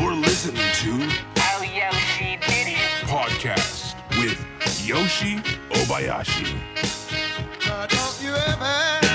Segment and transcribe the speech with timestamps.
[0.00, 2.78] You're listening to Oh, Yoshi did it.
[3.08, 4.38] Podcast with
[4.86, 5.36] Yoshi
[5.70, 6.54] Obayashi.
[7.68, 9.07] Uh, don't you ever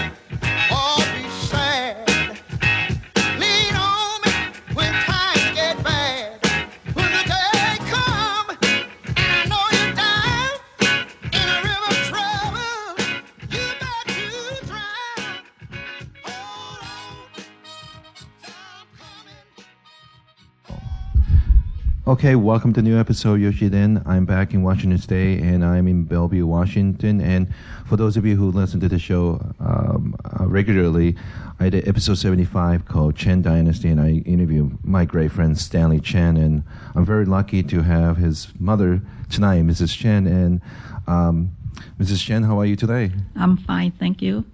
[22.14, 24.04] Okay, welcome to new episode Yoshi Den.
[24.06, 27.20] I'm back in Washington State and I'm in Bellevue, Washington.
[27.20, 27.52] And
[27.88, 31.16] for those of you who listen to the show um, uh, regularly,
[31.60, 36.38] I did episode 75 called Chen Dynasty and I interviewed my great friend Stanley Chen.
[36.38, 36.62] And
[36.94, 39.98] I'm very lucky to have his mother tonight, Mrs.
[39.98, 40.28] Chen.
[40.28, 40.62] And
[41.08, 41.56] um,
[42.00, 42.24] Mrs.
[42.24, 43.10] Chen, how are you today?
[43.36, 44.46] I'm fine, thank you.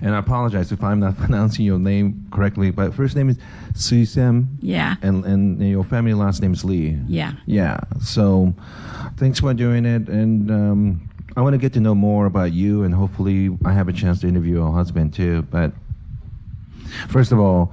[0.00, 3.36] And I apologize if I'm not pronouncing your name correctly, but first name is
[3.74, 6.98] Sui Sam Yeah, and, and your family last name is Lee.
[7.06, 7.32] yeah.
[7.46, 7.80] Yeah.
[8.00, 8.54] So,
[9.16, 12.82] thanks for doing it, and um, I want to get to know more about you,
[12.84, 15.42] and hopefully, I have a chance to interview your husband too.
[15.50, 15.72] But
[17.08, 17.72] first of all,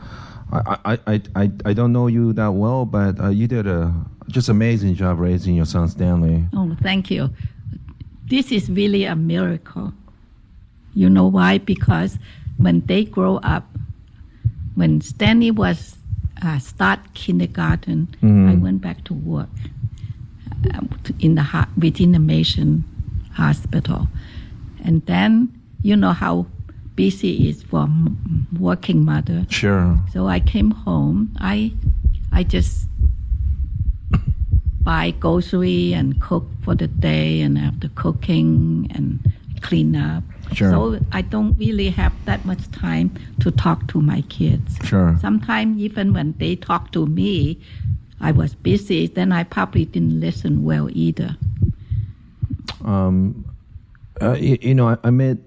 [0.52, 3.94] I I, I, I, I don't know you that well, but uh, you did a
[4.28, 6.45] just amazing job raising your son Stanley.
[6.53, 7.30] Oh, thank you.
[8.28, 9.94] This is really a miracle.
[10.95, 11.57] You know why?
[11.59, 12.17] Because
[12.57, 13.67] when they grow up,
[14.75, 15.97] when Stanley was
[16.41, 19.49] uh, start kindergarten, I went back to work
[20.73, 20.81] uh,
[21.19, 22.83] in the within the Mission
[23.33, 24.07] Hospital,
[24.83, 25.51] and then
[25.81, 26.47] you know how
[26.95, 29.45] busy is for m- working mother.
[29.49, 29.97] Sure.
[30.13, 31.35] So I came home.
[31.39, 31.73] I
[32.31, 32.88] I just
[34.83, 39.19] buy grocery and cook for the day, and after cooking and
[39.61, 40.23] clean up.
[40.53, 40.71] Sure.
[40.71, 44.77] So I don't really have that much time to talk to my kids.
[44.83, 45.17] Sure.
[45.19, 47.59] Sometimes even when they talk to me,
[48.21, 49.07] I was busy.
[49.07, 51.35] Then I probably didn't listen well either.
[52.83, 53.45] Um,
[54.21, 55.38] uh, you, you know, I, I met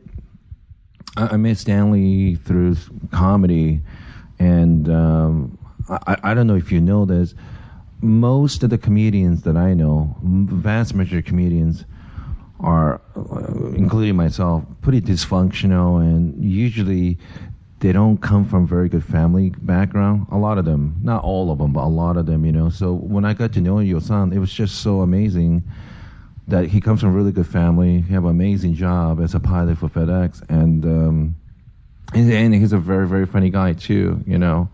[1.16, 2.76] I, I met Stanley through
[3.10, 3.81] comedy,
[4.38, 5.58] and um,
[5.88, 7.34] I, I- I don't know if you know this.
[8.00, 11.84] Most of the comedians that I know, vast majority of comedians,
[12.60, 17.19] are, uh, including myself, pretty dysfunctional, and usually
[17.80, 20.26] they don't come from very good family background.
[20.32, 22.69] A lot of them, not all of them, but a lot of them, you know.
[22.69, 25.62] So when I got to know your son, it was just so amazing
[26.48, 28.00] that he comes from a really good family.
[28.00, 31.36] He have an amazing job as a pilot for FedEx, and um,
[32.14, 34.25] and he's a very very funny guy too.
[34.26, 34.69] You know,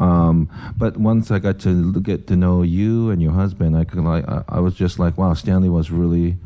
[0.00, 4.00] um, but once I got to get to know you and your husband, I could
[4.00, 6.36] like I, I was just like, wow, Stanley was really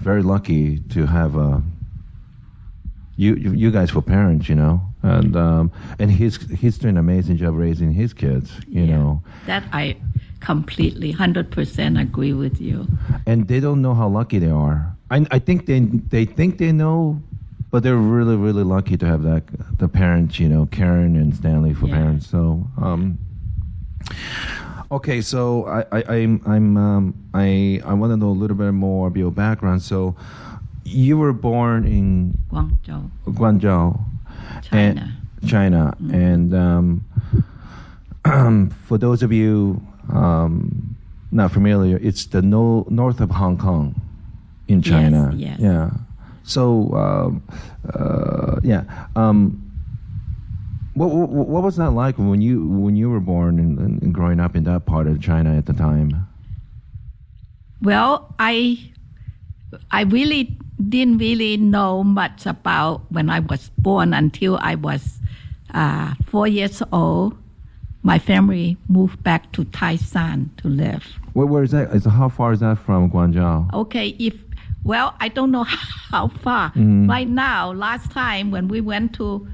[0.00, 1.62] very lucky to have a.
[3.16, 6.98] You, you you guys were parents, you know, and um, and he's he's doing an
[6.98, 8.96] amazing job raising his kids, you Yeah.
[8.96, 9.96] know, That I
[10.40, 12.88] completely, hundred percent agree with you.
[13.26, 14.96] and they don't know how lucky they are.
[15.10, 17.22] I, I think they they think they know,
[17.70, 19.42] but they're really really lucky to have that
[19.78, 21.96] the parents, you know, Karen and Stanley for Yeah.
[22.00, 22.26] parents.
[22.26, 23.18] So, um,
[24.90, 28.72] okay, so I, I I'm I'm um, I I want to know a little bit
[28.72, 29.82] more of your background.
[29.82, 30.14] So,
[30.84, 34.00] you were born in Guangzhou, Guangzhou,
[34.72, 35.16] and- China.
[35.46, 37.02] China, and um,
[38.84, 39.80] for those of you
[40.12, 40.94] um,
[41.32, 43.94] not familiar, it's the no, north of Hong Kong
[44.68, 45.32] in China.
[45.34, 45.58] yes.
[45.58, 45.90] Yeah.
[46.44, 47.42] So um,
[47.94, 48.84] uh, yeah.
[49.16, 49.69] Um,
[50.94, 54.40] what, what what was that like when you when you were born and, and, growing
[54.40, 56.26] up in that part of China at the time?
[57.80, 58.92] Well, I
[59.90, 60.58] I really
[60.88, 65.20] didn't really know much about when I was born until I was
[65.74, 67.36] uh, four years old.
[68.02, 71.04] My family moved back to Taishan to live.
[71.34, 71.94] Where, where is that?
[71.94, 73.72] Is how far is that from Guangzhou?
[73.74, 74.34] Okay, if
[74.82, 75.64] well, I don't know
[76.10, 76.72] how far.
[76.74, 79.46] Right now, last time when we went to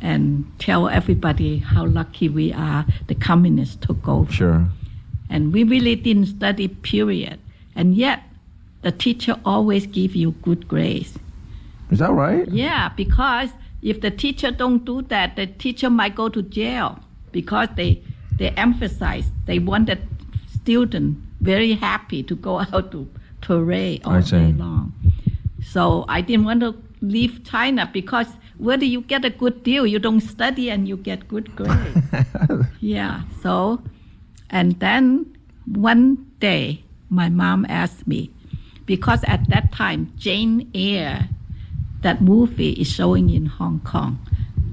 [0.00, 4.32] and tell everybody how lucky we are the communists took over.
[4.32, 4.68] Sure.
[5.28, 7.40] And we really didn't study, period.
[7.74, 8.22] And yet,
[8.82, 11.18] the teacher always give you good grades.
[11.90, 12.46] Is that right?
[12.48, 13.50] Yeah, because
[13.82, 17.00] if the teacher don't do that, the teacher might go to jail
[17.32, 18.00] because they
[18.38, 20.06] they emphasize they wanted
[20.54, 23.08] student very happy to go out to
[23.40, 24.92] parade all day long.
[25.64, 28.26] So I didn't want to leave China because
[28.58, 29.86] where do you get a good deal?
[29.86, 32.00] You don't study and you get good grades.
[32.80, 33.22] yeah.
[33.42, 33.82] So,
[34.50, 35.36] and then
[35.66, 38.30] one day my mom asked me
[38.86, 41.28] because at that time Jane Eyre
[42.02, 44.18] that movie is showing in Hong Kong.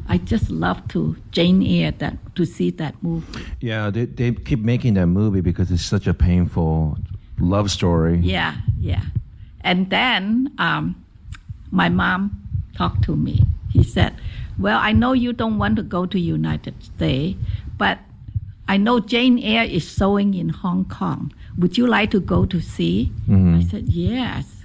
[0.08, 3.46] I just love to Jane Eyre that to see that movie.
[3.62, 6.98] Yeah, they, they keep making that movie because it's such a painful
[7.40, 8.20] love story.
[8.20, 9.04] Yeah, yeah.
[9.62, 11.03] And then um,
[11.74, 12.40] my mom
[12.78, 13.44] talked to me.
[13.70, 14.14] He said,
[14.60, 17.40] "Well, I know you don't want to go to United States,
[17.78, 17.98] but
[18.68, 21.34] I know Jane Eyre is showing in Hong Kong.
[21.58, 23.56] Would you like to go to see?" Mm-hmm.
[23.56, 24.60] I said, "Yes."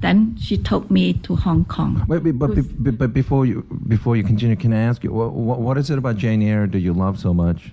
[0.00, 2.04] Then she took me to Hong Kong.
[2.08, 5.60] Wait, but, be- but before you before you continue, can I ask you what, what,
[5.60, 7.72] what is it about Jane Eyre that you love so much?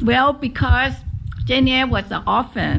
[0.00, 0.94] Well, because
[1.44, 2.78] Jane Eyre was an orphan,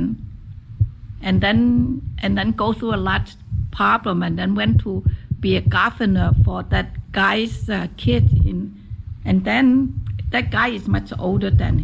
[1.22, 3.36] and then and then go through a lot
[3.77, 4.91] problem, and then went to
[5.45, 8.57] be a governor for that guy's uh, kid in,
[9.29, 9.68] and then
[10.33, 11.75] that guy is much older than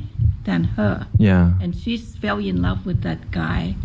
[0.47, 1.53] than her, Yeah.
[1.61, 3.75] and she fell in love with that guy,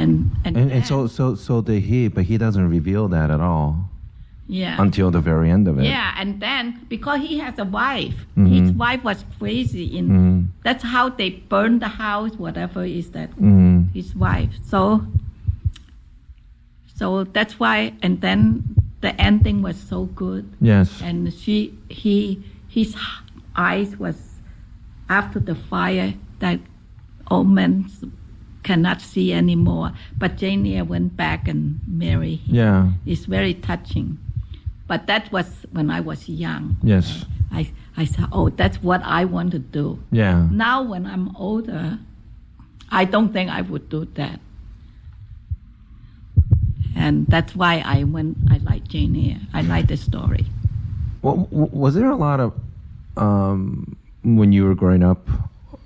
[0.00, 0.10] and
[0.44, 3.70] and, And, and so so so did he, but he doesn't reveal that at all
[4.48, 4.76] yeah.
[4.84, 5.84] until the very end of it.
[5.84, 8.48] Yeah, and then because he has a wife, Mhm.
[8.54, 9.84] his wife was crazy.
[9.98, 10.38] In Mhm.
[10.64, 14.52] that's how they burned the house, whatever is that hmm his wife.
[14.62, 15.02] So,
[17.00, 17.94] so that's why.
[18.02, 21.00] And then the ending was so good, Yes.
[21.00, 22.94] and she, he, his
[23.56, 24.16] eyes was
[25.08, 26.60] after the fire that
[27.30, 27.86] old man
[28.64, 29.92] cannot see anymore.
[30.18, 32.54] But Jane Eyre went back and married him.
[32.54, 32.90] Yeah.
[33.06, 34.18] It's very touching.
[34.86, 36.76] But that was when I was young.
[36.82, 37.24] Yes.
[37.50, 39.98] I, I said, oh, that's what I want to do.
[40.12, 40.46] Yeah.
[40.52, 41.98] Now, when I'm older,
[42.90, 44.38] I don't think I would do that.
[47.00, 49.40] And that's why I went, I like Jane Eyre.
[49.54, 50.44] I like the story.
[51.22, 52.52] Well, was there a lot of
[53.16, 55.26] um, when you were growing up?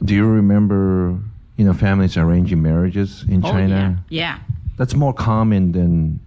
[0.05, 1.17] Do you remember,
[1.57, 4.03] you know, families arranging marriages in Oh, China?
[4.09, 4.41] yeah.
[4.77, 6.19] That's more common than.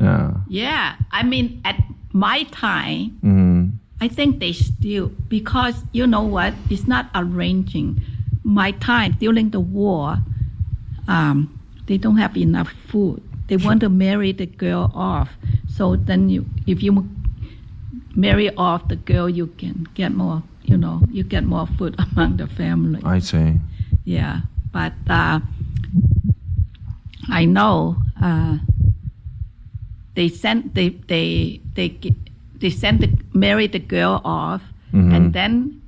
[0.00, 0.94] Uh, Yeah.
[1.10, 1.76] I mean, at
[2.12, 6.52] my time, mm, I think they still, because you know what?
[6.68, 8.00] It's not arranging.
[8.44, 10.18] My time during the war,
[11.08, 13.22] um, they don't have enough food.
[13.48, 15.30] They want to marry the girl off.
[15.68, 17.08] So then, you, if you
[18.14, 20.42] marry off the girl, you can get more.
[20.64, 23.00] You know, you get more food among the family.
[23.04, 23.54] I see.
[24.04, 24.40] Yeah,
[24.72, 25.40] but uh,
[27.30, 28.58] I know uh,
[30.14, 31.96] they sent they they they
[32.60, 34.62] they sent the marry the girl off,
[34.92, 35.12] Mhm.
[35.14, 35.80] and then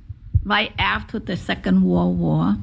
[0.45, 2.55] right after the Second World War,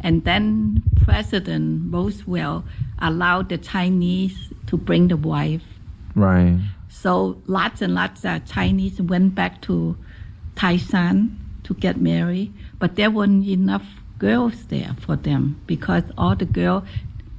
[0.00, 2.64] and then President Roosevelt
[2.98, 5.62] allowed the Chinese to bring the wife.
[6.14, 6.58] Right.
[6.88, 9.96] So lots and lots of Chinese went back to
[10.56, 13.86] Taishan to get married, but there weren't enough
[14.18, 16.84] girls there for them because all the girls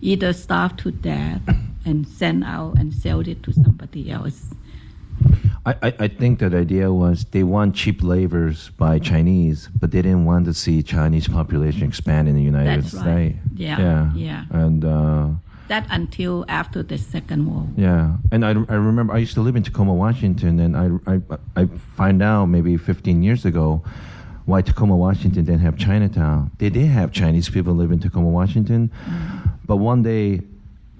[0.01, 1.41] either starved to death
[1.85, 4.53] and sent out and sold it to somebody else.
[5.65, 10.01] I, I, I think that idea was they want cheap laborers by Chinese, but they
[10.01, 13.35] didn't want to see Chinese population expand in the United That's right.
[13.35, 13.37] States.
[13.55, 14.11] Yeah, Yeah.
[14.15, 14.45] yeah.
[14.49, 15.27] And uh,
[15.67, 17.85] that until after the Second World War.
[17.87, 21.21] Yeah, and I, I remember I used to live in Tacoma, Washington, and I, I
[21.55, 21.65] I
[21.95, 23.83] find out maybe 15 years ago
[24.45, 26.49] why Tacoma, Washington didn't have Chinatown.
[26.57, 28.89] They did have Chinese people live in Tacoma, Washington,
[29.65, 30.41] but one day.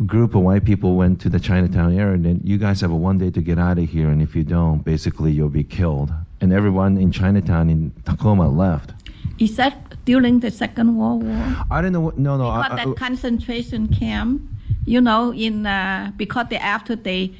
[0.05, 2.96] Group of white people went to the Chinatown area, and then you guys have a
[2.96, 6.12] one day to get out of here, and if you don't, basically you'll be killed.
[6.39, 8.93] And everyone in Chinatown in Tacoma left.
[9.38, 11.55] Is that during the Second World War?
[11.70, 12.01] I don't know.
[12.01, 12.48] What, no, no.
[12.48, 14.41] I, Because I- that concentration camp,
[14.86, 17.31] you know, in uh, because they after they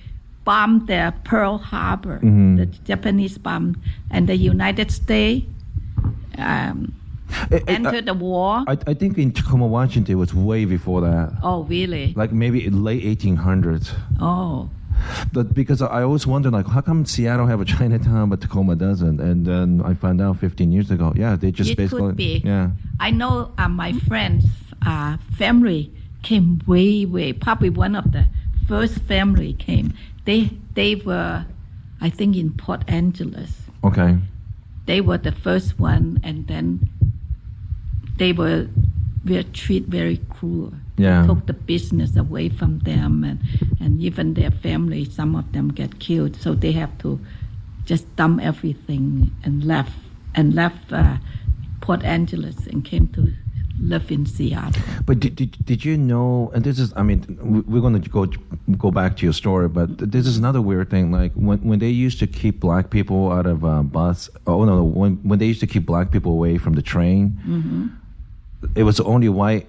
[0.46, 2.58] bombed the Pearl Harbor, Mm-hmm.
[2.58, 3.78] the Japanese bombed,
[4.12, 5.48] and the United States
[6.38, 6.94] um,
[7.32, 8.64] I- I- entered the war.
[8.68, 11.34] I, I think in Tacoma, Washington, it was way before that.
[11.44, 12.14] oh, really?
[12.16, 13.92] Like maybe late 1800s.
[14.20, 14.70] Oh,
[15.34, 19.20] But because I always wondered, like, how come Seattle have a Chinatown but Tacoma doesn't?
[19.20, 22.42] And then I found out 15 years ago, yeah, they just it basically, could be.
[22.46, 24.46] yeah, I know uh, my friends'
[24.86, 27.34] uh, family came way, way.
[27.34, 28.26] Probably one of the
[28.68, 29.94] first family came.
[30.26, 31.46] They they were,
[32.00, 33.52] I think, in Port Angeles.
[33.84, 34.18] okay,
[34.86, 36.90] they were the first one, and then
[38.22, 38.68] they were
[39.26, 40.72] were treated very cruel.
[40.98, 41.22] Yeah.
[41.22, 43.38] They took the business away from them, and
[43.84, 45.04] and even their family.
[45.20, 47.20] Some of them get killed, so they have to
[47.92, 49.94] just dump everything and left
[50.36, 51.18] and left uh,
[51.82, 53.22] Port Angeles and came to
[53.92, 54.84] live in Seattle.
[55.08, 56.52] But did, did, did you know?
[56.54, 57.20] And this is, I mean,
[57.54, 58.24] we- we're going to go
[58.78, 61.12] go back to your story, but this is another weird thing.
[61.12, 64.30] Like when when they used to keep black people out of uh, bus.
[64.46, 67.24] Oh no, when when they used to keep black people away from the train,
[68.76, 69.68] it was only white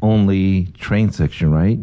[0.00, 1.78] only train section, right?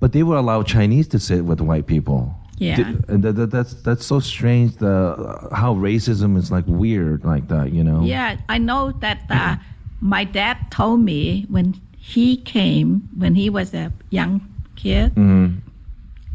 [0.00, 2.34] But they would allow Chinese to sit with white people.
[2.58, 2.94] Yeah.
[3.08, 4.76] And that, that, that's that's so strange.
[4.76, 8.02] The how racism is like weird like that, you know?
[8.02, 9.56] Yeah, I know that uh,
[10.00, 14.40] my dad told me when he came when he was a young
[14.76, 15.58] kid, Mhm.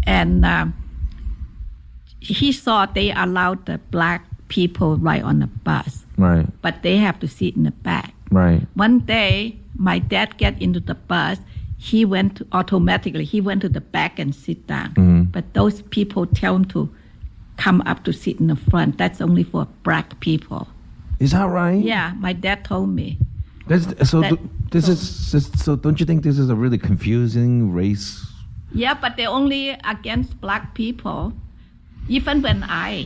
[0.08, 0.74] and um,
[2.20, 6.46] he saw they allowed the black people ride on the bus, Right.
[6.62, 8.14] but they have to sit in the back.
[8.34, 8.66] Right.
[8.74, 11.38] One day, my dad get into the bus.
[11.78, 13.26] He went to, automatically.
[13.26, 14.94] He went to the back and sit down.
[14.96, 15.32] Mhm.
[15.32, 16.90] But those people tell him to
[17.58, 18.98] come up to sit in the front.
[18.98, 20.68] That's only for black people.
[21.20, 21.82] Is that right?
[21.84, 23.18] Yeah, my dad told me.
[23.68, 24.40] That's, so That- th-
[24.72, 25.76] this is this- so.
[25.76, 28.26] Don't you think this is a really confusing race?
[28.74, 31.32] Yeah, but they're only against black people.
[32.10, 33.06] Even when I,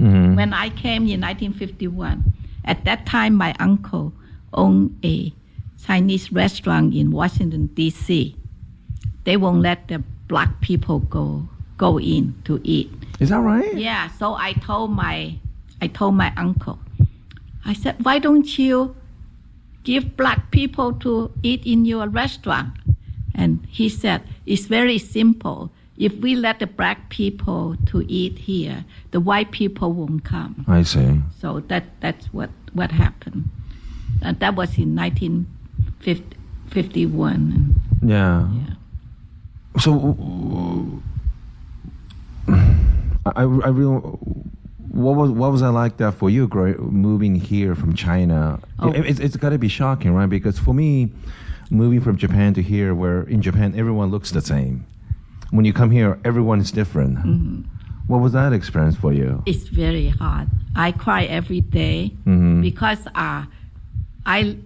[0.00, 0.36] Mhm.
[0.36, 2.24] when I came in 1951,
[2.64, 4.12] at that time my uncle
[4.52, 5.32] owned a
[5.84, 8.34] Chinese restaurant in Washington D.C.
[9.24, 11.48] They won't let the black people go
[11.78, 12.90] go in to eat.
[13.20, 13.76] Is that right?
[13.76, 15.38] Yeah, so I told my
[15.80, 16.78] I told my uncle.
[17.64, 18.96] I said, "Why don't you
[19.84, 22.72] give black people to eat in your restaurant?"
[23.34, 25.70] And he said, "It's very simple.
[25.98, 30.82] If we let the black people to eat here, the white people won't come." I
[30.82, 31.20] see.
[31.40, 33.50] So that that's what what happened.
[34.22, 37.74] And that was in 1951.
[38.02, 38.48] Yeah.
[38.50, 38.74] Yeah.
[39.80, 40.16] So,
[42.48, 43.98] I, I really,
[44.90, 48.58] what was what was I like that for you, moving here from China?
[48.78, 48.90] Oh.
[48.92, 50.30] It, it's it's got to be shocking, right?
[50.30, 51.10] Because for me,
[51.70, 54.86] moving from Japan to here, where in Japan everyone looks the same,
[55.50, 57.18] when you come here, everyone is different.
[57.18, 57.62] Mm-hmm.
[58.06, 59.42] What was that experience for you?
[59.46, 60.48] It's very hard.
[60.76, 62.62] I cry every day Mhm.
[62.62, 63.44] because uh,
[64.26, 64.58] I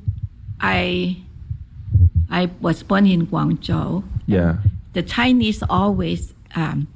[0.60, 1.16] I
[2.30, 4.02] I was born in Guangzhou.
[4.26, 4.56] Yeah.
[4.94, 6.88] The Chinese always um,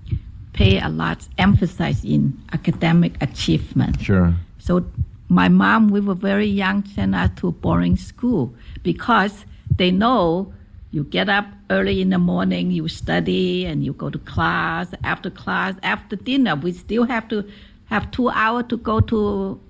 [0.52, 4.00] pay a lot emphasis in academic achievement.
[4.00, 4.34] Sure.
[4.58, 4.84] So
[5.28, 9.44] my mom, we were very young, sent us to boarding school because
[9.76, 10.52] they know
[10.90, 14.88] you get up early in the morning, you study, and you go to class.
[15.02, 17.44] After class, after dinner, we still have to
[17.86, 19.60] have two hours to go to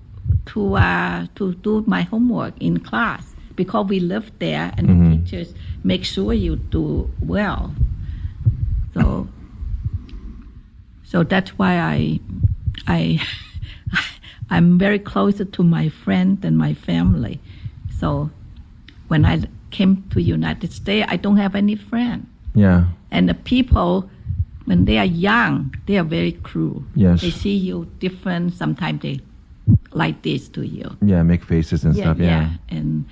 [0.46, 5.54] to uh, to do my homework in class because we live there, and the teachers
[5.84, 7.74] make sure you do well.
[8.92, 9.28] So
[11.14, 12.18] so that's why I,
[12.88, 13.22] I,
[14.50, 17.40] I'm very closer to my friend and my family.
[18.00, 18.30] So
[19.06, 22.26] when I came to United States, I don't have any friend.
[22.56, 22.86] Yeah.
[23.12, 24.10] And the people,
[24.64, 26.82] when they are young, they are very cruel.
[26.96, 27.20] Yes.
[27.20, 28.54] They see you different.
[28.54, 29.20] Sometimes they
[29.94, 30.96] like this to you.
[31.00, 31.22] Yeah.
[31.22, 32.18] Make faces and stuff.
[32.18, 32.50] Yeah.
[32.68, 33.06] And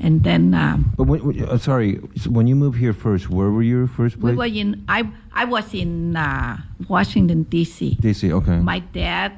[0.00, 3.62] and then um, But when, uh, sorry, so when you moved here first, where were
[3.62, 4.36] you first we place?
[4.36, 4.84] were in.
[4.88, 6.58] I I was in uh,
[6.88, 7.98] Washington D.C.
[8.00, 8.32] DC.
[8.32, 8.58] Okay.
[8.58, 9.32] My dad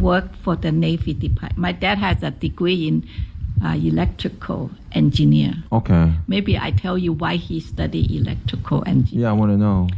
[0.00, 1.58] worked for the Navy Department.
[1.58, 3.06] My dad has a degree in
[3.64, 5.54] uh, electrical engineer.
[5.72, 6.12] Okay.
[6.28, 9.22] Maybe I tell you why he studied electrical engineer.
[9.24, 9.88] Yeah, I want to know.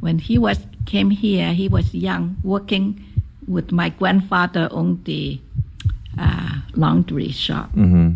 [0.00, 3.04] When he was came here, he was young, working
[3.46, 5.40] with my grandfather on the
[6.18, 7.70] uh, laundry shop.
[7.72, 8.14] Mm-hmm.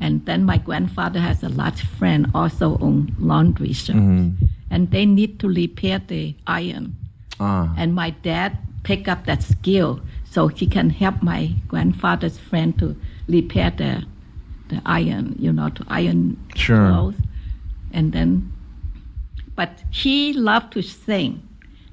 [0.00, 3.98] And then my grandfather has a large friend also own laundry shops.
[3.98, 4.46] Mm-hmm.
[4.70, 6.96] And they need to repair the iron.
[7.38, 7.72] Ah.
[7.76, 12.96] And my dad pick up that skill so he can help my grandfather's friend to
[13.28, 14.04] repair the,
[14.68, 16.88] the iron, you know, to iron Sure.
[16.88, 17.14] clothes.
[17.92, 18.52] And then,
[19.54, 21.46] but he loved to sing,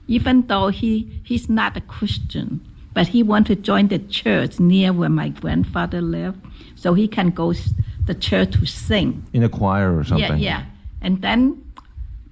[0.07, 2.61] even though he, he's not a Christian.
[2.93, 6.39] But he wanted to join the church near where my grandfather lived,
[6.75, 7.73] so he can go s-
[8.05, 9.23] the church to sing.
[9.33, 10.37] In a choir or something.
[10.39, 10.65] Yeah, yeah.
[11.01, 11.61] And then,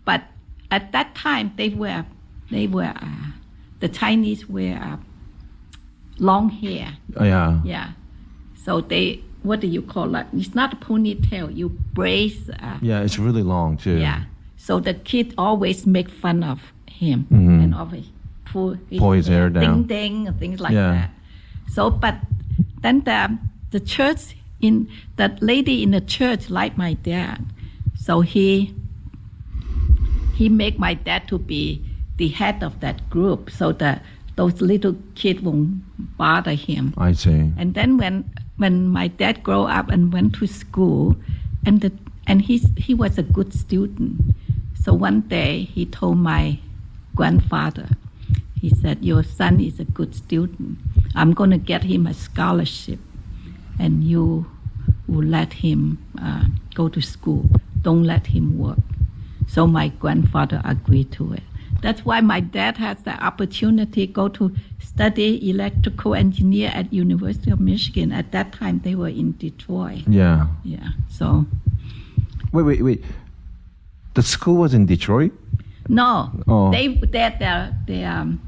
[0.06, 0.24] but
[0.72, 2.06] at that time they were,
[2.50, 3.32] they were, uh,
[3.80, 4.98] the Chinese wear uh,
[6.20, 6.98] long hair.
[7.16, 7.62] Oh, yeah.
[7.64, 7.92] Yeah.
[8.56, 10.26] So they, what do you call it?
[10.34, 11.56] It's not a ponytail.
[11.56, 12.50] You brace.
[12.50, 13.98] Uh, Yeah, it's really long too.
[13.98, 14.24] yeah.
[14.58, 17.28] So the kid always make fun of him
[17.62, 18.12] and always his,
[18.52, 19.64] Pull his hair down.
[19.64, 20.92] ding ding and things like Yeah.
[20.94, 21.12] that.
[21.68, 22.16] So, but
[22.82, 23.38] then the
[23.72, 24.88] the church in
[25.18, 27.46] that lady in the church liked my dad,
[27.96, 28.74] so he
[30.34, 31.82] he make my dad to be
[32.18, 34.04] the head of that group, so that
[34.36, 35.82] those little kids won't
[36.18, 36.94] bother him.
[36.98, 37.52] I see.
[37.58, 38.24] And then when
[38.58, 41.16] when my dad grew up and went to school,
[41.66, 41.92] and the
[42.26, 44.22] and he's he was a good student.
[44.74, 46.60] So one day he told my
[47.16, 47.90] grandfather,
[48.62, 50.78] he said, "Your son is a good student.
[51.16, 53.00] I'm going to get him a scholarship,
[53.80, 54.46] and you
[55.08, 57.50] will let him uh, go to school.
[57.82, 58.80] Don't let him work."
[59.48, 61.44] So my grandfather agreed to it.
[61.82, 67.60] That's why my dad has the opportunity go to study electrical engineer at University of
[67.60, 68.12] Michigan.
[68.12, 70.04] At that time, they were in Detroit.
[70.08, 70.48] Yeah.
[70.64, 70.90] Yeah.
[71.10, 71.46] So
[72.52, 73.04] Wait, wait, wait.
[74.16, 75.32] The school was in Detroit?
[75.90, 76.72] no, Oh.
[76.72, 78.42] they they the the um,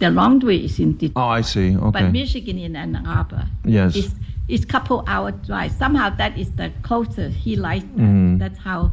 [0.00, 1.76] the laundry is in Detroit, Oh, I see.
[1.76, 1.90] Okay.
[2.02, 3.46] but Michigan in Ann Arbor.
[3.64, 3.94] Yes.
[3.96, 4.14] It's
[4.48, 5.70] it's couple hour drive.
[5.72, 7.84] Somehow that is the closest he likes.
[7.96, 8.02] That.
[8.02, 8.38] Mhm.
[8.40, 8.92] That's how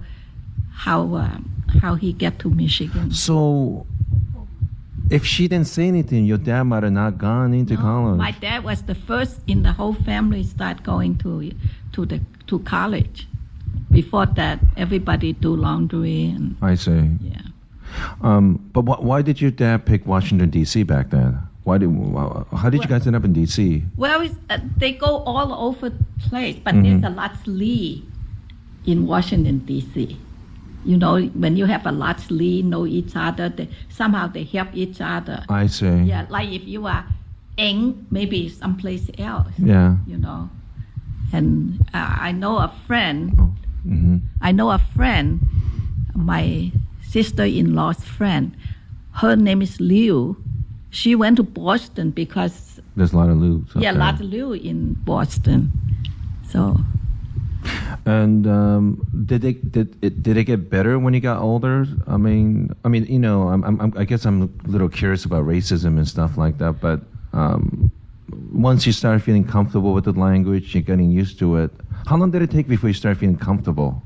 [0.85, 1.49] how um,
[1.81, 3.11] how he get to Michigan.
[3.11, 3.85] So,
[5.09, 8.17] if she didn't say anything, your dad might have not gone into No, college.
[8.17, 11.51] My dad was the first in the whole family start going to
[11.93, 13.27] to the to college.
[13.89, 17.17] Before that, everybody do laundry and I see.
[17.21, 17.41] yeah.
[18.21, 20.83] Um, but wh- why did your dad pick Washington D.C.
[20.83, 21.39] back then?
[21.63, 21.89] Why did?
[22.55, 23.83] How did you guys end up in D.C.?
[23.97, 26.83] Well, it's, uh, they go all over the place, but Mhm.
[26.83, 28.05] there's a lot Lee
[28.85, 30.17] in Washington D.C.
[30.85, 34.69] You know, when you have a lot Lee know each other, they, somehow they help
[34.73, 35.43] each other.
[35.49, 36.03] I see.
[36.03, 37.03] Yeah, like if you are
[37.57, 39.51] Eng, maybe someplace else.
[39.57, 39.97] Yeah.
[40.05, 40.49] You know,
[41.33, 43.33] and uh, I know a friend.
[43.83, 45.41] hmm I know a friend,
[46.15, 46.71] my
[47.09, 48.55] sister-in-law's friend.
[49.13, 50.37] Her name is Liu.
[50.89, 53.41] She went to Boston because There's a lot of
[53.75, 53.99] up yeah, there.
[53.99, 55.71] lot of Liu in Boston.
[56.49, 56.77] So
[58.05, 61.85] And um, did they did it did it get better when you got older?
[62.07, 65.45] I mean, I mean, you know, I'm, I'm I guess I'm a little curious about
[65.45, 66.79] racism and stuff like that.
[66.79, 67.01] But
[67.33, 67.91] um,
[68.53, 71.71] once you start feeling comfortable with the language, you're getting used to it.
[72.05, 74.01] How long did it take before you start feeling comfortable?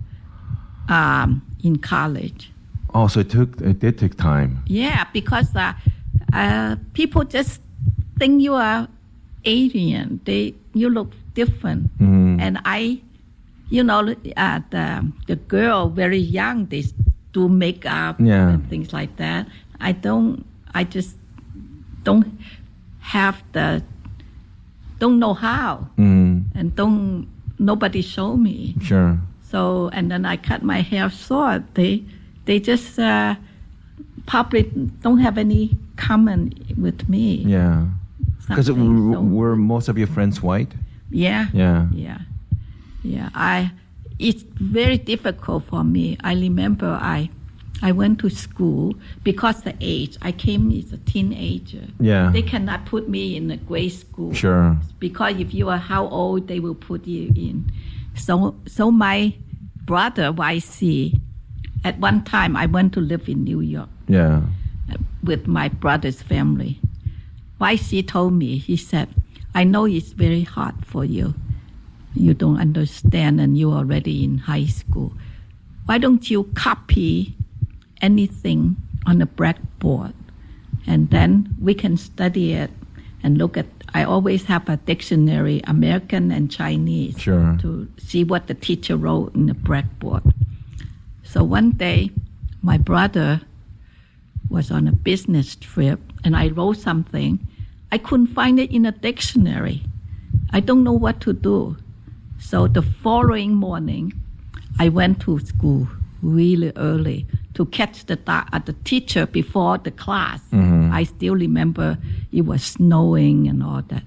[0.89, 2.50] um, in college,
[2.93, 4.63] Oh, so it took it did take time.
[4.67, 5.73] yeah, because uh,
[6.33, 7.61] uh, people just
[8.19, 8.87] think you are
[9.45, 10.19] alien.
[10.25, 12.41] They you look different, Mhm.
[12.41, 12.99] and I,
[13.69, 16.67] you know, uh, the the girl very young.
[16.67, 16.83] They
[17.33, 18.49] do makeup Yeah.
[18.49, 19.47] and things like that.
[19.79, 20.43] I don't.
[20.73, 21.15] I just
[22.03, 22.27] don't
[22.99, 23.83] have the
[24.99, 27.27] don't know how Mm, and don't
[27.57, 29.17] nobody show me sure.
[29.41, 32.03] so and then i cut my hair short they
[32.45, 33.35] they just uh,
[34.25, 34.63] probably
[35.01, 37.85] don't have any common with me Yeah.
[38.47, 40.71] Because so- were most of your friends white?
[41.13, 41.87] yeah Yeah.
[41.91, 42.19] yeah
[43.03, 43.69] yeah i
[44.17, 47.29] it's very difficult for me i remember i
[47.81, 52.31] i went to school because the age i came as a teenager Yeah.
[52.31, 54.77] they cannot put me in a grade school Sure.
[54.99, 57.69] because if you are how old they will put you in
[58.15, 59.33] so so my
[59.83, 61.11] brother yc
[61.83, 64.41] at one time i went to live in new york Yeah.
[65.23, 66.79] with my brother's family
[67.59, 69.07] yc told me he said
[69.55, 71.33] i know it's very hard for you
[72.13, 75.13] you don't understand and you're already in high school
[75.85, 77.35] why don't you copy
[78.01, 80.13] anything on the blackboard
[80.87, 82.71] and then we can study it
[83.23, 83.67] and look at.
[83.93, 87.55] I always have a dictionary, American and Chinese, Sure.
[87.61, 90.23] to see what the teacher wrote in the blackboard.
[91.31, 92.11] So one day,
[92.61, 93.39] my brother
[94.49, 97.39] was on a business trip, and I wrote something.
[97.89, 99.81] I couldn't find it in a dictionary.
[100.49, 101.77] I don't know what to do.
[102.37, 104.11] So the following morning,
[104.77, 105.87] I went to school
[106.21, 110.41] really early to catch the uh, the teacher before the class.
[110.91, 111.97] I still remember
[112.33, 114.03] it was snowing and all that.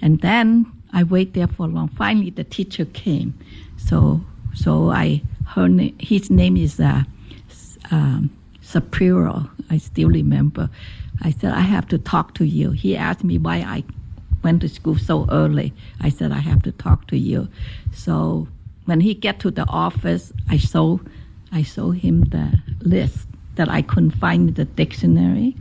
[0.00, 1.88] And then I wait there for long.
[1.88, 3.34] Finally, the teacher came.
[3.76, 4.22] So
[4.54, 5.20] so I
[5.54, 7.02] her na- his name is uh,
[7.90, 8.30] um,
[8.62, 9.50] Sapiro.
[9.70, 10.70] I still remember.
[11.22, 12.70] I said I have to talk to you.
[12.70, 13.84] He asked me why I
[14.42, 15.72] went to school so early.
[16.00, 17.48] I said I have to talk to you.
[17.92, 18.48] So
[18.86, 20.98] when he get to the office, I saw
[21.52, 25.56] I saw him the list that I couldn't find in the dictionary,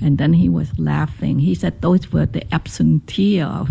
[0.00, 1.38] and then he was laughing.
[1.38, 3.68] He said those were the absentee of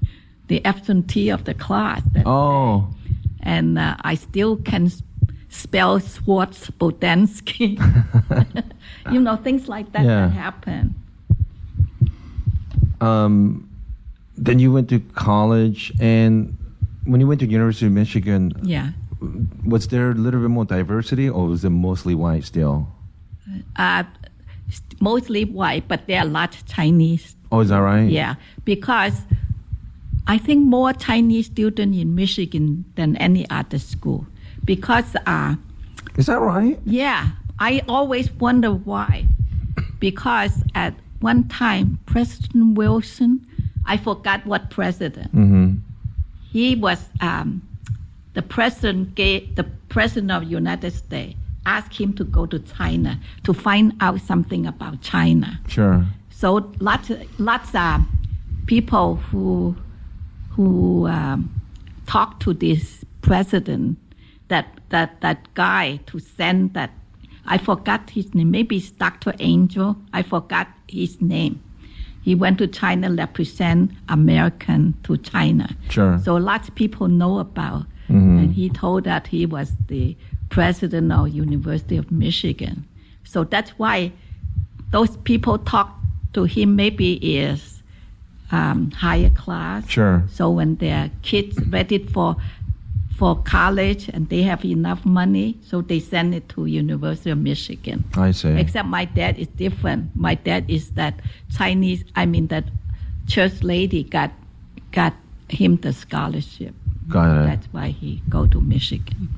[0.46, 2.02] the absentee of the class.
[2.12, 2.94] That Oh,
[3.42, 4.90] and uh, I still can
[5.48, 7.78] spell Swartz Bodansky.
[9.12, 10.26] you know, things like that Yeah.
[10.26, 10.94] that happen.
[13.00, 13.68] um,
[14.36, 16.56] then you went to college, and
[17.04, 18.90] when you went to University of Michigan, Yeah.
[19.64, 22.88] was there a little bit more diversity, or was it mostly white still?
[23.76, 24.04] Uh,
[25.00, 27.36] mostly white, but there are a lot of Chinese.
[27.52, 28.08] Oh, is that right?
[28.08, 29.22] Yeah, because
[30.26, 34.26] I think more Chinese students in Michigan than any other school.
[34.64, 35.56] Because, uh,
[36.16, 36.78] Is that right?
[36.84, 39.26] yeah, I always wonder why.
[39.98, 43.46] Because at one time, President Wilson,
[43.86, 45.34] I forgot what president.
[45.34, 45.76] Mm-hmm.
[46.52, 47.62] He was um,
[48.34, 53.52] the president gave the president of United States asked him to go to China to
[53.52, 55.60] find out something about China.
[55.68, 56.06] Sure.
[56.30, 58.00] So lots lots of
[58.66, 59.76] people who
[60.50, 61.48] who um,
[62.06, 63.98] talked to this president
[64.48, 66.90] that that that guy to send that
[67.46, 68.50] I forgot his name.
[68.50, 69.32] Maybe it's Dr.
[69.40, 69.96] Angell.
[70.12, 71.62] I forgot his name.
[72.22, 75.74] He went to China represent American to China.
[75.88, 76.18] Sure.
[76.22, 77.86] So lots of people know about.
[78.08, 80.16] And he told that he was the
[80.48, 82.84] president of University of Michigan.
[83.24, 84.12] So that's why
[84.90, 85.96] those people talk
[86.32, 87.79] to him maybe is
[88.52, 89.88] um, higher class.
[89.88, 90.22] Sure.
[90.30, 92.36] So when their kids ready for
[93.16, 98.02] for college and they have enough money, so they send it to University of Michigan.
[98.14, 98.48] I see.
[98.56, 100.16] Except my dad is different.
[100.16, 101.20] My dad is that
[101.52, 102.04] Chinese.
[102.16, 102.64] I mean that
[103.26, 104.32] church lady got
[104.92, 105.14] got
[105.48, 106.74] him the scholarship.
[107.08, 107.46] Got it.
[107.46, 109.28] That's why he go to Michigan.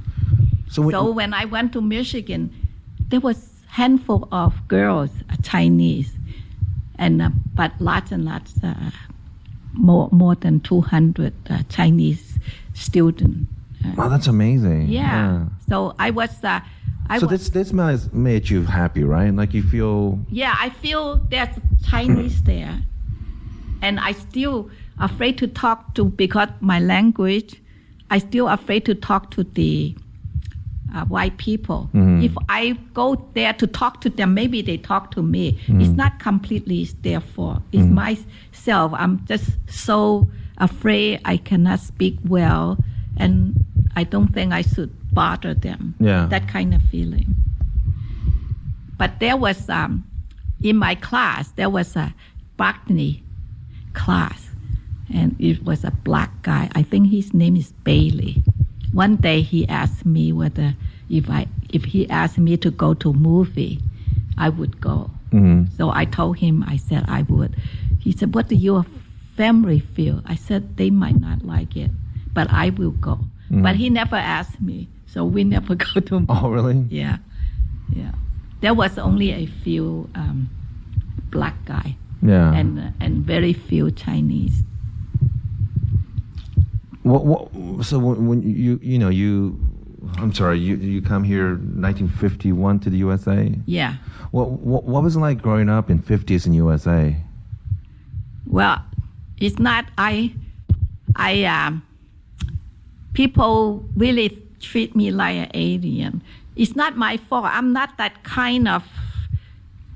[0.68, 2.54] So, when, So when I went to Michigan,
[3.08, 6.14] there was handful of girls, uh, Chinese,
[7.02, 8.90] and uh, but lots and lots, uh,
[9.74, 12.38] more more than two hundred uh, Chinese
[12.74, 13.50] students.
[13.96, 14.88] wow, that's amazing.
[14.88, 15.46] Yeah.
[15.68, 16.32] So I was.
[16.44, 16.60] Uh,
[17.08, 17.72] I So was, this this
[18.12, 19.34] made you happy, right?
[19.34, 21.54] Like you feel Yeah, I feel there's
[21.90, 22.78] Chinese there,
[23.82, 27.58] and I still afraid to talk to because my language.
[28.10, 29.96] I still afraid to talk to the
[30.94, 31.88] uh, white people.
[32.22, 35.58] If I go there to talk to them, maybe they talk to me.
[35.68, 37.62] It's not completely their fault.
[37.72, 38.92] It's myself.
[38.94, 40.26] I'm just so
[40.58, 42.78] afraid I cannot speak well,
[43.16, 43.64] and
[43.96, 45.94] I don't think I should bother them.
[45.98, 46.26] Yeah.
[46.26, 47.34] That kind of feeling.
[48.98, 50.04] But there was um,
[50.62, 52.14] in my class there was a
[52.56, 53.22] botany
[53.94, 54.50] class,
[55.12, 56.70] and it was a black guy.
[56.74, 58.42] I think his name is Bailey.
[58.92, 60.74] One day he asked me whether
[61.08, 63.80] if I if he asked me to go to movie,
[64.38, 65.10] I would go.
[65.76, 67.56] So I told him I said I would.
[67.98, 68.84] He said, "What do your
[69.36, 71.90] family feel?" I said they might not like it,
[72.34, 73.18] but I will go.
[73.50, 76.26] But he never asked me, so we never go to movie.
[76.28, 76.84] oh really?
[76.90, 77.18] Yeah,
[77.90, 78.12] yeah.
[78.60, 80.48] There was only a few um,
[81.30, 82.52] black guy Yeah.
[82.54, 84.62] and and very few Chinese.
[87.02, 89.58] What, what, so when, when you you know you,
[90.18, 93.52] I'm sorry, you you come here 1951 to the USA.
[93.66, 93.96] Yeah.
[94.30, 97.16] What what, what was it like growing up in 50s in USA?
[98.46, 98.82] Well,
[99.38, 99.86] it's not.
[99.98, 100.32] I,
[101.16, 101.82] I um,
[103.14, 106.22] people really treat me like an alien.
[106.54, 107.46] It's not my fault.
[107.46, 108.84] I'm not that kind of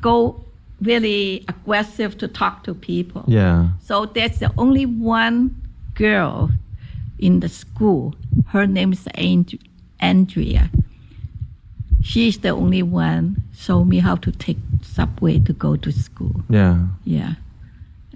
[0.01, 0.45] go
[0.81, 3.25] really aggressive to talk to people.
[3.27, 3.69] Yeah.
[3.83, 5.55] So there's the only one
[5.95, 6.51] girl
[7.19, 8.15] in the school.
[8.47, 9.59] Her name is And-
[10.01, 10.71] Andrea.
[12.03, 16.43] She's the only one show me how to take subway to go to school.
[16.49, 16.87] Yeah.
[17.05, 17.35] Yeah.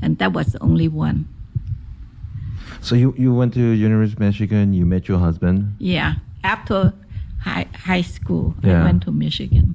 [0.02, 1.26] and that was the only one.
[2.80, 4.72] So you, you went to University of Michigan.
[4.72, 5.74] You met your husband.
[5.78, 6.94] Yeah, after
[7.40, 8.80] high high school, Yeah.
[8.80, 9.74] I went to Michigan.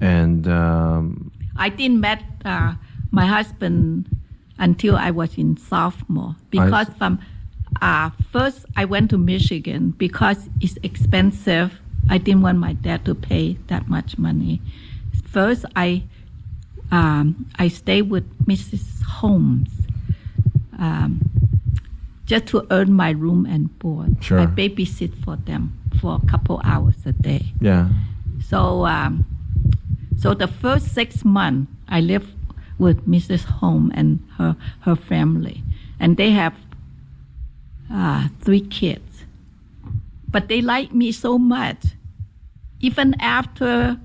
[0.00, 2.74] And um, I didn't met uh,
[3.10, 4.08] my husband
[4.58, 6.94] until I was in sophomore because see.
[6.98, 7.18] from
[7.80, 11.80] uh, first I went to Michigan because it's expensive.
[12.08, 14.60] I didn't want my dad to pay that much money.
[15.24, 16.04] First, I
[16.90, 19.02] um, I stayed with Mrs.
[19.02, 19.68] Holmes
[20.78, 21.20] um,
[22.24, 24.22] just to earn my room and board.
[24.22, 24.40] Sure.
[24.40, 27.52] I babysit for them for a couple hours a day.
[27.60, 27.88] yeah,
[28.44, 29.26] So, um,
[30.16, 32.32] so the first six months, I lived
[32.78, 33.44] with Mrs.
[33.44, 35.62] Holmes and her her family,
[35.98, 36.54] and they have
[37.92, 39.24] uh, three kids.
[40.30, 41.82] But they like me so much,
[42.80, 43.98] even after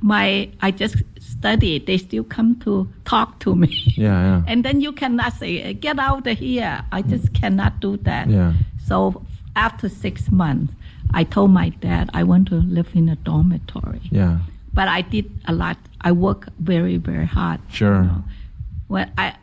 [0.00, 3.68] my I just studied, they still come to talk to me.
[3.96, 4.42] yeah, yeah.
[4.46, 8.28] And then you cannot say, "Get out of here." I just cannot do that.
[8.28, 8.52] Yeah.
[8.86, 9.22] So
[9.56, 10.74] after six months,
[11.12, 14.02] I told my dad I want to live in a dormitory.
[14.10, 14.40] yeah.
[14.74, 15.78] But I did a lot.
[16.00, 17.60] I work very, very hard.
[17.70, 18.10] Sure.
[18.88, 19.36] Well, I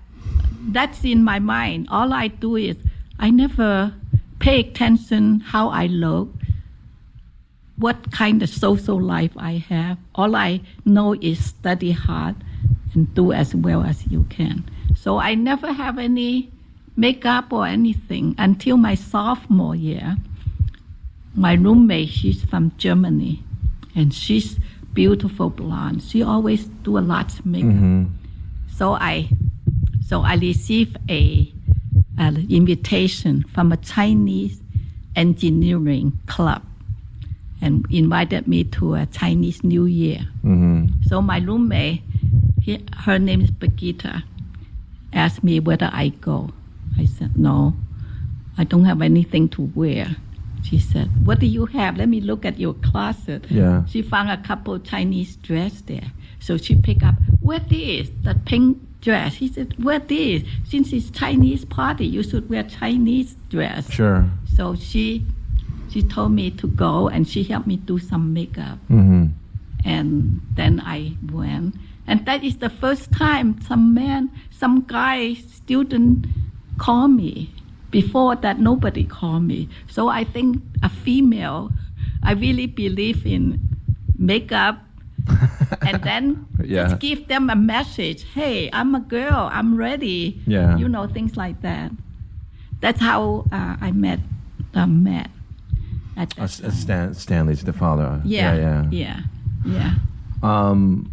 [0.70, 1.88] that's in my mind.
[1.90, 2.78] All I do is
[3.20, 3.94] I never
[4.40, 6.30] pay attention how I look,
[7.78, 9.98] what kind of social life I have.
[10.16, 12.36] All I know is study hard
[12.94, 14.70] and do as well as you can.
[14.96, 16.52] So I never have any
[16.96, 20.18] makeup or anything until my sophomore year.
[21.34, 23.42] My roommate, she's from Germany,
[23.96, 24.60] and she's
[24.94, 26.04] beautiful blonde.
[26.04, 27.72] She always do a lot of makeup.
[27.72, 28.04] Mm-hmm.
[28.76, 29.30] So I,
[30.12, 31.50] so I received a,
[32.18, 34.62] an invitation from a Chinese
[35.16, 36.64] engineering club,
[37.62, 40.28] and invited me to a Chinese New Year.
[40.44, 41.04] Mm-hmm.
[41.08, 42.02] So my roommate,
[42.60, 44.24] he, her name is Birgitta,
[45.14, 46.50] asked me whether I go.
[47.00, 47.74] I said no,
[48.58, 50.18] I don't have anything to wear.
[50.62, 51.96] She said, "What do you have?
[51.96, 53.86] Let me look at your closet." Yeah.
[53.86, 57.16] She found a couple Chinese dress there, so she picked up.
[57.40, 59.36] what is the pink dress.
[59.36, 60.44] He said, "Wear this.
[60.64, 64.30] Since it's Chinese party, you should wear Chinese dress." Sure.
[64.56, 65.26] So she,
[65.90, 69.26] she told me to go, and she helped me do some makeup Mm-hmm.
[69.86, 71.76] and then I went.
[72.08, 76.28] And that is the first time some man, some guy student
[76.78, 77.50] call me.
[77.92, 79.68] Before that, nobody called me.
[79.90, 81.72] So I think a female,
[82.24, 83.60] I really believe in
[84.18, 84.80] makeup.
[85.88, 86.88] and then Yeah.
[86.90, 88.24] just give them a message.
[88.34, 89.50] Hey, I'm a girl.
[89.52, 90.42] I'm ready.
[90.48, 90.78] Yeah.
[90.78, 91.92] You know things like that.
[92.80, 94.20] That's how uh, I met
[94.74, 95.30] uh, Matt.
[96.18, 96.48] At Uh.
[96.48, 98.22] Stan, Stanley's the father.
[98.26, 98.86] yeah, yeah.
[98.92, 99.20] yeah,
[99.66, 99.94] yeah.
[100.44, 101.12] Um,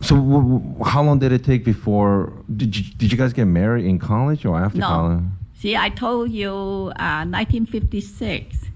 [0.00, 2.32] so, w- w- how long did it take before?
[2.56, 4.86] Did you, did you guys get married in college or after No.
[4.86, 5.24] college?
[5.58, 6.50] See, I told you,
[6.98, 8.66] uh, 1956,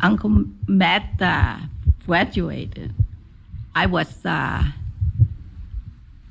[0.00, 1.58] Uncle Matt uh,
[2.08, 2.92] graduated.
[3.76, 4.64] I was uh,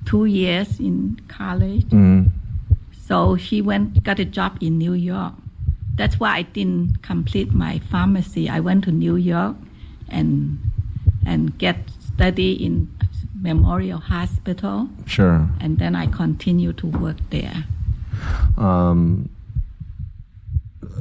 [0.06, 2.30] two years in college, Mm.
[3.08, 5.34] so she went got a job in New York.
[5.96, 8.50] That's why I didn't complete my pharmacy.
[8.50, 9.56] I went to New York
[10.10, 10.58] and
[11.26, 12.90] and get study in
[13.40, 15.48] Memorial Hospital, Sure.
[15.62, 17.64] and then I continued to work there.
[18.58, 19.30] Um,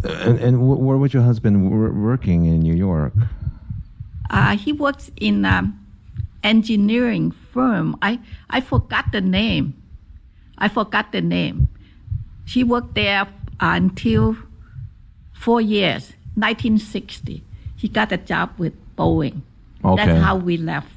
[0.04, 1.54] and and where was your husband
[2.04, 3.14] working in New York?
[4.30, 5.78] Uh, he works in um,
[6.42, 7.96] engineering firm.
[8.02, 9.80] I, I forgot the name.
[10.58, 11.68] I forgot the name.
[12.44, 13.26] She worked there
[13.60, 14.36] until
[15.32, 17.42] four years, 1960.
[17.76, 19.42] He got a job with Boeing.
[19.84, 20.06] Okay.
[20.06, 20.88] That's how we left.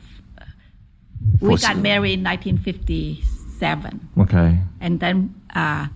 [1.41, 4.09] We For got married in 1957.
[4.19, 4.59] Okay.
[4.79, 5.87] And then uh,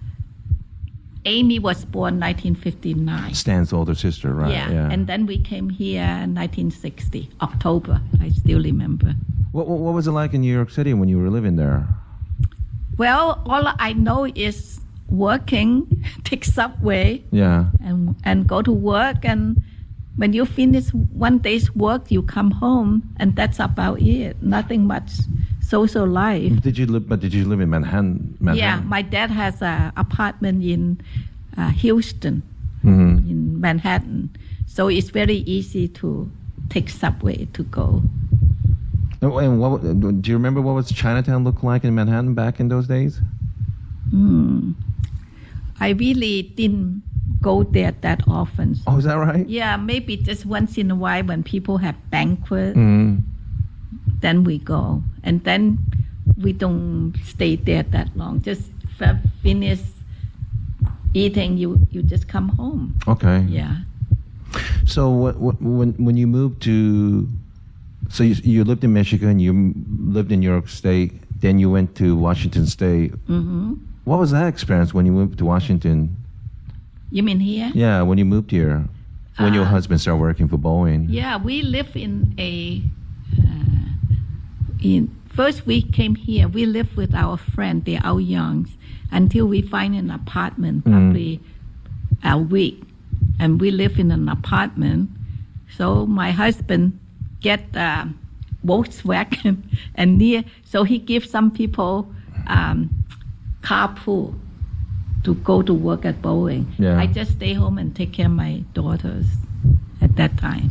[1.26, 3.34] Amy was born 1959.
[3.34, 4.52] Stan's older sister, right?
[4.52, 4.90] Yeah.
[4.92, 8.02] And then we came here in 1960, October.
[8.22, 9.14] I still remember.
[9.52, 11.88] what, what what was it like in New York City when you were living there?
[12.98, 15.88] Well, all I know is working,
[16.24, 17.66] take subway, Yeah.
[17.82, 19.24] and and go to work.
[19.24, 19.62] And
[20.18, 24.42] when you finish one day's work, you come home, and that's about it.
[24.44, 25.10] Nothing much
[25.74, 26.54] social life.
[26.62, 27.10] Did you live?
[27.10, 28.38] But did you live in Manhattan?
[28.40, 28.58] Manhattan?
[28.64, 31.02] Yeah, my dad has an apartment in
[31.58, 32.36] uh, Houston,
[32.86, 33.30] Mhm.
[33.32, 34.30] in Manhattan,
[34.76, 36.30] so it's very easy to
[36.70, 37.88] take subway to go.
[39.22, 39.82] And and what
[40.22, 40.62] do you remember?
[40.62, 43.14] What was Chinatown look like in Manhattan back in those days?
[45.86, 47.02] I really didn't
[47.42, 48.78] go there that often.
[48.88, 49.46] Oh, is that right?
[49.50, 53.22] Yeah, maybe just once in a while when people have banquet, Mm.
[54.24, 55.04] Then we go.
[55.24, 55.78] And then
[56.42, 58.42] we don't stay there that long.
[58.42, 58.64] Just
[59.44, 59.80] finish
[61.14, 62.96] eating, you you just come home.
[63.08, 63.46] Okay.
[63.50, 63.76] Yeah.
[64.86, 67.28] So what, what, when when you moved to,
[68.10, 69.74] so you, you lived in Michigan, you
[70.18, 73.12] lived in New York State, then you went to Washington State.
[73.28, 73.74] hmm
[74.06, 76.16] What was that experience when you moved to Washington?
[77.12, 77.72] You mean here?
[77.76, 78.84] Yeah, when you moved here,
[79.38, 81.08] when your Uh, husband started working for Boeing.
[81.10, 82.82] Yeah, we live in a.
[83.38, 83.83] Uh,
[84.84, 86.48] in first we came here.
[86.48, 87.84] We lived with our friend.
[87.86, 88.68] They're all young
[89.12, 91.40] until we find an apartment, probably
[92.24, 92.84] a week,
[93.40, 95.10] and we live in an apartment.
[95.78, 97.00] So my husband
[97.42, 98.10] get a
[98.66, 99.64] Volkswagen,
[99.96, 102.14] and near so he gives some people
[102.48, 102.90] um,
[103.62, 104.36] carpool
[105.24, 106.66] to go to work at Boeing.
[106.78, 107.00] Yeah.
[107.00, 109.26] I just stay home and take care of my daughters
[110.02, 110.70] at that time.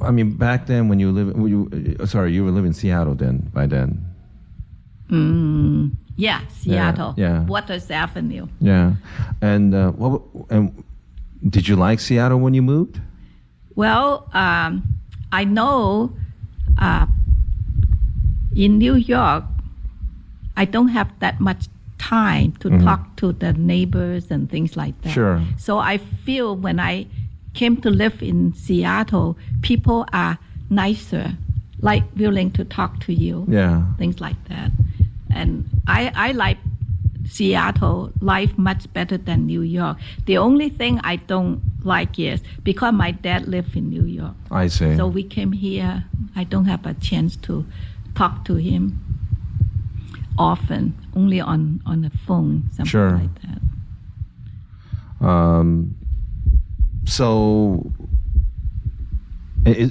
[0.00, 3.14] I mean, back then when you live, you, uh, sorry, you were living in Seattle
[3.14, 3.50] then.
[3.52, 4.04] By then,
[5.10, 7.14] Mm, yeah, Seattle.
[7.16, 7.44] yeah.
[7.44, 8.46] Waters Avenue.
[8.60, 8.94] yeah.
[9.40, 10.22] And uh, what?
[10.50, 10.82] And
[11.48, 13.00] did you like Seattle when you moved?
[13.74, 14.82] Well, um,
[15.32, 16.12] I know
[16.78, 17.06] uh,
[18.54, 19.44] in New York,
[20.56, 25.10] I don't have that much time to talk to the neighbors and things like that.
[25.12, 25.40] Sure.
[25.56, 27.06] So I feel when I
[27.54, 30.38] came to live in Seattle, people are
[30.70, 31.32] nicer,
[31.80, 33.46] like willing to talk to you.
[33.48, 33.84] Yeah.
[33.98, 34.70] things like that.
[35.34, 36.58] And I, I like
[37.28, 39.96] Seattle life much better than New York.
[40.26, 44.34] The only thing I don't like is because my dad lived in New York.
[44.50, 44.96] I see.
[44.96, 46.04] So we came here.
[46.36, 47.64] I don't have a chance to
[48.14, 49.00] talk to him
[50.38, 53.12] often, only on, on the phone, something Sure.
[53.12, 53.30] like
[55.20, 55.26] that.
[55.26, 55.94] Um,
[57.04, 57.92] so,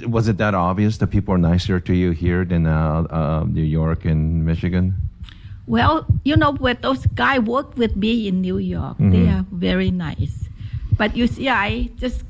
[0.06, 3.62] was it that obvious that people are nicer to you here than uh, uh, New
[3.62, 4.94] York and Michigan?
[5.66, 9.90] Well, you know, where those guys work with me in New York, they are very
[9.90, 10.48] nice.
[10.98, 12.24] But you see, I just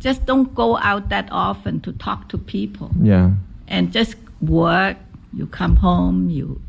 [0.00, 3.30] just don't go out that often to talk to people Yeah.
[3.68, 4.96] and just work.
[5.32, 6.60] You come home, you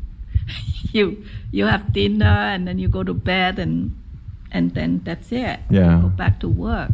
[0.92, 3.90] you you have dinner, and then you go to bed, and
[4.52, 5.58] and then that's it.
[5.70, 6.00] Yeah.
[6.02, 6.90] go back to work.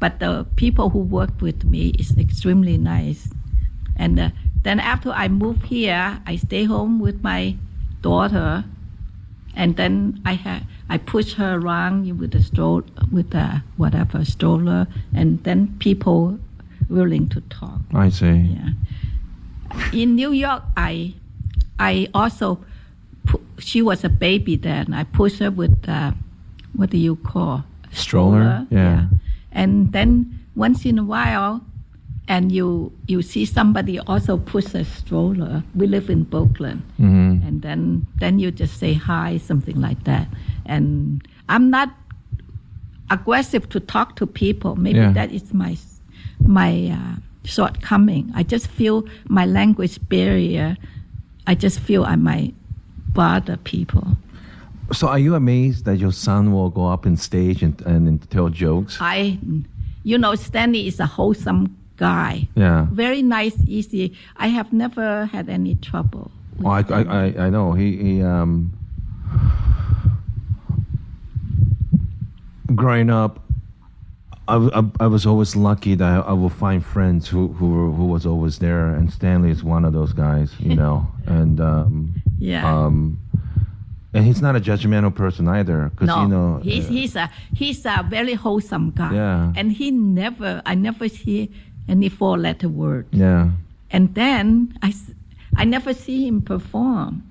[0.00, 3.28] But the people who work with me is extremely nice.
[3.96, 4.30] And uh,
[4.62, 7.56] then after I move here, I stay home with my
[8.00, 8.64] daughter,
[9.54, 14.86] and then I ha- I push her around with a stroll with a whatever stroller,
[15.14, 16.38] and then people
[16.88, 17.80] willing to talk.
[17.92, 18.54] I see.
[18.54, 18.70] Yeah.
[19.92, 21.14] In New York, I
[21.78, 22.60] I also
[23.26, 24.94] pu- she was a baby then.
[24.94, 26.12] I pushed her with uh,
[26.74, 28.66] what do you call Stroller?
[28.70, 29.06] Yeah.
[29.52, 31.62] And then once in a while,
[32.28, 35.62] and you you see somebody also push a stroller.
[35.74, 40.28] We live in Brooklyn, hmm and then then you just say hi, something like that.
[40.66, 41.88] And I'm not
[43.10, 44.76] aggressive to talk to people.
[44.76, 45.12] Maybe Yeah.
[45.12, 45.76] that is my
[46.40, 48.30] my uh, shortcoming.
[48.34, 50.76] I just feel my language barrier.
[51.46, 52.54] I just feel I might
[53.14, 54.16] bother people.
[54.92, 58.48] So, are you amazed that your son will go up on stage and, and, tell
[58.48, 58.96] jokes?
[59.00, 59.38] I,
[60.02, 62.48] you know, Stanley is a wholesome guy.
[62.54, 62.86] Yeah.
[62.90, 64.16] Very nice, easy.
[64.36, 66.30] I have never had any trouble.
[66.58, 66.84] Well, I.
[66.90, 68.72] I, I, I know he, he um,
[72.74, 73.40] growing up,
[74.46, 78.24] I, I, I, was always lucky that I, would find friends who who who was
[78.24, 82.66] always there, and Stanley is one of those guys, you know, and um, Yeah.
[82.66, 83.18] um,
[84.14, 87.30] and he's not a judgmental person either, because no, you know, he's uh, he's a
[87.54, 89.12] he's a very wholesome guy.
[89.14, 89.52] Yeah.
[89.56, 91.50] And he never, I never see
[91.88, 93.06] any four-letter word.
[93.12, 93.50] yeah,
[93.90, 94.92] And then I,
[95.56, 97.22] I never see him perform.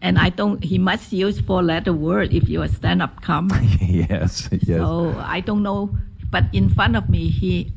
[0.00, 0.62] And I don't.
[0.64, 3.62] He must use four-letter word if you're a stand-up comic.
[3.80, 5.96] yes, yes, So I don't know.
[6.30, 7.72] But in front of me, he,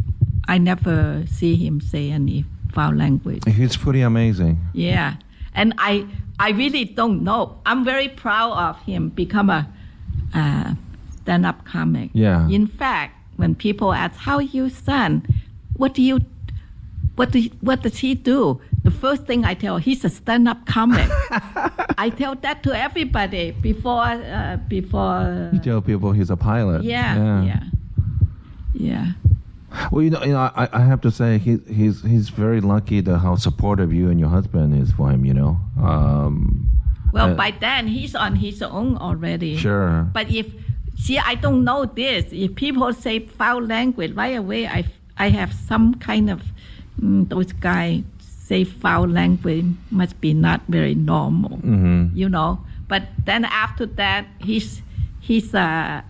[0.47, 3.43] I never see him say any foul language.
[3.47, 4.57] he's pretty amazing.
[4.73, 5.15] Yeah,
[5.55, 6.05] and I,
[6.39, 7.57] I really don't know.
[7.65, 9.67] I'm very proud of him become a,
[10.33, 10.73] uh,
[11.21, 12.11] stand-up comic.
[12.13, 12.47] Yeah.
[12.49, 15.25] In fact, when people ask, "How you, son?
[15.77, 16.19] What do you,
[17.15, 21.09] what do, what does he do?" The first thing I tell, he's a stand-up comic.
[21.97, 25.49] I tell that to everybody before, uh, before.
[25.53, 26.83] You tell people he's a pilot.
[26.83, 27.63] yeah, yeah,
[28.73, 29.07] yeah.
[29.91, 33.01] Well, you know, you know, I, I have to say he, he's he's very lucky
[33.03, 35.25] to how supportive you and your husband is for him.
[35.25, 36.67] You know, um,
[37.13, 39.57] Well, Uh, by then he's on his own already.
[39.57, 40.07] sure.
[40.13, 40.47] But if
[40.97, 42.25] see, I don't know this.
[42.31, 44.85] If people say foul language right away, I
[45.17, 46.41] I have some kind of
[47.01, 51.59] mm, those guys say foul language must be not very normal,
[52.13, 52.59] you know.
[52.87, 54.81] But then after that, he's
[55.19, 56.01] he's uh,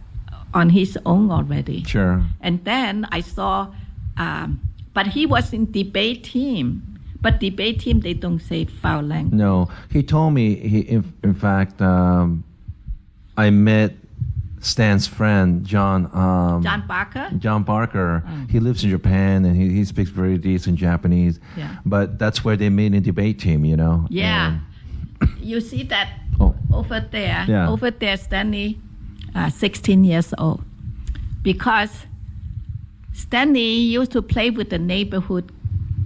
[0.56, 1.84] on his own already.
[1.84, 2.24] Sure.
[2.42, 3.68] And then I saw,
[4.18, 4.60] um,
[4.94, 6.82] but he was in debate team.
[7.22, 9.34] But debate team, they don't say foul language.
[9.38, 10.56] No, he told me.
[10.56, 12.44] He, in, in fact, um,
[13.36, 13.94] I met
[14.62, 16.06] Stan's friend John.
[16.14, 17.30] Um, John Barker.
[17.40, 18.24] John Barker.
[18.50, 21.40] He lives in Japan and he, he speaks very decent Japanese.
[21.58, 21.76] Yeah.
[21.86, 24.06] But that's where they made a debate team, you know.
[24.10, 24.54] Yeah.
[24.54, 24.62] And-
[25.40, 27.70] You see that oh, over there, Yeah.
[27.70, 28.78] over there, Stanley,
[29.36, 30.64] uh, 16 years old.
[31.44, 32.06] Because
[33.14, 35.52] Stanley used to play with the neighborhood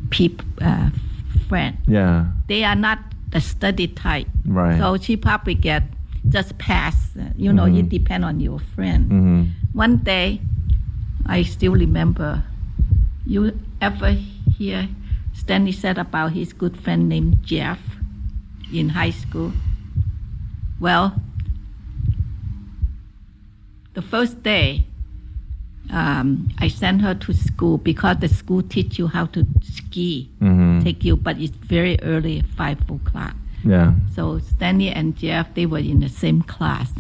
[0.09, 0.89] peop, uh,
[1.47, 1.77] friend.
[1.87, 2.25] yeah.
[2.47, 2.99] They are not
[3.31, 4.27] the study type.
[4.45, 4.77] Right.
[4.79, 5.83] So she probably get
[6.29, 7.15] just pass.
[7.17, 9.05] uh, You know, it depend on your friend.
[9.09, 10.41] hmm One day,
[11.27, 12.43] I still remember.
[13.25, 14.11] You ever
[14.57, 14.87] hear
[15.33, 17.79] Stanley said about his good friend named Jeff
[18.73, 19.53] in high school?
[20.79, 21.13] Well,
[23.93, 24.85] the first day,
[25.91, 30.79] um, I sent her to school because the school teach you how to ski, hmm
[30.81, 33.35] take you, but it's very early, five o'clock.
[33.65, 33.93] Yeah.
[34.15, 36.93] So Stanley and Jeff, they were in the same class,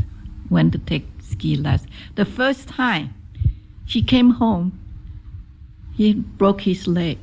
[0.49, 1.89] went to take ski lesson.
[2.15, 3.13] The first time
[3.85, 4.77] he came home,
[5.95, 7.19] he broke his leg.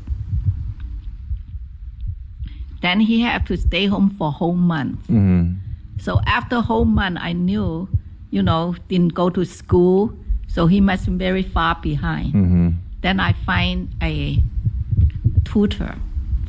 [2.81, 5.07] Then he had to stay home for a whole month.
[5.09, 5.53] hmm
[5.99, 7.89] So after a whole month, I knew,
[8.37, 10.12] you know, didn't go to school,
[10.47, 12.32] so he must be very far behind.
[12.32, 12.68] hmm
[13.01, 14.43] Then I find a
[15.45, 15.95] tutor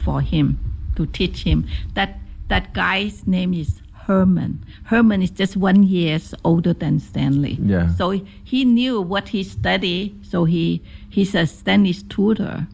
[0.04, 0.60] for him
[0.98, 1.66] to teach him.
[1.94, 2.20] That
[2.50, 4.52] that guy's name is Herman.
[4.84, 7.56] Herman is just one years older than Stanley.
[7.62, 7.88] Yeah.
[7.96, 8.12] So
[8.52, 10.12] he knew what he studied.
[10.32, 12.68] So he he's a Stanley's tutor.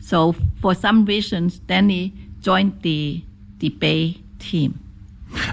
[0.00, 3.22] So for some reason, Stanley joined the
[3.58, 4.83] debate team.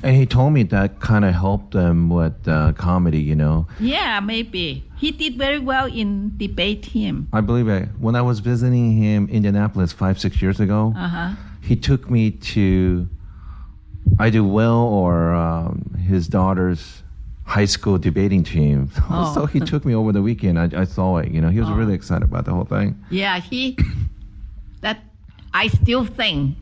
[0.03, 3.67] And he told me that kind of helped them with uh, comedy, you know.
[3.79, 7.27] Yeah, maybe he did very well in debate team.
[7.33, 7.89] I believe it.
[7.99, 11.29] When I was visiting him in Indianapolis five, six years ago, Uh huh.
[11.61, 13.07] he took me to
[14.19, 17.03] I do well or um, his daughter's
[17.45, 18.89] high school debating team.
[19.09, 19.33] Oh.
[19.33, 20.57] so he took me over the weekend.
[20.59, 21.31] I, I saw it.
[21.31, 22.95] You know, he was really excited about the whole thing.
[23.09, 23.77] Yeah, he.
[24.81, 24.99] that
[25.53, 26.55] I still think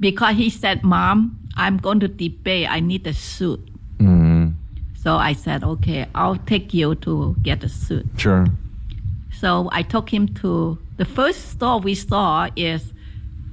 [0.00, 2.66] because he said, "Mom, I'm going to debate.
[2.70, 3.60] I need a suit."
[3.98, 4.54] Mm,
[5.02, 8.46] So I said, "Okay, I'll take you to get a suit." sure.
[9.40, 12.92] So I took him to the first store we saw is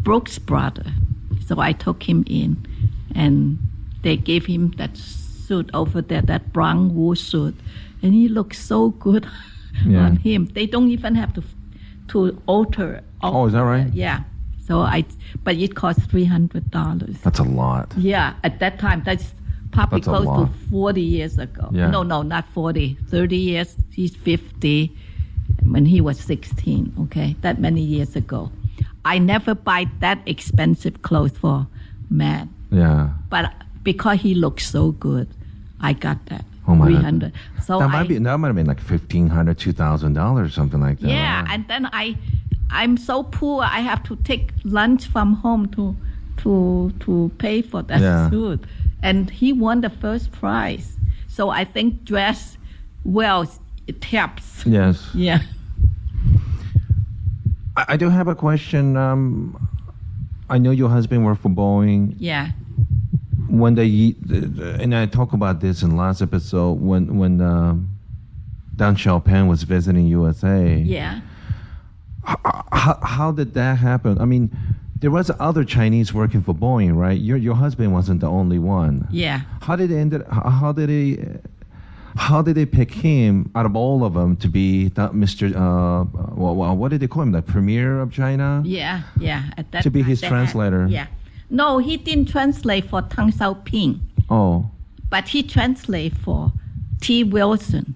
[0.04, 0.84] Brooks Brother.
[1.48, 2.58] So I took him in,
[3.16, 3.58] and
[4.04, 7.56] they gave him that suit over there, that brown wool suit,
[8.04, 9.26] and he looks so good
[9.86, 10.06] Yeah.
[10.06, 10.48] on him.
[10.54, 11.44] They don't even have to
[12.10, 13.02] to alter.
[13.22, 13.88] Oh, is that right?
[13.94, 14.24] Yeah.
[14.68, 15.06] So I,
[15.44, 17.18] but it cost three hundred dollars.
[17.24, 17.94] That's a lot.
[17.98, 19.34] Yeah, at that time, that's
[19.72, 21.70] probably That's close to 40 years ago.
[21.72, 21.90] Yeah.
[21.90, 23.76] No, no, not 40, 30 years.
[23.92, 24.92] He's 50
[25.66, 27.36] when he was 16, okay?
[27.42, 28.52] That many years ago.
[29.06, 31.68] I never buy that expensive clothes for
[32.10, 33.10] man, Yeah.
[33.30, 33.54] but
[33.84, 35.30] because he looks so good,
[35.80, 36.44] I got that.
[36.68, 37.32] Oh, my 300.
[37.64, 40.54] So that I, might be that might have been like fifteen hundred, two thousand dollars,
[40.54, 41.08] something like that.
[41.08, 42.18] Yeah, and then I,
[42.70, 43.64] I'm so poor.
[43.64, 45.96] I have to take lunch from home to,
[46.44, 48.30] to to pay for that Yeah.
[48.30, 48.64] suit,
[49.02, 50.98] and he won the first prize.
[51.28, 52.58] So I think dress
[53.06, 53.50] well
[53.88, 54.66] it helps.
[54.66, 55.10] yes.
[55.14, 55.40] Yeah.
[57.76, 58.98] I, I do have a question.
[58.98, 59.68] Um,
[60.50, 62.16] I know your husband worked for Boeing.
[62.18, 62.52] Yeah.
[63.50, 64.14] when they
[64.84, 67.90] and I talk about this in last episode when when um,
[68.76, 70.76] Deng Xiaoping was visiting USA.
[70.78, 71.22] Yeah.
[72.28, 74.20] How, how did that happen?
[74.20, 74.56] I mean,
[75.00, 77.20] there was other Chinese working for Boeing, right?
[77.20, 79.08] Your your husband wasn't the only one.
[79.12, 79.42] Yeah.
[79.62, 80.26] How did they end it?
[80.30, 81.40] How did they?
[82.16, 85.52] How did they pick him out of all of them to be that Mr.
[85.56, 86.06] Uh,
[86.36, 87.32] well, what did they call him?
[87.32, 88.64] The premier of China?
[88.66, 89.04] Yeah.
[89.20, 89.44] Yeah.
[89.56, 90.88] At that To be his they had- translator.
[90.88, 91.08] yeah.
[91.50, 94.00] No, he didn't translate for Tang Xiaoping,
[94.30, 94.70] Oh,
[95.10, 96.52] but he translate for
[97.00, 97.24] T.
[97.24, 97.94] Wilson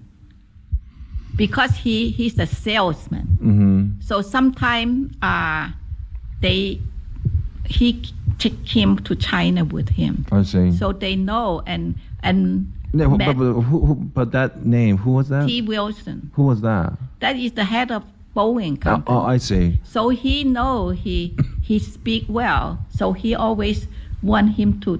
[1.36, 3.26] because he he's a salesman.
[3.40, 4.00] mm-hmm.
[4.00, 5.70] So sometimes uh,
[6.40, 6.80] they
[7.66, 8.02] he
[8.38, 10.72] took him to China with him, I see.
[10.72, 15.28] so they know and and No, but, but, who, who, but that name, who was
[15.28, 15.46] that?
[15.46, 15.62] T.
[15.62, 16.30] Wilson.
[16.34, 16.92] Who was that?
[17.20, 18.02] That is the head of
[18.36, 19.16] Boeing Oh, company.
[19.16, 19.80] oh, I see.
[19.84, 22.78] So he know he he speak well.
[22.90, 23.86] So he always
[24.22, 24.98] want him to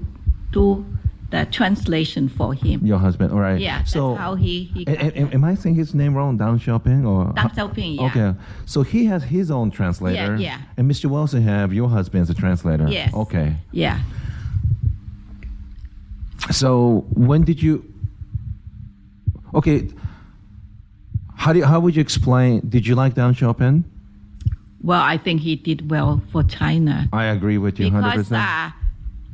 [0.53, 0.85] do
[1.33, 2.81] the translation for him.
[2.85, 3.59] Your husband, all right.
[3.59, 4.85] Yeah, So, that's how he he.
[4.87, 6.39] a- a- am I saying his name wrong?
[6.39, 8.07] Deng Xiaoping or Deng Xiaoping, yeah.
[8.07, 10.37] Okay, so he has his own translator.
[10.37, 10.59] yeah.
[10.77, 11.07] And Mr.
[11.07, 12.87] Wilson have your husband as a translator.
[12.89, 13.13] Yes.
[13.15, 13.57] Okay.
[13.73, 13.99] Yeah.
[16.51, 17.85] So when did you?
[19.55, 19.89] Okay.
[21.37, 22.61] How do you, how would you explain?
[22.69, 23.85] Did you like Deng Xiaoping?
[24.83, 27.09] Well, I think he did well for China.
[27.13, 28.43] I agree with you hundred because percent.
[28.45, 28.71] uh,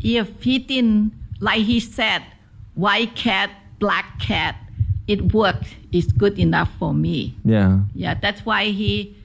[0.00, 2.22] if he didn't, like he said,
[2.74, 4.56] white cat, black cat,
[5.06, 5.74] it worked.
[5.92, 7.34] It's good enough for me.
[7.44, 7.80] Yeah.
[7.94, 9.16] Yeah, that's why he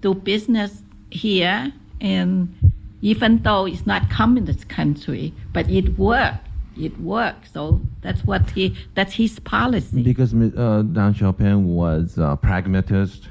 [0.00, 2.54] do business here, and
[3.02, 6.46] even though it's not communist country, but it worked.
[6.78, 7.52] It worked.
[7.52, 8.76] So that's what he.
[8.94, 10.02] That's his policy.
[10.02, 13.28] Because uh, Deng Xiaoping was a pragmatist.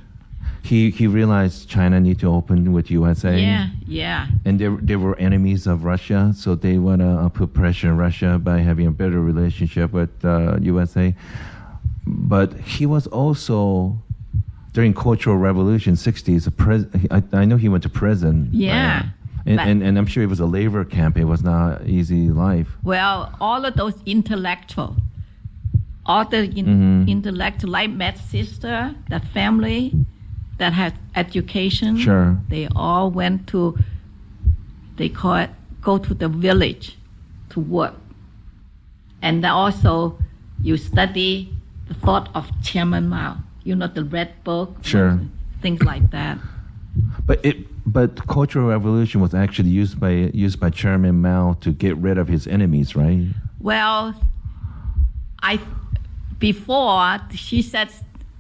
[0.66, 3.40] He he realized China need to open with USA.
[3.40, 7.54] yeah, yeah, And they, they were enemies of Russia, so they want to uh, put
[7.54, 11.14] pressure on Russia by having a better relationship with uh, USA.
[12.08, 13.98] But he was also
[14.74, 16.50] during Cultural Revolution '60s.
[16.58, 18.50] Pres- I, I know he went to prison.
[18.52, 21.16] Yeah, Uh, and, and and I'm sure it was a labor camp.
[21.18, 22.70] It was not easy life.
[22.84, 24.96] Well, all of those intellectual,
[26.06, 27.10] all the in, Mm-hmm.
[27.10, 29.94] intellectual, like Matt's sister, that family
[30.58, 32.38] that had education, Sure.
[32.50, 33.78] they all went to,
[34.98, 35.50] they call it,
[35.82, 36.98] go to the village
[37.50, 37.96] to work.
[39.22, 40.18] And also,
[40.62, 41.54] you study
[41.88, 45.20] the thought of Chairman Mao, you know, the Red Book, Sure.
[45.62, 46.38] things like that.
[47.26, 51.96] But it but Cultural Revolution was actually used by used by Chairman Mao to get
[51.98, 53.28] rid of his enemies, right?
[53.60, 54.16] Well,
[55.42, 55.60] I
[56.40, 57.90] before she said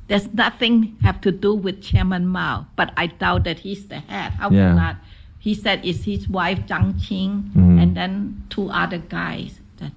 [0.08, 4.32] there's nothing have to do with Chairman Mao, but I doubt that he's the head.
[4.34, 4.68] How Yeah.
[4.70, 4.96] can not?
[5.40, 7.80] He said it's his wife Jiang Qing Mm-hmm.
[7.80, 9.60] and then two other guys.
[9.78, 9.92] That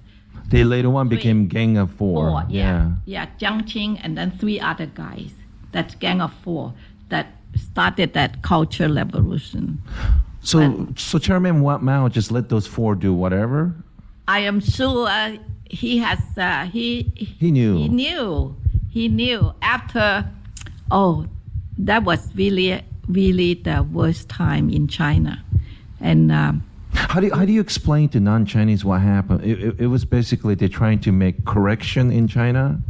[0.50, 2.30] They later on became Gang of Four.
[2.30, 5.32] four, yeah, yeah, Jiang Qing and then three other guys.
[5.72, 6.72] That's gang of four
[7.10, 9.78] that started that culture revolution.
[10.40, 13.74] So so Chairman Mao just let those four do whatever.
[14.26, 15.08] I am sure
[15.70, 16.20] he has.
[16.36, 17.76] Uh, he He knew.
[17.76, 18.54] He knew.
[18.98, 20.28] He knew after.
[20.90, 21.28] Oh,
[21.78, 25.40] that was really, really the worst time in China,
[26.00, 29.44] and um, How do you, how do you explain to non-Chinese what happened?
[29.44, 32.80] It, it, it was basically they're trying to make correction in China.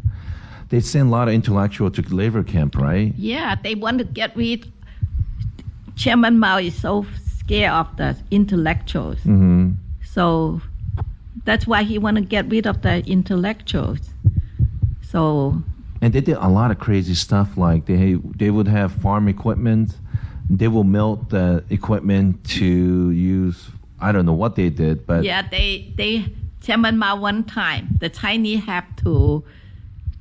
[0.71, 3.13] They send a lot of intellectual to labor camp, right?
[3.19, 4.73] yeah, they want to get rid.
[5.95, 7.05] Chairman Mao is so
[7.37, 10.63] scared of the intellectuals, hmm so
[11.45, 14.01] that's why he want to get rid of the intellectuals.
[15.03, 15.63] So
[16.01, 17.57] And they did a lot of crazy stuff.
[17.57, 19.97] Like they they would have farm equipment.
[20.49, 23.71] They will melt the equipment to use.
[24.01, 26.33] I don't know what they did, but Yeah, they they
[26.63, 29.43] Chairman Mao one time the Chinese have to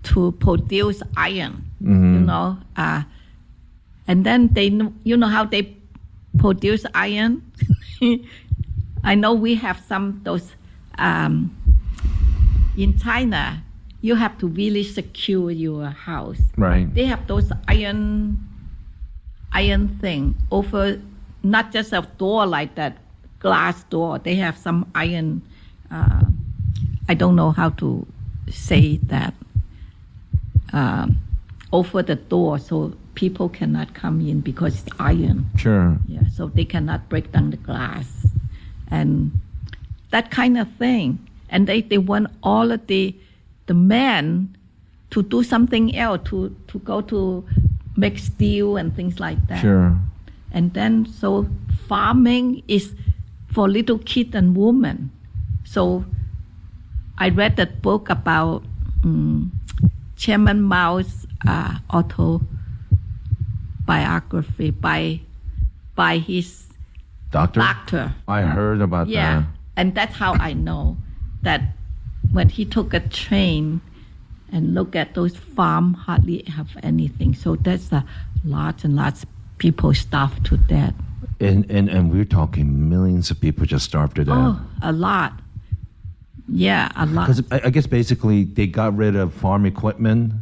[0.04, 1.64] to produce iron,
[2.14, 3.04] you know, uh,
[4.08, 4.68] and then they
[5.04, 5.76] you know how they
[6.40, 7.44] produce iron.
[9.04, 10.56] I know we have some those
[10.98, 11.56] um,
[12.78, 13.64] in China.
[14.08, 16.42] You have to really secure your house.
[16.56, 16.88] Right.
[16.98, 18.40] they have those iron
[19.52, 21.02] iron thing over
[21.44, 22.94] not just a door like that
[23.40, 24.20] glass door.
[24.20, 25.42] They have some iron
[25.92, 26.24] uh,
[27.12, 28.06] i don't know how to
[28.50, 29.34] say that
[30.74, 31.18] um,
[31.72, 35.50] over the door so people cannot come in because it's iron.
[35.58, 35.98] Sure.
[36.08, 38.08] yeah so they cannot break down the glass.
[38.90, 39.32] And
[40.12, 41.20] that kind of thing.
[41.50, 43.16] And they, they want all of the
[43.68, 44.56] the men
[45.12, 47.46] to do something else to to go to
[47.96, 49.96] make steel and things like that Sure.
[50.52, 51.48] and then so
[51.88, 52.94] farming is
[53.48, 55.10] for little kid and woman
[55.64, 56.04] so
[57.18, 58.64] i read that book about
[59.04, 59.52] um,
[60.16, 61.78] chairman mao's uh,
[63.88, 65.20] autobiography by
[65.96, 66.64] by his
[67.32, 67.60] Doctor.
[67.60, 69.48] doctor I heard about yeah that.
[69.76, 70.98] and that's how i know
[71.44, 71.62] that
[72.32, 73.82] when he took a train
[74.52, 78.04] and look at those farm hardly have anything so that's a
[78.44, 80.94] lots and lots of people starved to death
[81.40, 84.36] And, and and we're talking millions of people just starved to death.
[84.38, 85.34] oh a lot
[86.48, 90.34] yeah a lot Because I, I guess basically they got rid of farm equipment.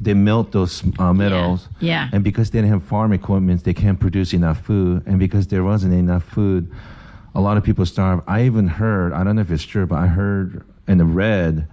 [0.00, 1.68] They melt those uh, metals.
[1.78, 2.08] yeah.
[2.12, 5.02] And because they didn't have farm equipment, they can't produce enough food.
[5.06, 6.72] And because there wasn't enough food,
[7.36, 8.24] a lot of people starved.
[8.26, 11.68] I even heard, I don't know if it's true, but I heard and the red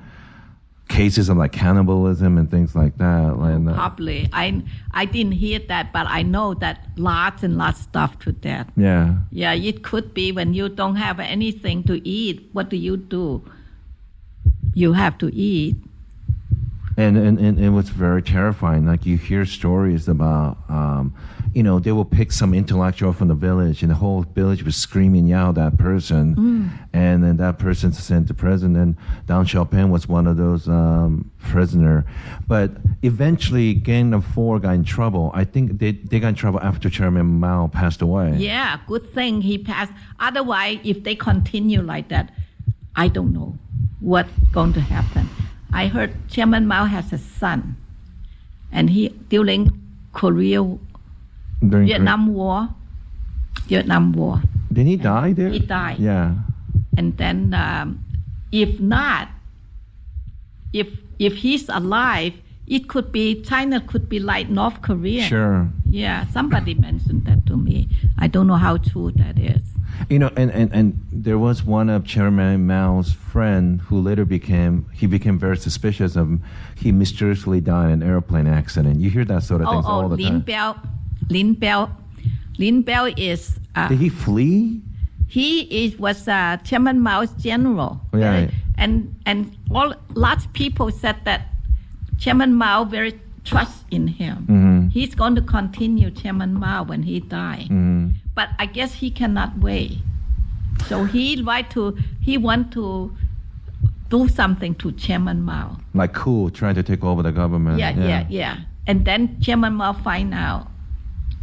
[0.87, 3.33] cases of like cannibalism and things like that.
[3.35, 7.79] And, uh, probably i i didn't hear that but i know that lots and lots
[7.81, 8.69] stuff to that.
[8.75, 9.15] yeah.
[9.31, 13.43] yeah it could be when you don't have anything to eat what do you do
[14.73, 15.75] you have to eat.
[16.99, 18.85] And, and, and it was very terrifying.
[18.85, 21.15] Like you hear stories about, um,
[21.53, 24.75] you know, they will pick some intellectual from the village, and the whole village was
[24.75, 26.87] screaming, "Yell that person!" Mm.
[26.91, 28.75] And then that person's sent to prison.
[28.75, 28.97] And
[29.27, 32.05] Deng Xiaoping was one of those um, prisoner.
[32.47, 32.71] But
[33.01, 35.31] eventually, Gang of Four got in trouble.
[35.33, 38.35] I think they they got in trouble after Chairman Mao passed away.
[38.37, 39.93] Yeah, good thing he passed.
[40.19, 42.33] Otherwise, if they continue like that,
[42.97, 43.57] I don't know
[44.01, 45.29] what's going to happen.
[45.71, 47.77] I heard Chairman Mao has a son,
[48.71, 49.69] and he during
[50.13, 50.65] Korea
[51.61, 52.69] During Vietnam War,
[53.67, 54.41] Vietnam War,
[54.71, 55.49] Did he die there?
[55.49, 55.99] He died.
[55.99, 56.35] Yeah.
[56.97, 58.03] and then um,
[58.51, 59.29] if not,
[60.73, 60.87] if
[61.19, 62.33] if he's alive,
[62.67, 65.23] it could be China could be like North Korea.
[65.23, 65.69] Sure.
[65.89, 67.89] Yeah, somebody mentioned that to me.
[68.17, 69.61] I don't know how true that is.
[70.07, 74.85] You know, and, and, and there was one of Chairman Mao's friend who later became
[74.93, 76.43] he became very suspicious of him.
[76.75, 78.99] He mysteriously died in an airplane accident.
[78.99, 80.43] You hear that sort of Oh, things oh, all the Lin time.
[80.43, 80.89] Biao,
[81.29, 81.89] Lin Biao,
[82.57, 84.81] Lin Biao is uh, Did he flee?
[85.27, 87.99] he is was uh, Chairman Mao's general.
[88.13, 88.49] Yeah.
[88.77, 91.41] And and all lots of people said that
[92.17, 94.45] Chairman Mao very trust in him.
[94.49, 94.91] Mhm.
[94.91, 97.67] He's going to continue Chairman Mao when he die.
[97.69, 98.13] Mm.
[98.39, 99.97] But I guess he cannot wait.
[100.87, 103.13] So he like to he want to
[104.09, 105.75] do something to Chairman Mao.
[105.93, 107.79] Like cool, trying to take over the government.
[107.79, 108.57] Yeah, yeah, yeah.
[108.87, 110.67] And then Chairman Mao find out,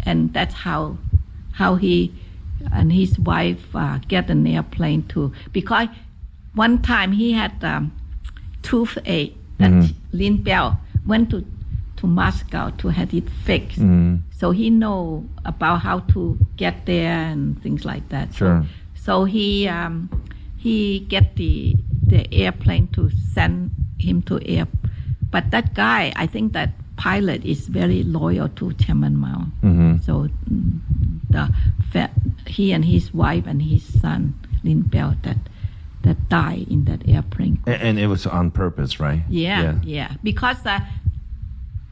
[0.07, 0.97] and that's how
[1.53, 2.15] how he
[2.73, 5.33] and his wife uh, get an airplane too.
[5.53, 5.89] Because
[6.55, 7.93] one time he had um,
[8.63, 9.93] toothache that Mhm.
[10.13, 11.45] Lin Biao went to
[11.97, 13.81] to Moscow to have it fixed.
[13.81, 14.21] Mm.
[14.31, 18.35] So he know about how to get there and things like that.
[18.35, 18.65] Sure.
[18.95, 20.11] So, so he um,
[20.57, 21.77] he get the
[22.07, 24.67] the airplane to send him to air.
[25.31, 29.47] But that guy, I think that pilot is very loyal to Chairman Mao.
[29.63, 30.03] Mhm.
[30.03, 30.29] So
[31.31, 31.51] the
[32.47, 34.35] he and his wife and his son
[34.65, 35.37] Lin Biao that
[36.03, 37.59] that died in that airplane.
[37.67, 39.23] And, and it was on purpose, right?
[39.29, 40.13] Yeah, yeah.
[40.23, 40.81] Because uh,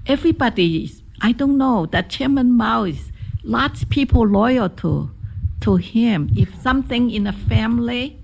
[0.07, 3.11] everybody is, I don't know, that Chairman Mao is
[3.43, 5.11] lots of people loyal to
[5.61, 6.31] to him.
[6.37, 8.19] If something in a family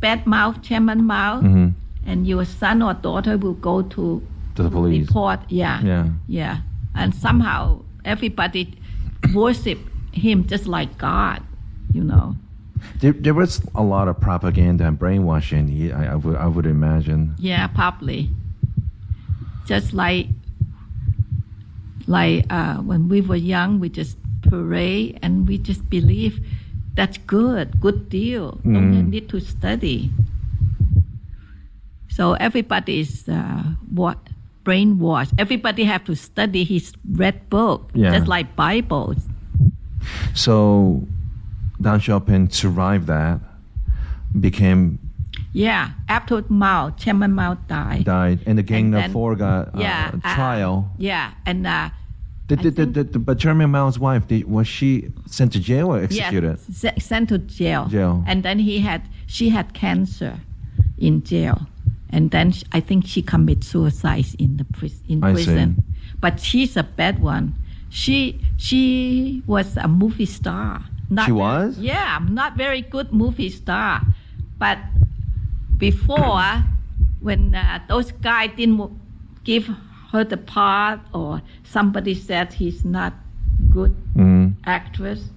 [0.00, 1.72] bad mouth Chairman Mao Mhm.
[2.06, 4.22] and your son or daughter will go to
[4.54, 5.06] To the police.
[5.08, 6.08] report, yeah, Yeah.
[6.26, 6.58] yeah.
[6.94, 8.74] And somehow everybody
[9.34, 9.78] worship
[10.12, 11.42] him just like God,
[11.92, 12.36] you know.
[13.00, 15.92] There, there was a lot of propaganda and brainwashing.
[15.92, 17.34] I, I would, I would imagine.
[17.38, 18.30] Yeah, probably.
[19.66, 20.28] Just like
[22.06, 26.38] like uh, when we were young, we just pray and we just believe
[26.94, 28.60] that's good, good deal.
[28.64, 29.08] Don't Mm.
[29.10, 30.10] need to study.
[32.08, 34.18] So everybody is uh, what
[34.64, 35.32] brainwashed.
[35.38, 38.12] Everybody have to study his red book, Yeah.
[38.16, 39.18] just like Bibles.
[40.34, 41.06] So,
[41.80, 43.40] Deng Xiaoping survived that,
[44.40, 44.98] became
[45.56, 48.04] Yeah, after Mao, Chairman Mao died.
[48.04, 50.90] died, and the Gang And of Four got uh, yeah, uh, trial.
[50.98, 51.88] Yeah, and uh,
[52.46, 55.98] did, did, think- did- but Chairman Mao's wife, did, was she sent to jail or
[56.02, 56.58] executed?
[56.68, 57.86] Yes, sent to jail.
[57.88, 58.22] Jail.
[58.26, 60.38] And then he had she had cancer
[60.98, 61.66] in jail,
[62.10, 65.44] and then sh- I think she committed suicide in the pris- in I see.
[65.46, 65.82] prison.
[66.20, 67.54] But she's a bad one.
[67.88, 70.84] She she was a movie star.
[71.08, 71.78] Not She very- was?
[71.78, 74.02] Yeah, not very good movie star,
[74.58, 74.76] but
[75.78, 76.62] before
[77.20, 78.90] when uh, those guys didn't
[79.44, 79.68] give
[80.12, 83.12] her the part or somebody said he's not
[83.70, 84.54] good Mm.
[84.64, 85.28] actress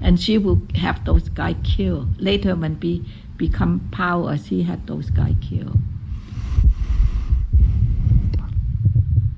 [0.00, 3.04] and she will have those guys killed later when be
[3.36, 5.78] become power she had those guys killed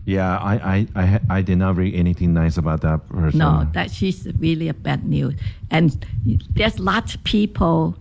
[0.07, 3.39] Yeah, I, I, I, I did not read anything nice about that person.
[3.39, 5.35] no that she's really a bad news
[5.71, 6.05] and
[6.57, 7.97] there's lots of people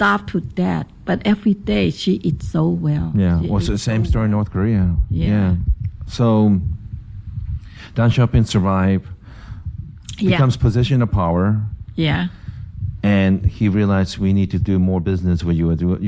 [0.00, 3.76] starve to death but every day she eats so well Yeah, She well, it's the
[3.76, 4.96] same so story in North Korea.
[5.10, 5.56] Yeah.
[6.06, 6.26] So,
[7.94, 9.06] Deng Xiaoping survived,
[10.18, 11.60] yeah becomes position of power,
[11.96, 12.28] yeah
[13.02, 15.56] and he realized we need to do more business with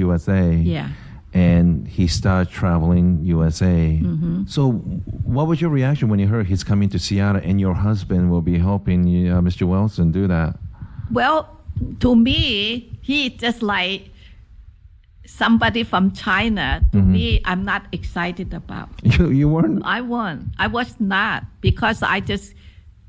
[0.05, 0.45] USA.
[0.55, 0.89] yeah
[1.35, 3.79] And he started traveling USA.
[4.03, 4.45] Mm-hmm.
[4.55, 4.73] So,
[5.35, 8.43] what was your reaction when you heard he's coming to Seattle and your husband will
[8.53, 9.63] be helping you, uh, Mr.
[9.73, 10.51] Wilson do that?
[11.11, 11.39] Well,
[12.01, 14.11] to me, he just like
[15.27, 16.83] somebody from China.
[16.93, 17.13] To Mm-hmm.
[17.13, 18.89] me, I'm not excited about.
[19.19, 19.83] You, you weren't?
[19.85, 20.51] I won.
[20.59, 22.55] I was not because I just,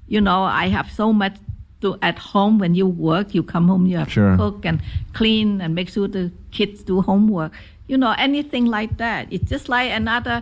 [0.07, 1.35] you know, I have so much
[1.81, 2.59] to at home.
[2.59, 4.31] When you work, you come home, you have Sure.
[4.31, 4.81] to cook and
[5.13, 7.51] clean and make sure the kids do homework.
[7.87, 9.27] you know, anything like that.
[9.29, 10.41] It's just like another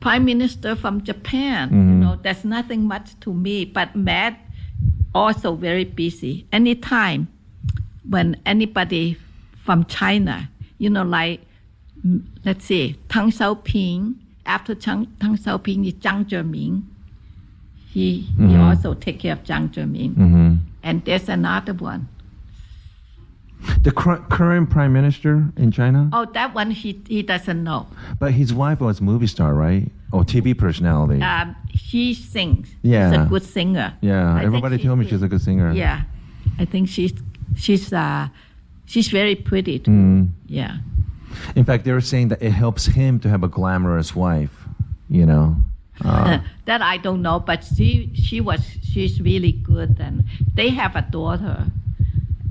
[0.00, 1.70] prime minister from Japan.
[1.70, 2.00] You Mm-hmm.
[2.00, 3.64] know, there's nothing much to me.
[3.64, 4.34] But Matt
[5.14, 6.46] also very busy.
[6.52, 7.28] Anytime
[8.08, 9.16] when anybody
[9.64, 10.48] from China,
[10.78, 11.40] you know, like
[12.06, 14.16] mm, let's say Tang Xiaoping.
[14.44, 16.82] After Tang, Tang Xiaoping is Jiang Zemin.
[17.90, 20.14] He he also take care of Jiang Zemin.
[20.14, 22.08] hmm And there's another one.
[23.82, 27.86] The cur- current prime minister in China, Oh, that one he he doesn't know.
[28.18, 29.88] but his wife was movie star, right?
[30.10, 31.22] Or TV personality.
[31.22, 32.74] Um, she sings.
[32.82, 33.12] Yeah.
[33.12, 33.94] she's a good singer.
[34.00, 35.72] yeah, I everybody told me she's a good singer.
[35.72, 36.02] Yeah,
[36.58, 37.12] I think she's
[37.56, 38.28] she's uh
[38.86, 39.90] she's very pretty too.
[39.90, 40.28] Mm.
[40.46, 40.76] Yeah.
[41.56, 44.56] In fact, they were saying that it helps him to have a glamorous wife.
[45.08, 45.56] You know.
[46.04, 50.24] Uh, that I don't know, but she she was she's really good, and
[50.54, 51.66] they have a daughter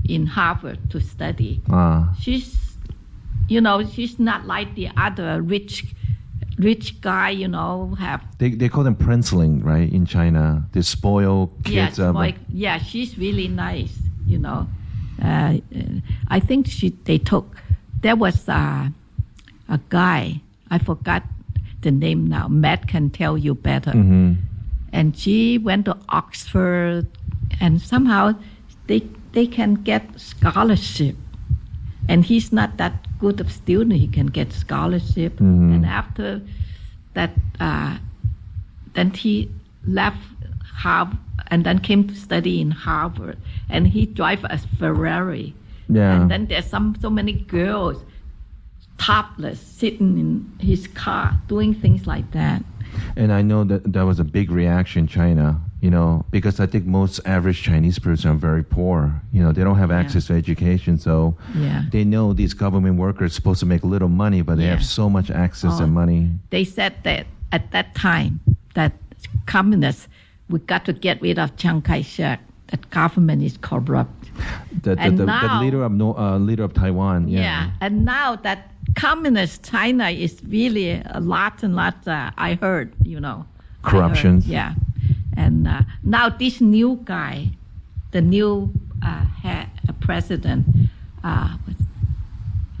[0.08, 1.60] in Harvard to study.
[1.70, 2.56] uh, She's,
[3.48, 5.84] you know, she's not like the other rich
[6.56, 7.30] rich guy.
[7.30, 9.92] You know, have they they call them princeling, right?
[9.92, 11.98] In China, they spoil kids.
[11.98, 13.98] yeah, of, like, yeah, she's really nice.
[14.24, 14.66] You know,
[15.20, 15.82] uh, uh,
[16.28, 17.56] I think she they took
[18.00, 18.92] there was a
[19.68, 20.40] a guy
[20.70, 21.22] I forgot
[21.82, 22.48] the name now.
[22.48, 23.92] Matt can tell you better.
[23.92, 24.36] Mhm.
[24.92, 27.06] And she went to Oxford,
[27.60, 28.34] and somehow
[28.86, 29.02] they
[29.32, 31.16] they can get scholarship.
[32.08, 35.38] And he's not that good of student; he can get scholarship.
[35.40, 35.74] Mhm.
[35.74, 36.40] And after
[37.14, 37.98] that, uh,
[38.94, 39.48] then he
[39.86, 40.18] left
[40.82, 41.18] Harvard
[41.52, 43.36] and then came to study in Harvard.
[43.68, 45.54] And he drive a Ferrari.
[45.88, 46.14] Yeah.
[46.22, 48.02] And then there's some so many girls
[48.98, 52.62] topless sitting in his car doing things like that.
[53.16, 56.66] And I know that that was a big reaction in China, you know, because I
[56.66, 59.20] think most average Chinese person are very poor.
[59.32, 61.84] You know, they don't have access to education, so Yeah.
[61.90, 65.30] they know these government workers supposed to make little money, but they have so much
[65.30, 65.84] access Oh.
[65.84, 66.30] and money.
[66.50, 68.40] They said that at that time
[68.74, 68.92] that
[69.46, 70.06] communists
[70.52, 72.40] we got to get rid of Chiang Kai-shek.
[72.68, 74.30] That government is corrupt.
[74.82, 77.40] The, the, And the, the leader of no, uh, leader of Taiwan, yeah.
[77.40, 77.70] Yeah.
[77.80, 82.06] And now that communist China is really a lot and lot.
[82.06, 83.44] Uh, I heard, you know,
[83.84, 84.46] heard, Corruptions.
[84.46, 84.74] yeah.
[85.36, 87.48] And uh, now this new guy,
[88.12, 88.72] the new
[89.04, 90.66] uh, head, uh, president,
[91.24, 91.56] uh, uh,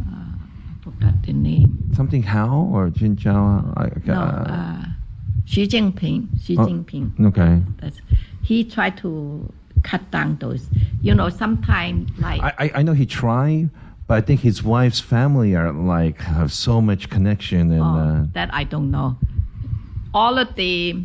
[0.00, 1.78] I forgot the name.
[1.94, 3.72] Something Hao or Jin Chao?
[3.76, 4.84] I, No,
[5.52, 6.20] Xi Jinping.
[6.42, 6.66] Xi Oh.
[6.66, 7.06] Jinping.
[7.28, 7.52] okay.
[7.80, 7.98] That's,
[8.42, 9.10] he tried to
[9.82, 10.62] cut down those.
[11.02, 13.68] You know, sometimes like I, I, I know he tried,
[14.06, 18.24] but I think his wife's family are like have so much connection and oh, uh,
[18.32, 19.16] that I don't know.
[20.14, 21.04] All of the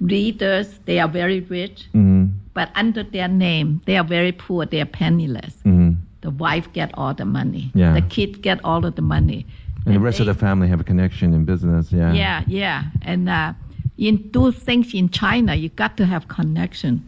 [0.00, 4.66] leaders, they are very rich, mhm, but under their name, they are very poor.
[4.66, 5.54] They are penniless.
[5.64, 5.96] mhm.
[6.20, 7.70] The wife get all the money.
[7.74, 7.92] Yeah.
[7.94, 9.46] The kid get all of the money.
[9.86, 11.92] And the rest of the family have a connection in business.
[11.92, 12.12] Yeah.
[12.12, 12.84] Yeah, yeah.
[13.02, 13.52] And uh,
[13.98, 17.02] in do things in China, you got to have connection.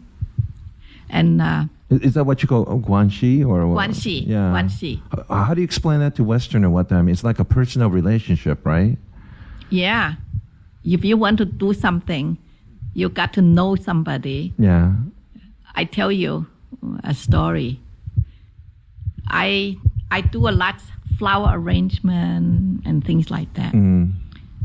[1.09, 3.61] And uh, Is, is that what you call uh, guanxi or?
[3.63, 4.51] Guanxi, Yeah.
[4.51, 5.01] Guanxi.
[5.17, 6.69] H- How do you explain that to Westerner?
[6.69, 8.97] What I mean, it's like a personal relationship, right?
[9.69, 10.13] yeah,
[10.85, 12.37] if you want to do something,
[12.93, 14.53] you got to know somebody.
[14.57, 14.93] Yeah.
[15.75, 16.45] I tell you
[17.03, 17.79] a story.
[19.27, 19.75] I
[20.11, 20.81] I do a lot
[21.17, 23.73] flower arrangement and things like that.
[23.73, 24.13] Mm.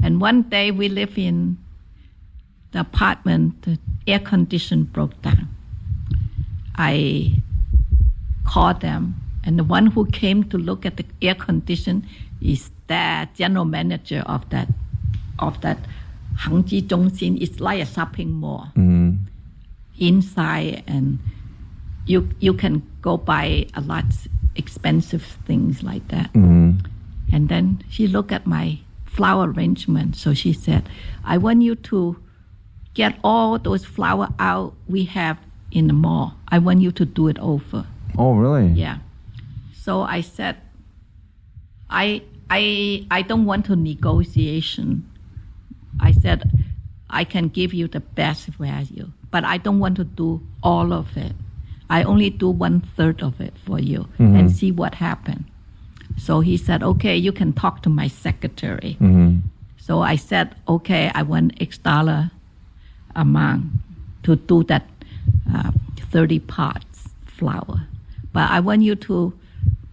[0.02, 1.58] And one day we live in
[2.72, 5.48] the apartment, the air condition broke down.
[6.76, 7.34] I
[8.46, 9.14] called them,
[9.44, 12.06] and the one who came to look at the air condition
[12.40, 14.68] is the general manager of that
[15.38, 15.78] of that
[16.38, 17.40] Hangji Zhongxin.
[17.40, 19.18] It's like a shopping mall Mm.
[19.98, 21.18] inside, and
[22.06, 24.04] you you can go buy a lot
[24.56, 26.32] expensive things like that.
[26.32, 26.84] Mm.
[27.32, 30.16] And then she looked at my flower arrangement.
[30.16, 30.88] So she said,
[31.24, 32.16] I want you to
[32.94, 35.38] get all those flower out we have
[35.70, 36.34] in the mall.
[36.48, 37.86] I want you to do it over.
[38.18, 38.68] Oh, really?
[38.68, 38.98] Yeah.
[39.74, 40.56] So I said,
[41.88, 45.08] I I I don't want to negotiation.
[46.00, 46.50] I said,
[47.08, 51.16] I can give you the best value, but I don't want to do all of
[51.16, 51.32] it.
[51.90, 55.46] I only do one third of it for you and see what happens.
[56.18, 58.96] So he said, okay, you can talk to my secretary.
[59.00, 59.38] Mm-hmm.
[59.78, 62.30] So I said, okay, I want X dollar
[63.16, 63.64] a month
[64.22, 64.86] to do that
[65.52, 65.72] uh,
[66.10, 67.86] 30 parts flour.
[68.32, 69.32] But I want you to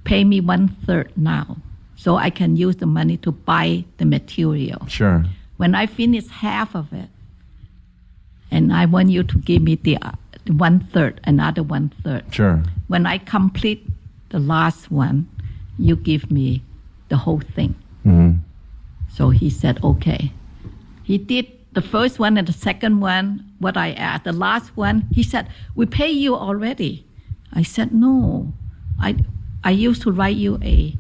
[0.03, 1.57] pay me one third now
[1.95, 4.85] so I can use the money to buy the material.
[4.87, 5.25] Sure.
[5.57, 7.09] When I finish half of it,
[8.51, 10.11] and I want you to give me the uh,
[10.49, 12.23] one third, another one third.
[12.33, 12.61] Sure.
[12.87, 13.85] When I complete
[14.29, 15.27] the last one,
[15.77, 16.61] you give me
[17.09, 17.75] the whole thing.
[18.03, 18.33] hmm
[19.09, 20.31] So he said, okay.
[21.03, 24.23] He did the first one and the second one, what I asked.
[24.25, 27.05] The last one, he said, we pay you already.
[27.53, 28.53] I said, no.
[29.01, 29.15] I,
[29.63, 30.95] I used to write you a,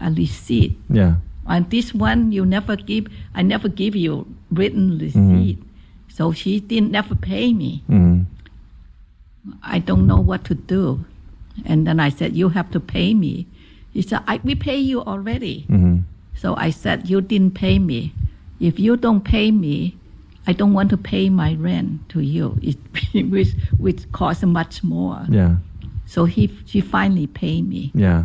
[0.00, 0.76] a receipt.
[0.90, 1.16] Yeah.
[1.46, 5.58] And this one, you never give, I never give you written receipt.
[6.08, 7.82] So she didn't never pay me.
[7.86, 8.22] hmm
[9.62, 11.04] I don't know what to do.
[11.64, 13.46] And then I said, you have to pay me.
[13.92, 15.62] He said, I, we pay you already.
[15.68, 15.98] hmm
[16.34, 18.12] So I said, You didn't pay me.
[18.58, 19.96] If you don't pay me,
[20.46, 22.76] I don't want to pay my rent to you, it,
[23.30, 25.24] which, which costs much more.
[25.30, 25.56] Yeah.
[26.06, 27.92] So he, she finally paid me.
[27.94, 28.24] Yeah.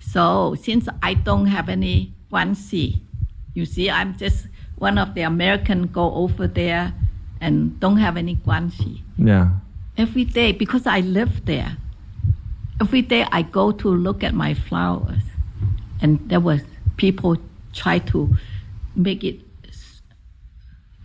[0.00, 3.00] So since I don't have any guanxi,
[3.54, 6.92] you see, I'm just one of the American go over there
[7.40, 9.02] and don't have any guanxi.
[9.16, 9.50] Yeah.
[9.96, 11.76] Every day, because I live there,
[12.80, 15.22] every day I go to look at my flowers,
[16.00, 16.60] and there was
[16.96, 17.36] people
[17.72, 18.36] try to
[18.94, 19.40] make it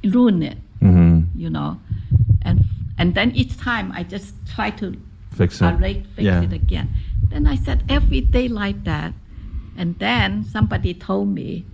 [0.03, 1.79] ruin it, hmm you know,
[2.41, 2.63] and
[2.97, 4.95] and then each time I just try to
[5.32, 5.65] Fix it.
[5.65, 6.41] arrange, fix yeah.
[6.41, 6.89] it again.
[7.29, 9.13] Then I said every day like that,
[9.77, 11.65] and then somebody told me,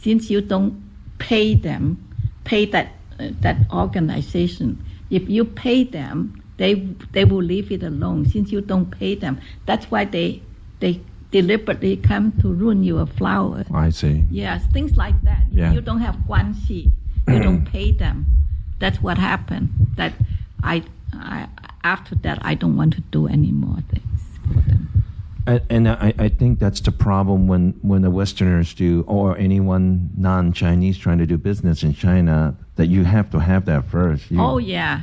[0.00, 0.82] since you don't
[1.18, 1.96] pay them,
[2.44, 6.74] pay that that organization, if you pay them, they
[7.12, 8.26] they will leave it alone.
[8.26, 10.42] Since you don't pay them, that's why they
[10.80, 11.00] they
[11.30, 13.64] deliberately come to ruin your flower.
[13.72, 14.24] I see.
[14.30, 15.44] Yes, things like that.
[15.50, 15.72] Yeah.
[15.72, 16.90] you don't have guanxi,
[17.28, 17.72] you don't mm.
[17.72, 18.26] pay them.
[18.78, 19.70] That's what happened.
[19.96, 20.12] That
[20.62, 21.48] I, I
[21.84, 25.04] after that I don't want to do any more things for them.
[25.46, 30.10] And, and I, I think that's the problem when, when the Westerners do, or anyone
[30.16, 34.30] non Chinese trying to do business in China, that you have to have that first.
[34.30, 35.02] You, Oh yeah,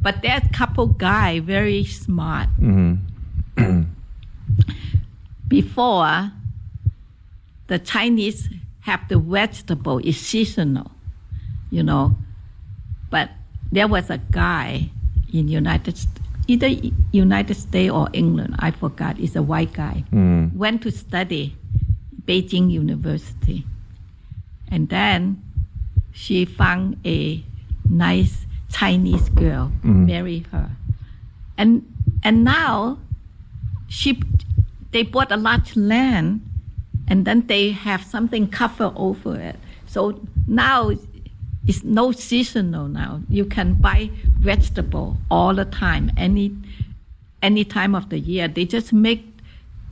[0.00, 2.48] but that couple guy very smart.
[2.56, 2.94] hmm
[5.48, 6.32] Before
[7.66, 8.48] the Chinese
[8.80, 10.90] have the vegetable is seasonal,
[11.70, 12.16] you know,
[13.10, 13.30] but
[13.70, 14.90] there was a guy
[15.32, 15.98] in United
[16.46, 16.68] either
[17.12, 19.18] United States or England, I forgot.
[19.20, 20.04] It's a white guy.
[20.12, 20.54] Mm.
[20.54, 21.56] Went to study
[22.26, 23.64] Beijing University,
[24.68, 25.42] and then
[26.12, 27.42] she found a
[27.88, 30.06] nice Chinese girl, mm.
[30.06, 30.70] marry her,
[31.58, 31.84] and
[32.22, 32.98] and now
[33.88, 34.22] she
[34.92, 36.40] they bought a large land
[37.08, 39.56] and then they have something cover over it.
[39.86, 40.92] So now
[41.66, 43.22] it's no seasonal now.
[43.28, 46.56] You can buy vegetable all the time any
[47.42, 48.48] any time of the year.
[48.48, 49.26] They just make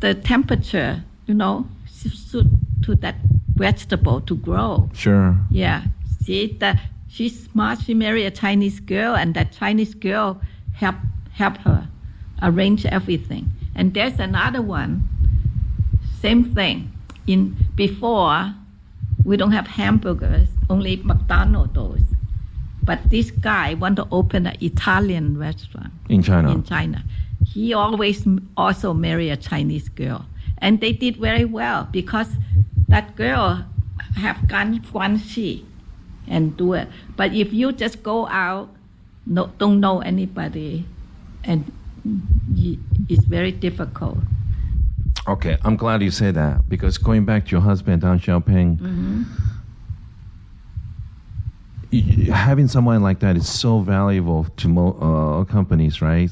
[0.01, 2.47] the temperature you know suit
[2.85, 3.17] to that
[3.57, 4.89] vegetable to grow.
[4.95, 5.37] Sure.
[5.51, 5.83] yeah.
[6.29, 7.81] See that she's smart.
[7.81, 10.43] She married a Chinese girl, and that Chinese girl
[10.75, 10.97] help
[11.33, 11.89] help her
[12.43, 13.49] arrange everything.
[13.75, 15.09] And there's another one.
[16.21, 16.93] Same thing.
[17.27, 18.53] In before,
[19.25, 22.05] we don't have hamburgers, only McDonald's.
[22.85, 26.53] But this guy want to open an Italian restaurant In China.
[26.53, 27.05] in China.
[27.43, 30.27] He always also marry a Chinese girl,
[30.59, 32.29] and they did very well because
[32.89, 33.65] that girl
[34.17, 35.65] have gone guanxi
[36.31, 36.89] and do it.
[37.17, 38.69] But if you just go out,
[39.27, 40.85] no, don't know anybody,
[41.45, 41.71] and
[43.09, 44.19] it's very difficult.
[45.27, 48.81] Okay, I'm glad you say that because going back to your husband, Deng Xiaoping,
[51.93, 56.31] y- having someone like that is so valuable to mo- uh, companies, right?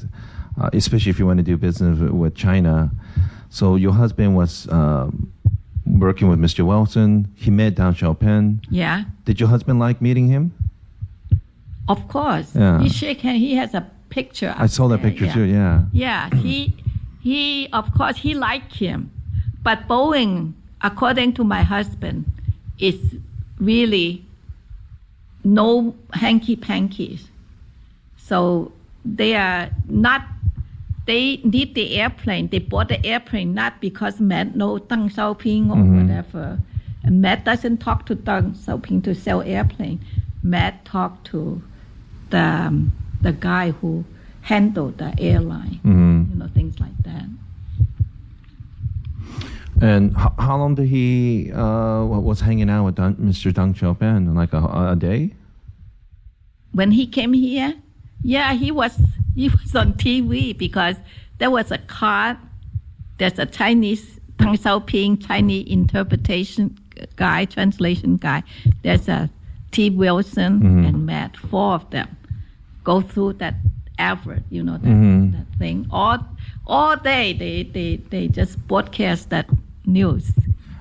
[0.59, 2.89] Uh, especially if you want to do business with, with China.
[3.49, 5.31] So your husband was um,
[5.87, 6.65] working with Mr.
[6.65, 7.27] Wilson.
[7.35, 8.65] He met Deng Xiaoping.
[8.69, 10.53] Yeah, Did your husband like meeting him?
[11.89, 12.53] of course.
[12.53, 12.81] Yeah.
[12.81, 13.37] He shake hand.
[13.37, 14.53] He has a picture.
[14.57, 15.33] I saw that there, picture yeah.
[15.33, 15.43] too.
[15.43, 15.83] Yeah.
[15.93, 16.73] Yeah, he
[17.21, 19.09] he of course he liked him,
[19.63, 22.25] but Boeing, according to my husband,
[22.79, 22.99] is
[23.59, 24.23] really
[25.43, 27.21] no hanky pankies.
[28.17, 28.71] So
[29.05, 30.27] they are not.
[31.07, 32.49] They need the airplane.
[32.49, 36.59] They bought the airplane not because Matt know Deng Xiaoping or whatever.
[37.03, 39.99] And Matt doesn't talk to Deng Xiaoping to sell airplane.
[40.43, 41.61] Matt talked to
[42.29, 42.91] the um,
[43.21, 44.03] the guy who
[44.41, 47.25] handled the airline hmm you know, things like that.
[49.79, 53.51] And h- how long did he uh, was hanging out with Deng, Mr.
[53.53, 54.35] Deng Xiaoping?
[54.35, 55.33] Like a, a day?
[56.73, 57.75] When he came here,
[58.27, 58.93] yeah, he was
[59.35, 60.97] he was on TV because
[61.39, 62.37] there was a card.
[63.17, 66.77] There's a Chinese Deng Xiaoping Chinese interpretation
[67.15, 68.43] guy, translation guy.
[68.83, 69.29] There's a
[69.71, 69.89] T.
[69.89, 70.53] Wilson
[70.85, 72.09] and Matt, four of them,
[72.83, 73.55] go through that
[73.97, 74.43] effort.
[74.49, 75.31] you know, that, Mhm.
[75.31, 75.87] that thing.
[75.89, 76.19] All
[76.75, 79.47] all day they, they, they just broadcast that
[79.85, 80.31] news.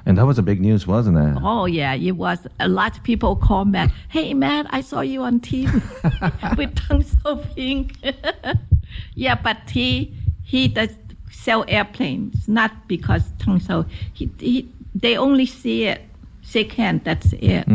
[0.07, 1.43] And that was a big news, wasn't it?
[1.43, 2.47] Oh yeah, it was.
[2.61, 3.91] A lot of people call Matt.
[4.09, 5.67] Hey Matt, I saw you on TV
[6.57, 7.91] with Tang So Ping.
[9.17, 10.91] yeah, but he he does
[11.33, 13.85] sell airplanes, not because Tang So.
[14.15, 16.03] He, he they only see it
[16.43, 17.03] second.
[17.03, 17.67] That's it.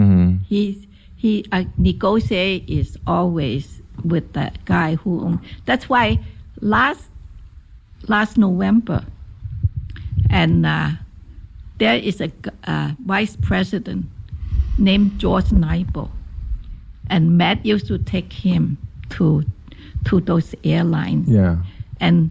[0.48, 5.20] He he uh, negotiate is always with that guy who.
[5.26, 6.18] Own, that's why
[6.62, 7.10] last
[8.08, 9.04] last November,
[10.30, 10.66] and.
[10.66, 10.92] Uh,
[11.82, 12.32] there is a
[12.66, 14.06] uh, vice president
[14.78, 16.12] named George Naibo,
[17.10, 18.78] and Matt used to take him
[19.10, 19.44] to
[20.06, 21.28] to those airlines.
[21.28, 21.58] Yeah.
[22.00, 22.30] And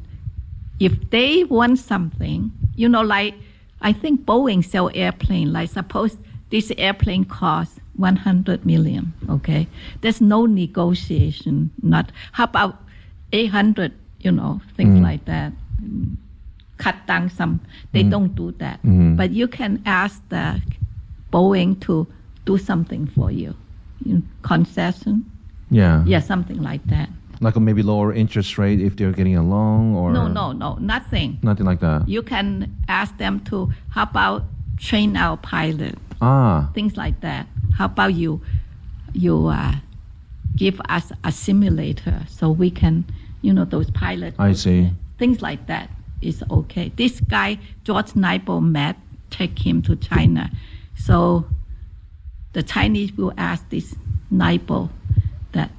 [0.79, 3.35] if they want something, you know, like
[3.81, 5.53] I think Boeing sell airplane.
[5.53, 6.17] Like suppose
[6.51, 9.13] this airplane costs one hundred million.
[9.29, 9.67] Okay,
[10.01, 11.73] there's no negotiation.
[11.83, 12.77] Not how about
[13.33, 13.95] eight hundred?
[14.21, 15.53] You know, things like that
[16.85, 17.61] cut down some.
[17.93, 18.79] They don't do that.
[19.21, 20.45] But you can ask the
[21.33, 22.07] Boeing to
[22.47, 23.55] do something for you,
[24.05, 25.25] you know, concession.
[25.71, 26.03] Yeah.
[26.07, 27.09] Yeah, something like that.
[27.41, 31.39] Like a maybe lower interest rate if they're getting along or No, no, no, nothing.
[31.43, 32.09] nothing like that.
[32.09, 34.43] You can ask them to how about
[34.79, 36.69] train our pilot, Ah.
[36.75, 37.47] things like that.
[37.79, 38.41] How about you,
[39.13, 39.75] you uh,
[40.57, 43.05] give us a simulator so we can,
[43.43, 44.37] you know, those pilots.
[44.39, 44.91] I see.
[45.19, 45.89] things like that
[46.23, 46.93] is okay.
[46.97, 48.97] This guy, George Naibo, met,
[49.31, 50.51] take him to China.
[50.97, 51.47] So
[52.53, 53.95] the Chinese will ask this
[54.33, 54.91] Naibo
[55.53, 55.71] that,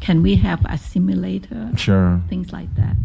[0.00, 1.70] can we have a simulator?
[1.76, 2.20] Sure.
[2.28, 2.96] Things like that.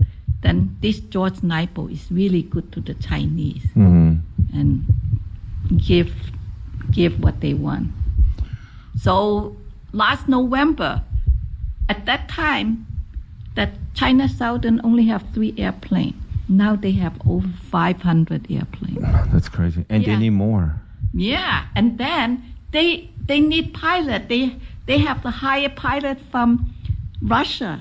[0.42, 4.16] Then this George Naibo is really good to the Chinese hmm
[4.54, 4.86] and
[5.78, 6.14] give
[6.92, 7.92] give what they want.
[8.96, 9.58] So
[9.92, 11.02] last November,
[11.90, 12.86] at that time,
[13.56, 16.16] that China Southern only have three airplanes.
[16.48, 19.02] Now they have over 500 airplanes.
[19.32, 19.86] That's crazy.
[19.89, 20.20] And they Yeah.
[20.20, 20.76] need more.
[21.14, 24.28] Yeah, and then they they need pilot.
[24.30, 26.68] They they have to hire pilot from
[27.22, 27.80] Russia,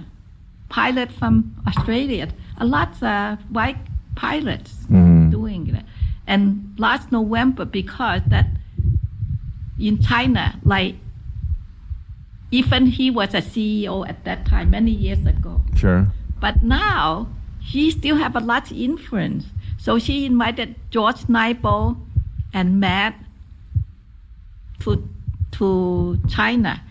[0.71, 2.29] pilot from Australia.
[2.59, 3.77] A lot of white
[4.15, 5.31] pilots Mhm.
[5.31, 5.85] doing it.
[6.27, 8.47] And last November, because that
[9.79, 10.95] in China, like
[12.51, 15.61] even he was a CEO at that time many years ago.
[15.75, 16.07] Sure.
[16.41, 17.27] But now
[17.65, 19.47] she still have a lot of influence.
[19.79, 21.97] So she invited George Naibo
[22.53, 23.15] and Matt
[24.81, 25.07] to
[25.53, 26.83] to China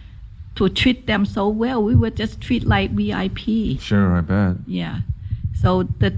[0.56, 1.84] to treat them so well.
[1.84, 3.80] We were just treat like VIP.
[3.80, 4.58] Sure, I bet.
[4.68, 5.00] Yeah.
[5.56, 6.14] So the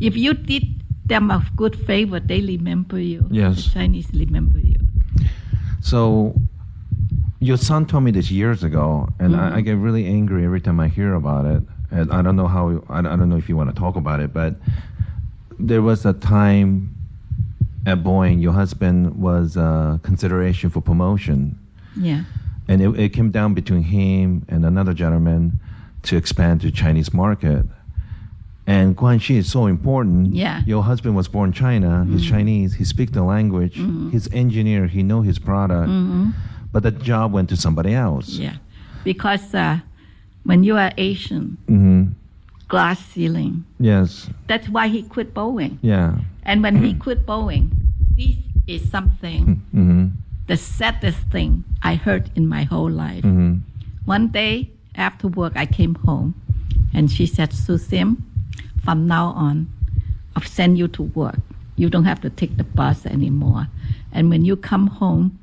[0.00, 0.64] if you did
[1.06, 3.26] them a good favor, they remember you.
[3.30, 3.64] Yes.
[3.64, 4.76] The Chinese remember you.
[5.80, 6.34] So,
[7.38, 9.60] your son told me this years ago, and I, I mm-hmm.
[9.60, 11.62] get really angry every time I hear about it.
[11.90, 12.82] And I don't know how.
[12.88, 14.56] I don't, know if you want to talk about it, but
[15.58, 16.94] there was a time
[17.86, 21.56] at Boeing, your husband was uh, consideration for promotion,
[21.96, 22.24] Yeah.
[22.66, 25.60] and it, it came down between him and another gentleman
[26.02, 27.64] to expand to Chinese market.
[28.66, 30.34] And Guanxi is so important.
[30.34, 30.62] Yeah.
[30.66, 32.04] Your husband was born in China.
[32.10, 32.74] He's Chinese.
[32.74, 33.76] He speaks the language.
[34.10, 34.88] He's engineer.
[34.88, 35.88] He know his product.
[36.72, 38.30] But the job went to somebody else.
[38.30, 38.56] Yeah.
[39.04, 39.78] Because uh,
[40.46, 42.04] when you are Asian, hmm
[42.68, 43.64] glass ceiling.
[43.78, 44.28] Yes.
[44.48, 45.78] That's why he quit Boeing.
[45.82, 46.18] Yeah.
[46.42, 47.70] And when he quit Boeing,
[48.16, 48.34] this
[48.66, 50.08] is something, hmm
[50.48, 53.22] the saddest thing I heard in my whole life.
[53.22, 53.56] hmm
[54.04, 56.34] One day after work, I came home
[56.94, 58.16] and she said, Susim,
[58.84, 59.66] from now on,
[60.34, 61.38] I'll send you to work.
[61.76, 63.66] You don't have to take the bus anymore.
[64.12, 65.38] And when you come home,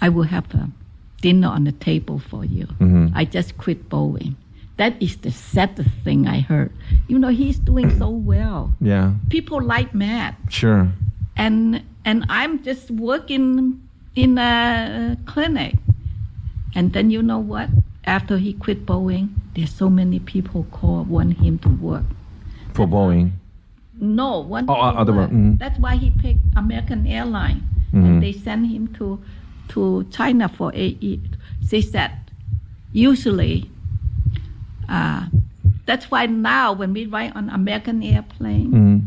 [0.00, 0.68] I will have a
[1.24, 2.66] dinner on the table for you.
[3.20, 4.34] I just quit Boeing.
[4.76, 6.70] That is the saddest thing I heard.
[7.08, 8.72] You know, he's doing so well.
[8.80, 9.14] Yeah.
[9.30, 10.92] People like Matt Sure.
[11.36, 13.80] and and I'm just working
[14.14, 15.74] in a clinic.
[16.76, 17.68] And then you know what?
[18.04, 22.04] After he quit Boeing, there's so many people call want him to work.
[22.76, 23.30] For Boeing.
[24.00, 25.58] No, want Oh, other one, mhm.
[25.62, 27.62] That's why he picked American Airlines,
[27.94, 28.04] Mhm.
[28.04, 29.06] and they sent him to
[29.68, 31.20] to China for eight years.
[31.70, 32.10] They said
[32.92, 33.70] usually.
[34.88, 35.26] Uh,
[35.86, 38.98] that's why now when we ride on American airplane, hmm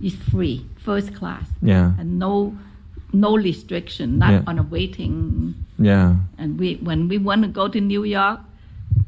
[0.00, 1.92] it's free, first class Yeah.
[1.98, 2.56] and no
[3.12, 4.42] no restriction, not Yeah.
[4.46, 5.54] on a waiting.
[5.78, 6.16] Yeah.
[6.36, 8.40] And we when we want to go to New York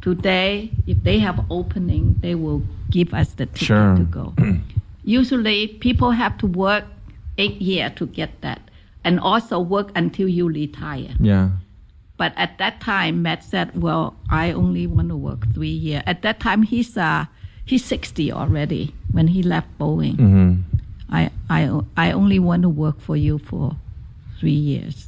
[0.00, 3.96] today, if they have opening, they will give us the ticket Sure.
[3.96, 4.34] to go.
[5.04, 6.84] Usually, people have to work
[7.38, 8.65] eight years to get that,
[9.06, 11.14] and also work until you retire.
[11.20, 11.50] Yeah.
[12.18, 16.22] But at that time, Matt said, "Well, I only want to work three years." At
[16.22, 17.24] that time, he's uh,
[17.64, 20.16] he's sixty already when he left Boeing.
[20.16, 20.52] hmm
[21.08, 23.76] I, I, I only want to work for you for
[24.40, 25.06] three years.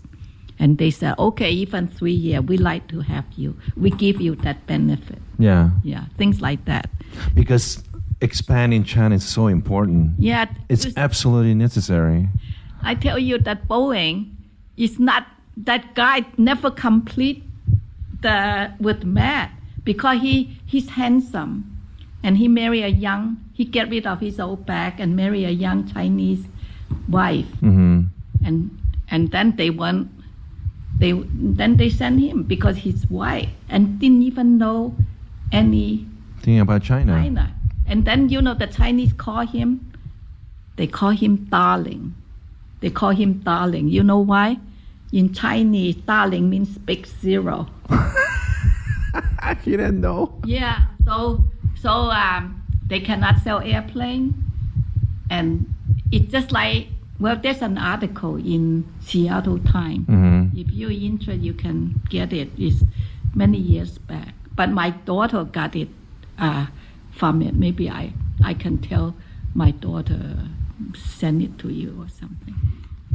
[0.61, 3.57] And they said, okay, even three years, we like to have you.
[3.77, 5.19] We give you that benefit.
[5.41, 5.71] Yeah.
[5.83, 6.87] Yeah, things like that.
[7.35, 7.83] Because
[8.21, 10.13] expanding China is so important.
[10.19, 12.29] Yeah, It's it's- absolutely necessary.
[12.83, 14.35] I tell you that Boeing
[14.77, 15.27] is not
[15.57, 17.43] that guy never complete
[18.21, 19.51] the with Matt
[19.85, 21.79] because he he's handsome
[22.23, 25.51] and he marry a young he get rid of his old bag and marry a
[25.51, 26.47] young Chinese
[27.09, 28.03] wife hmm
[28.45, 28.71] and
[29.11, 30.11] and then they want
[30.99, 34.95] they then they send him because he's white and didn't even know
[35.53, 36.07] any
[36.43, 37.13] Thinking about China.
[37.13, 37.55] China.
[37.87, 39.93] And then you know the Chinese call him,
[40.77, 42.15] they call him darling.
[42.81, 43.89] They call him darling.
[43.89, 44.59] You know why?
[45.13, 47.67] In Chinese, darling means big zero.
[49.65, 50.33] you didn't know.
[50.43, 50.87] Yeah.
[51.05, 54.43] So so um, they cannot sell airplane,
[55.31, 55.67] and
[56.11, 56.89] it's just like
[57.21, 60.07] well, there's an article in Seattle Times.
[60.07, 62.51] hmm If you're interested, you can get it.
[62.57, 62.85] It's
[63.35, 64.35] many years back.
[64.57, 65.89] But my daughter got it
[66.39, 66.67] uh,
[67.11, 67.55] from it.
[67.55, 68.13] Maybe I,
[68.43, 69.15] I can tell
[69.55, 70.49] my daughter
[70.95, 72.55] send it to you or something.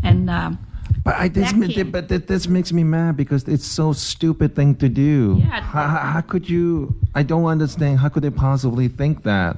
[0.04, 0.58] And um,
[1.04, 1.54] But I this,
[1.84, 5.38] but that, this makes me mad because it's so stupid thing to do.
[5.40, 5.62] Yeah.
[5.62, 6.96] How, how, how could you?
[7.16, 8.00] I don't understand.
[8.00, 9.58] How could they possibly think that?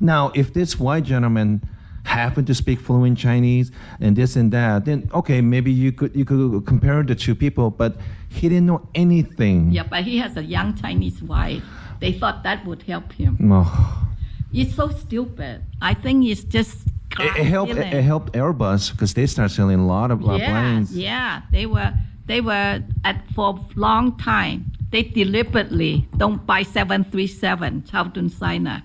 [0.00, 1.62] Now, if this white gentleman
[2.04, 3.70] happened to speak fluent Chinese
[4.00, 7.70] and this and that, then okay, maybe you could you could compare the two people.
[7.70, 7.96] But
[8.28, 9.72] he didn't know anything.
[9.72, 11.62] yeah, but he has a young Chinese wife.
[12.00, 13.36] They thought that would help him.
[13.52, 14.08] Oh.
[14.52, 15.62] It's so stupid.
[15.82, 16.78] I think it's just.
[17.18, 17.72] It, it helped.
[17.72, 20.96] It, it helped Airbus because they start selling a lot of uh, yeah, planes.
[20.96, 21.92] Yeah, they were
[22.26, 24.72] they were at for a long time.
[24.90, 28.84] They deliberately don't buy 737 Charlton China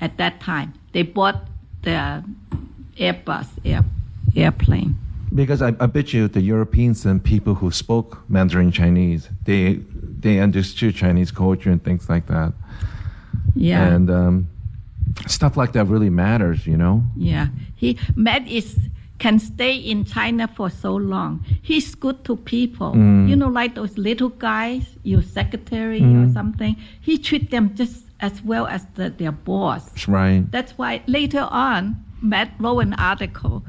[0.00, 0.74] at that time.
[0.92, 1.46] They bought
[1.82, 2.24] the
[2.98, 3.84] Airbus air,
[4.34, 4.96] airplane.
[5.34, 9.80] Because I, I bet you the Europeans and people who spoke Mandarin Chinese, they
[10.20, 12.52] they understood Chinese culture and things like that.
[13.54, 13.86] Yeah.
[13.86, 14.48] And um,
[15.26, 17.02] stuff like that really matters, you know?
[17.16, 18.78] Yeah, he Matt is
[19.18, 21.44] can stay in China for so long.
[21.62, 22.94] He's good to people.
[23.28, 26.76] You know, like those little guys, your secretary or something.
[27.00, 29.84] He treat them just as well as the, their boss.
[29.86, 30.50] That's Right.
[30.50, 33.64] That's why later on, Matt wrote an article.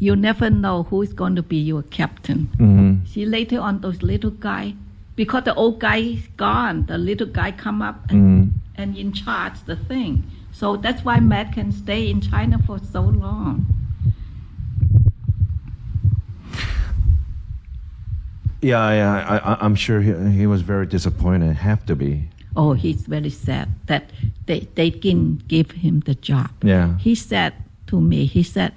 [0.00, 2.48] You never know who is going to be your captain.
[2.58, 4.74] hmm See, later on, those little guy,
[5.16, 8.52] because the old guy is gone, the little guy come up and, mm.
[8.76, 10.24] and in charge the thing.
[10.52, 13.66] So that's why Matt can stay in China for so long.
[18.60, 19.26] Yeah, yeah.
[19.28, 21.54] I, I, I'm sure he, he was very disappointed.
[21.56, 22.28] Have to be.
[22.56, 24.10] Oh, he's very sad that
[24.46, 26.50] they, they didn't give him the job.
[26.62, 26.96] Yeah.
[26.98, 27.52] He said
[27.88, 28.72] to me, he said,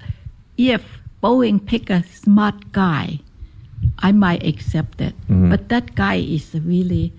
[0.57, 0.83] if
[1.23, 3.19] Boeing pick a smart guy,
[3.99, 5.13] I might accept it.
[5.49, 7.11] But that guy is really,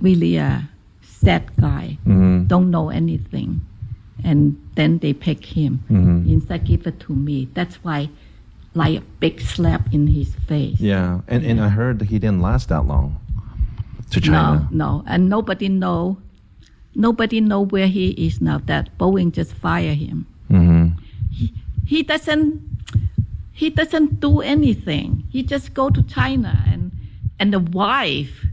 [0.00, 0.68] really a
[1.02, 1.98] sad guy.
[2.04, 3.60] hmm Don't know anything.
[4.24, 5.80] And then they pick him.
[5.90, 6.26] Mhm.
[6.30, 7.48] Instead, give it to me.
[7.54, 8.08] That's why,
[8.74, 10.78] like a big slap in his face.
[10.80, 11.20] Yeah.
[11.28, 13.16] And, and I heard that he didn't last that long
[14.10, 14.68] to China.
[14.70, 16.18] No, no, and nobody know,
[16.94, 18.58] nobody know where he is now.
[18.66, 20.26] That Boeing just fire him.
[20.48, 20.94] hmm
[21.86, 22.62] He doesn't,
[23.52, 25.24] he doesn't do anything.
[25.30, 26.90] He just go to China and
[27.38, 28.46] and the wife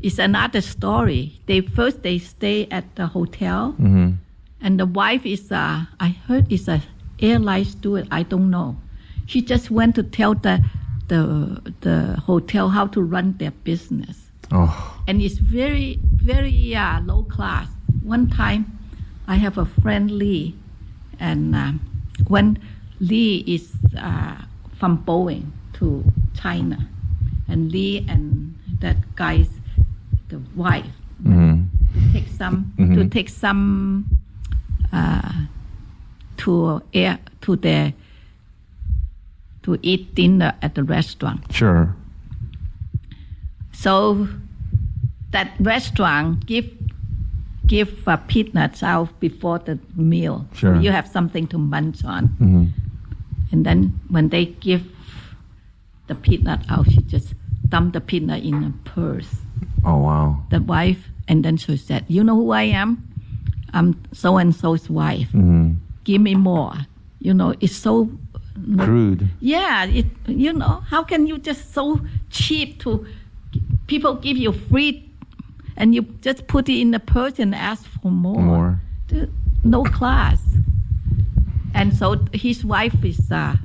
[0.00, 1.40] is another story.
[1.46, 4.12] They first they stay at the hotel, hmm
[4.60, 6.80] and the wife is a, I heard is a
[7.20, 8.08] airline steward.
[8.10, 8.76] I don't know.
[9.26, 10.62] She just went to tell the
[11.08, 15.02] the the hotel how to run their business Oh.
[15.06, 17.68] and it's very very uh, low class.
[18.02, 18.78] One time,
[19.28, 20.54] I have a friend Lee,
[21.20, 21.80] and um,
[22.28, 22.58] when
[23.00, 24.36] Lee is uh,
[24.78, 26.04] from Boeing to
[26.34, 26.78] China,
[27.48, 29.48] and Lee and that guy's
[30.28, 30.86] the wife
[31.22, 31.62] hmm
[31.94, 33.10] to take some to Mhm.
[33.10, 34.04] take some
[34.92, 35.32] uh,
[36.36, 37.92] to air to the
[39.62, 41.40] to eat dinner at the restaurant.
[41.50, 41.94] Sure.
[43.72, 44.28] So
[45.32, 46.66] that restaurant give
[47.66, 50.46] give uh, peanuts out before the meal.
[50.54, 50.74] Sure.
[50.74, 52.26] So you have something to munch on.
[52.38, 52.64] hmm
[53.52, 54.82] And then when they give
[56.06, 57.34] the peanut out, she just
[57.70, 59.40] dump the peanut in a purse.
[59.84, 60.42] Oh, wow.
[60.50, 63.02] The wife, and then she said, "You know who I am?
[63.72, 65.30] I'm so and so's wife.
[65.30, 65.72] hmm
[66.04, 66.74] Give me more."
[67.20, 68.10] You know, it's so.
[68.78, 69.28] Crude.
[69.40, 72.00] Yeah, it, you know, how can you just so
[72.30, 73.06] cheap to
[73.86, 75.04] people give you free
[75.76, 78.40] and you just put it in the purse and ask for more?
[78.40, 78.80] More.
[79.62, 80.40] No class.
[81.76, 83.56] And so his wife is uh,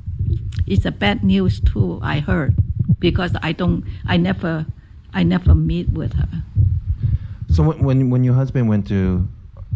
[0.68, 2.00] is a bad news too.
[2.04, 2.54] I heard
[3.00, 4.66] because I don't, I never,
[5.14, 6.30] I never meet with her.
[7.50, 9.28] So when when, when your husband went to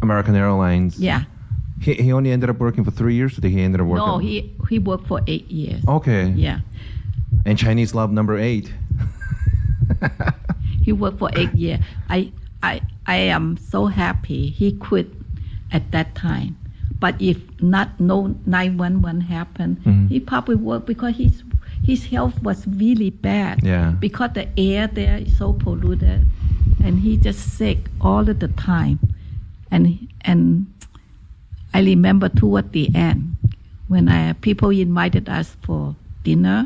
[0.01, 1.23] American Airlines, Yeah.
[1.81, 3.37] he, he only ended up working for three years.
[3.37, 4.05] Or did he ended up working?
[4.05, 5.81] No, he he worked for eight years.
[5.87, 6.27] Okay.
[6.35, 6.59] Yeah.
[7.45, 8.71] And Chinese love number eight.
[10.85, 11.79] He worked for eight years.
[12.09, 12.31] I,
[12.61, 15.07] I, I am so happy he quit
[15.71, 16.57] at that time.
[17.05, 20.09] But if not no 911 happened, Mhm.
[20.09, 21.43] he probably worked because his
[21.83, 23.61] his health was really bad.
[23.61, 23.93] Yeah.
[23.99, 26.25] Because the air there is so polluted,
[26.83, 28.97] and he just sick all of the time,
[29.69, 30.65] and and
[31.77, 33.37] I remember toward the end
[33.87, 36.65] when I, people invited us for dinner,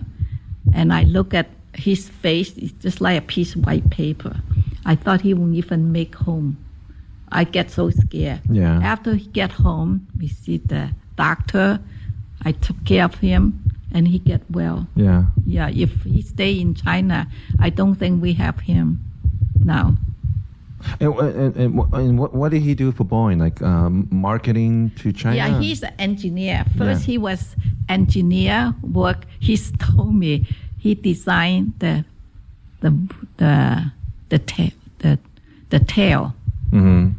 [0.72, 4.40] and I look at his face, it's just like a piece of white paper.
[4.86, 6.56] I thought he wouldn't even make home.
[7.31, 8.41] I get so scared.
[8.49, 8.80] Yeah.
[8.84, 11.80] After he get home, we see the doctor.
[12.43, 13.61] I took care of him,
[13.93, 14.88] and he get well.
[14.95, 15.26] Yeah.
[15.45, 17.27] Yeah, if he stay in China,
[17.60, 19.03] I don't think we have him
[19.60, 19.95] now.
[21.01, 23.39] And, and, and, and what, what did he do for Boeing?
[23.39, 25.35] Like um, marketing to China?
[25.35, 26.64] Yeah, he's an engineer.
[26.77, 27.06] First, Yeah.
[27.11, 27.56] he was
[27.89, 29.26] engineer work.
[29.39, 30.47] He's told me
[30.77, 32.06] he designed the
[32.80, 32.91] the
[33.38, 33.91] the
[34.30, 35.19] the tail the
[35.69, 36.34] the tail.
[36.72, 37.10] Hmm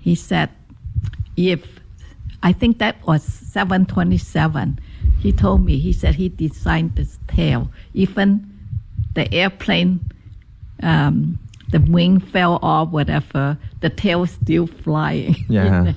[0.00, 0.50] He said,
[1.36, 1.60] if
[2.42, 4.78] I think that was seven twenty seven.
[5.20, 7.70] He told me he said he designed this tail.
[7.94, 8.46] Even
[9.14, 9.98] the airplane,
[10.82, 11.38] um,
[11.72, 15.34] the wing fell off, whatever, the tail still flying.
[15.48, 15.92] Yeah.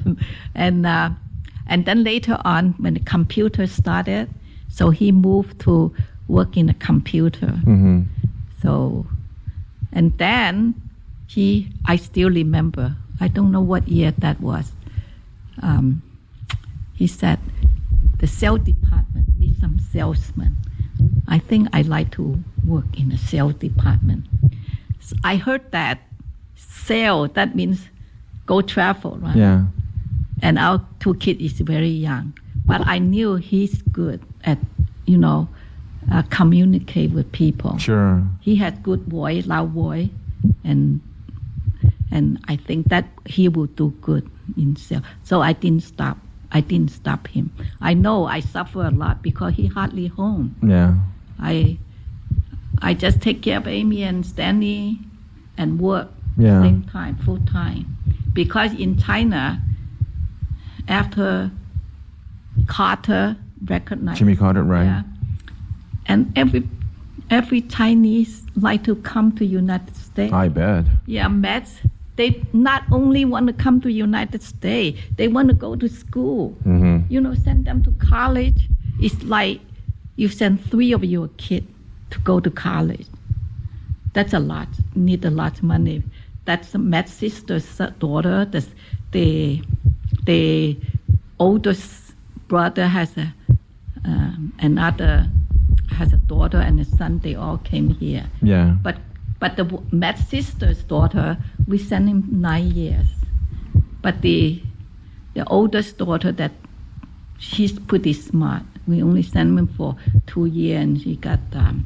[0.56, 1.10] and uh,
[1.68, 4.28] and then later on, when the computer started,
[4.70, 5.94] so he moved to
[6.28, 7.52] work in a computer.
[7.66, 8.04] hmm
[8.62, 9.06] So,
[9.92, 10.74] and then
[11.30, 14.72] he, I still remember, I don't know what year that was.
[15.62, 16.02] Um,
[16.96, 17.40] he said,
[18.18, 20.58] the sales department needs some salesmen.
[21.28, 24.26] I think I like to work in the sales department.
[25.00, 26.00] So I heard that
[26.56, 27.88] sale, that means
[28.48, 29.36] go travel, right?
[29.36, 29.66] Yeah.
[30.42, 32.34] and our two kids is very young.
[32.66, 34.58] But I knew he's good at,
[35.06, 35.48] you know,
[36.12, 37.78] uh, communicate with people.
[37.78, 38.24] Sure.
[38.42, 40.10] He had good voice, loud voice,
[40.64, 41.02] and
[42.12, 45.04] and I think that he will do good in sales.
[45.24, 46.18] So I didn't stop.
[46.52, 47.52] I didn't stop him.
[47.82, 50.56] I know I suffer a lot because he hardly home.
[50.64, 50.96] Yeah.
[51.40, 51.78] I
[52.82, 55.00] I just take care of Amy and Stanley
[55.58, 56.62] and work Yeah.
[56.62, 57.86] same time, full time.
[58.34, 59.62] Because in China,
[60.88, 61.52] after
[62.68, 64.86] Carter recognized Jimmy Carter, right?
[64.86, 65.04] yeah,
[66.08, 66.68] and every
[67.30, 70.34] every Chinese like to come to United States.
[70.34, 70.86] I bet.
[71.06, 71.80] Yeah, Mets.
[72.20, 76.50] They not only want to come to United States, they want to go to school.
[76.68, 78.62] hmm You know, send them to college.
[79.02, 79.62] It's like
[80.18, 81.68] you send three of your kids
[82.10, 83.08] to go to college.
[84.12, 84.68] That's a lot.
[84.96, 86.04] Need a lot of money.
[86.44, 88.44] That's Matt's sister's daughter.
[88.44, 88.62] The
[89.14, 89.64] the
[90.26, 90.44] the
[91.40, 92.16] oldest
[92.50, 93.34] brother has a
[94.04, 95.14] um, another
[95.98, 97.20] has a daughter and a son.
[97.20, 98.26] They all came here.
[98.42, 98.76] Yeah.
[98.84, 98.98] But
[99.40, 101.38] but the Matt's sister's daughter,
[101.68, 103.08] we sent him nine years.
[104.02, 104.62] But the
[105.34, 106.52] the oldest daughter that
[107.38, 108.64] she's pretty smart.
[108.88, 109.96] We only sent him for
[110.28, 111.86] two years, and she got um,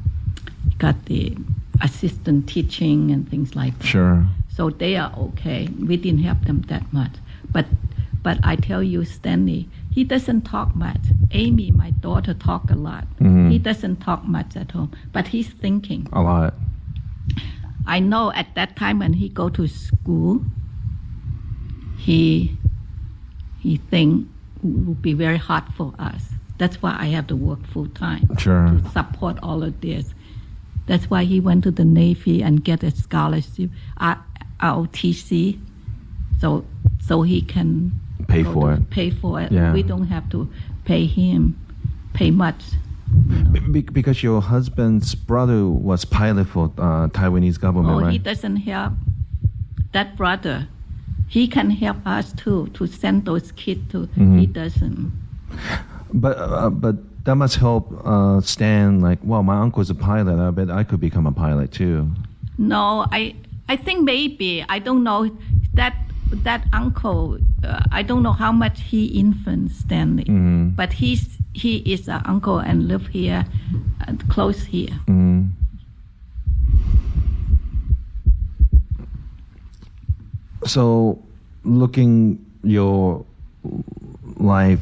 [0.78, 1.36] got the
[1.80, 3.86] assistant teaching and things like that.
[3.86, 4.26] Sure.
[4.48, 5.68] So they are okay.
[5.78, 7.12] We didn't help them that much.
[7.52, 7.66] But
[8.22, 11.00] but I tell you, Stanley, he doesn't talk much.
[11.32, 13.06] Amy, my daughter, talk a lot.
[13.20, 13.50] Mhm.
[13.50, 16.08] He doesn't talk much at home, but he's thinking.
[16.12, 16.54] A lot.
[17.86, 20.44] I know at that time when he go to school,
[21.98, 22.58] he
[23.60, 24.26] he think
[24.62, 26.30] it would be very hard for us.
[26.58, 28.68] That's why I have to work full time Sure.
[28.68, 30.14] to support all of this.
[30.86, 34.16] That's why he went to the Navy and get a scholarship, uh,
[34.60, 35.58] ROTC,
[36.40, 36.64] so
[37.00, 37.92] so he can
[38.28, 38.90] Pay for it.
[38.90, 39.52] Pay for it.
[39.52, 39.72] Yeah.
[39.72, 40.48] We don't have to
[40.84, 41.54] pay him,
[42.14, 42.64] pay much.
[43.70, 48.92] Be- because your husband's brother was pilot for uh, Taiwanese government, Oh, he doesn't help.
[49.92, 50.66] That brother,
[51.28, 54.06] he can help us too to send those kids to.
[54.16, 54.40] Mhm.
[54.40, 55.12] He doesn't.
[56.12, 59.00] But uh, but that must help uh, Stan.
[59.00, 60.38] Like, well, my uncle's a pilot.
[60.38, 62.10] I bet I could become a pilot too.
[62.58, 63.34] No, I
[63.68, 65.30] I think maybe I don't know
[65.74, 65.94] that
[66.30, 67.38] that uncle.
[67.62, 70.74] Uh, I don't know how much he influenced Stanley, Mhm.
[70.76, 73.46] but he's he is an uncle and live here,
[74.28, 74.90] close here.
[75.06, 75.50] Mm.
[80.66, 81.22] So,
[81.64, 83.24] looking your
[84.36, 84.80] life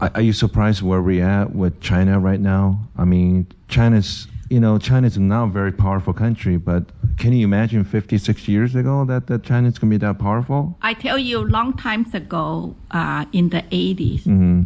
[0.00, 2.80] are are you surprised where we're at with China right now?
[2.96, 6.84] I mean, China's you know China is now a very powerful country, but
[7.18, 10.76] can you imagine 50, 60 years ago that, that China's gonna be that powerful?
[10.82, 14.62] I tell you, long times ago, uh, in the 80s, Mm-hmm.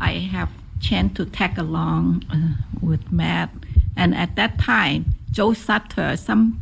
[0.00, 0.50] I have
[0.80, 3.50] chance to tag along uh, with Matt,
[3.96, 6.60] and at that time, Joe Sutter, some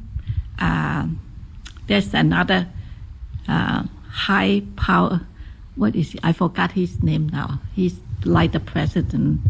[0.58, 1.06] uh,
[1.86, 2.68] there's another
[3.48, 5.22] uh, high power.
[5.76, 6.20] What is it?
[6.22, 7.60] I forgot his name now.
[7.74, 9.40] He's like the president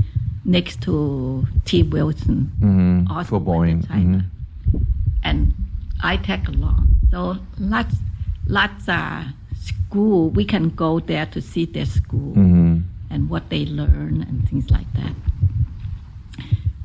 [0.44, 1.82] next to T.
[1.82, 3.10] Wilson, Mm-hmm.
[3.12, 3.86] also For Boeing.
[3.86, 4.80] China, Mhm.
[5.22, 5.54] and
[6.00, 6.96] I tag along.
[7.10, 8.00] So lots,
[8.46, 10.30] lots of school.
[10.30, 12.82] We can go there to see their school Mhm.
[13.10, 15.14] and what they learn and things like that.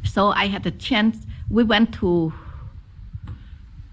[0.04, 1.26] So I had a chance.
[1.50, 2.34] We went to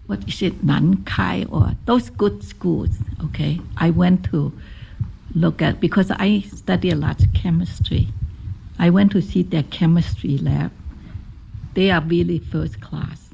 [0.06, 2.98] what is it, Nankai or those good schools.
[3.24, 4.52] Okay, I went to
[5.34, 8.08] look at because I study a lot of chemistry.
[8.82, 10.72] I went to see their chemistry lab.
[11.74, 13.30] They are really first class.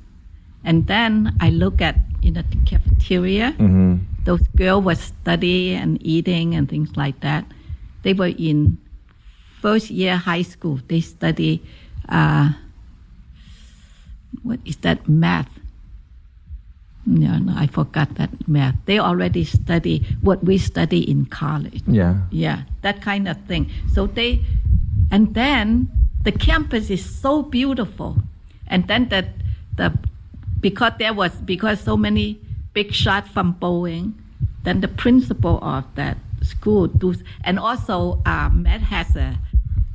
[0.63, 4.01] And then I look at in the cafeteria Mhm.
[4.25, 7.45] those girls were studying and eating and things like that.
[8.03, 8.77] They were in
[9.63, 10.81] first year high school.
[10.89, 11.63] They study
[12.11, 12.53] uh,
[14.43, 15.49] what is that math?
[17.07, 18.77] No, no, I forgot that math.
[18.85, 21.83] They already study what we study in college.
[21.87, 22.17] Yeah.
[22.31, 23.71] Yeah, that kind of thing.
[23.95, 24.45] So they,
[25.11, 25.89] and then
[26.23, 28.19] the campus is so beautiful,
[28.67, 29.27] and then the
[29.77, 29.93] the
[30.61, 32.39] because there was because so many
[32.75, 34.13] big shots from Boeing,
[34.65, 39.39] then the principal of that school does, and also uh, Matt has a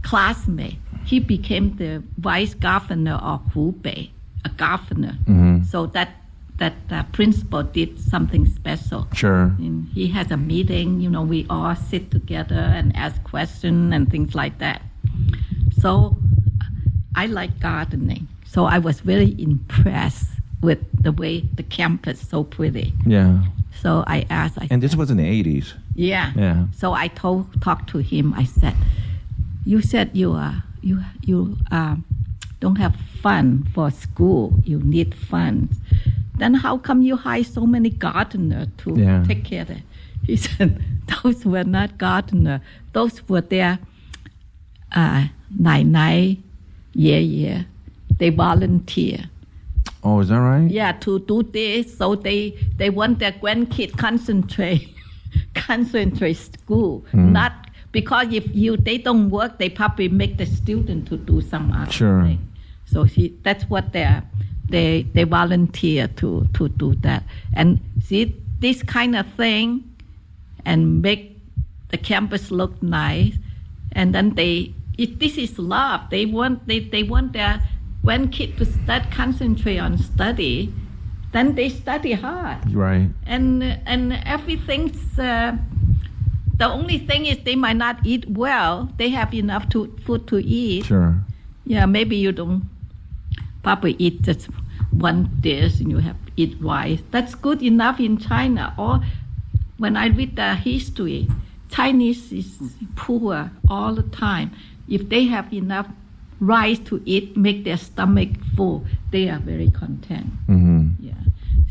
[0.02, 0.78] classmate.
[1.06, 4.10] He became the vice governor of Hubei,
[4.46, 5.18] a governor.
[5.28, 5.66] Mhm.
[5.66, 6.10] So that
[6.58, 9.08] that uh, principal did something special.
[9.14, 9.52] Sure.
[9.58, 14.10] And he has a meeting, you know, we all sit together and ask questions and
[14.10, 14.82] things like that.
[15.84, 16.16] So
[17.16, 18.28] I like gardening.
[18.46, 20.30] So I was very impressed
[20.62, 22.94] with the way the campus is so pretty.
[23.06, 23.44] Yeah.
[23.82, 25.74] So I asked, I And this was in the 80s.
[25.96, 26.32] yeah.
[26.36, 26.66] Yeah.
[26.72, 28.34] So I told talked to him.
[28.34, 28.76] I said,
[29.66, 30.96] "You said you are you
[31.30, 31.96] you uh,
[32.62, 34.46] don't have fun for school.
[34.64, 35.76] You need funds.
[36.40, 39.24] Then how come you hire so many gardeners to Yeah.
[39.28, 39.84] take care of it?"
[40.28, 40.70] He said,
[41.12, 42.62] "Those were not gardeners.
[42.94, 43.80] Those were their
[44.96, 45.28] uh,
[45.58, 46.38] nai nai,
[46.94, 47.64] yeah yeah.
[48.18, 49.30] They volunteer."
[50.04, 50.70] Oh, is that right?
[50.70, 54.94] Yeah, to do this, so they they want their grandkids concentrate,
[55.56, 57.06] concentrate school.
[57.12, 57.32] Hmm.
[57.32, 57.54] Not
[57.92, 61.92] because if you they don't work, they probably make the student to do some other
[61.92, 62.24] Sure.
[62.24, 62.40] thing.
[62.86, 64.22] So he, that's what they
[64.70, 67.24] they they volunteer to to do that.
[67.54, 69.84] And see this kind of thing,
[70.66, 71.40] and make
[71.90, 73.36] the campus look nice,
[73.94, 76.02] and then they it, this is love.
[76.10, 77.62] They want they, they want their
[78.04, 80.74] when kid to start concentrate on study,
[81.32, 83.10] then they study hard, Right.
[83.26, 85.18] and and everything's.
[85.18, 85.58] Uh,
[86.58, 88.90] the only thing is they might not eat well.
[88.98, 90.86] They have enough to food to eat.
[90.86, 91.16] Sure.
[91.66, 92.70] Yeah, maybe you don't
[93.64, 94.50] probably eat just
[94.92, 97.02] one dish and you have to eat rice.
[97.12, 98.74] That's good enough in China.
[98.78, 99.02] Or
[99.78, 101.28] when I read the history,
[101.70, 102.60] Chinese is
[102.96, 104.52] poor all the time.
[104.88, 105.88] If they have enough
[106.40, 110.28] rice to eat, make their stomach full, they are very content.
[110.48, 110.90] Mm-hmm.
[111.00, 111.14] Yeah.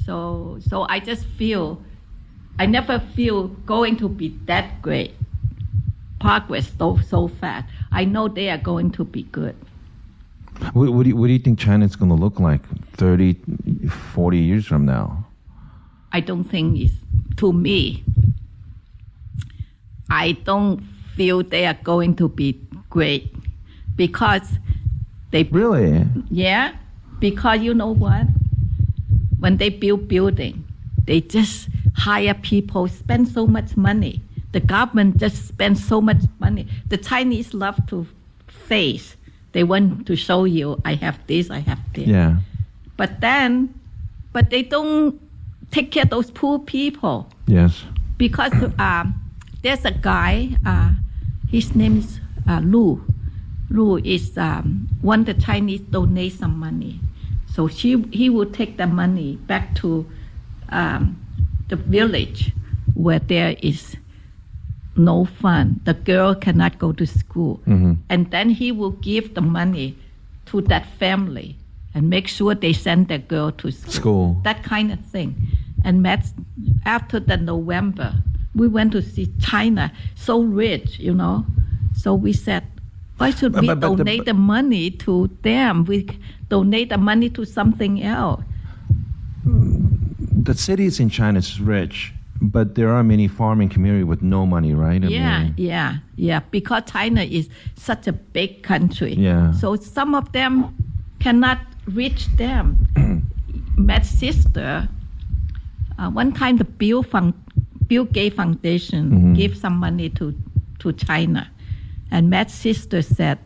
[0.04, 1.82] So so I just feel
[2.58, 5.14] I never feel going to be that great.
[6.20, 7.66] Progress so so fast.
[7.90, 9.56] I know they are going to be good.
[10.72, 12.62] What, what, do you, what do you think China's going to look like
[12.94, 13.34] 30,
[13.88, 15.26] 40 years from now?
[16.12, 16.94] I don't think it's
[17.38, 18.04] to me.
[20.10, 20.82] I don't
[21.16, 22.60] feel they are going to be
[22.92, 23.34] great.
[23.96, 24.46] Because
[25.32, 26.04] they Really?
[26.30, 26.76] yeah.
[27.20, 28.26] Because you know what?
[29.40, 30.64] When they build building
[31.04, 34.22] they just hire people spend so much money.
[34.52, 36.66] The government just spends so much money.
[36.88, 38.06] The Chinese love to
[38.68, 39.16] face
[39.52, 42.06] they want to show you I have this I have this.
[42.06, 42.36] Yeah.
[42.96, 43.74] but then
[44.32, 45.20] but they don't
[45.70, 47.28] take care of those poor people.
[47.46, 47.84] Yes.
[48.18, 49.14] because um,
[49.62, 50.90] there's a guy, uh,
[51.50, 53.00] his name is uh, Lu.
[53.70, 57.00] Lu is um, want the Chinese donate some money,
[57.46, 60.04] so she he will take the money back to
[60.68, 61.16] um,
[61.68, 62.52] the village
[62.94, 63.96] where there is
[64.96, 65.80] no fun.
[65.84, 67.60] The girl cannot go to school,
[68.10, 69.96] and then he will give the money
[70.46, 71.56] to that family
[71.94, 74.40] and make sure they send their girl to school School.
[74.44, 75.34] that kind of thing.
[75.84, 76.26] And Matt,
[76.84, 78.14] after the November,
[78.54, 81.46] we went to see China, so rich, you know.
[81.94, 82.64] So we said,
[83.18, 85.84] why should we But- but donate the, money to them?
[85.84, 86.08] We
[86.48, 88.42] donate the money to something else.
[89.44, 94.74] The cities in China is rich, but there are many farming community with no money,
[94.74, 95.02] right?
[95.04, 96.40] I yeah, mean, yeah, yeah.
[96.50, 99.14] Because China is such a big country.
[99.14, 99.52] Yeah.
[99.52, 100.74] So some of them
[101.20, 102.86] cannot reach them.
[103.76, 104.88] Matt's sister,
[105.98, 107.34] uh, one time the Bill, Fun-
[107.86, 109.34] Bill Gates Foundation Mm-hmm.
[109.34, 110.34] gave some money to,
[110.80, 111.48] to China.
[112.12, 113.38] And Matt's sister said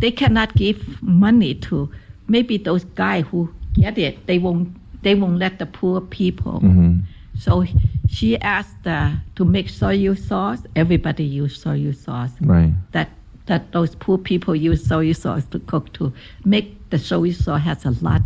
[0.00, 1.88] they cannot give money to
[2.26, 4.26] maybe those guys who get it.
[4.26, 4.68] They won't,
[5.02, 6.60] they won't let the poor people.
[6.60, 7.00] Mm-hmm.
[7.38, 7.64] So
[8.08, 10.62] she asked uh, to make soy sauce.
[10.74, 12.32] Everybody use soy sauce.
[12.40, 12.72] right.
[12.92, 13.10] That
[13.46, 16.12] that those poor people use soy sauce to cook to
[16.44, 18.22] make the soy sauce has a lot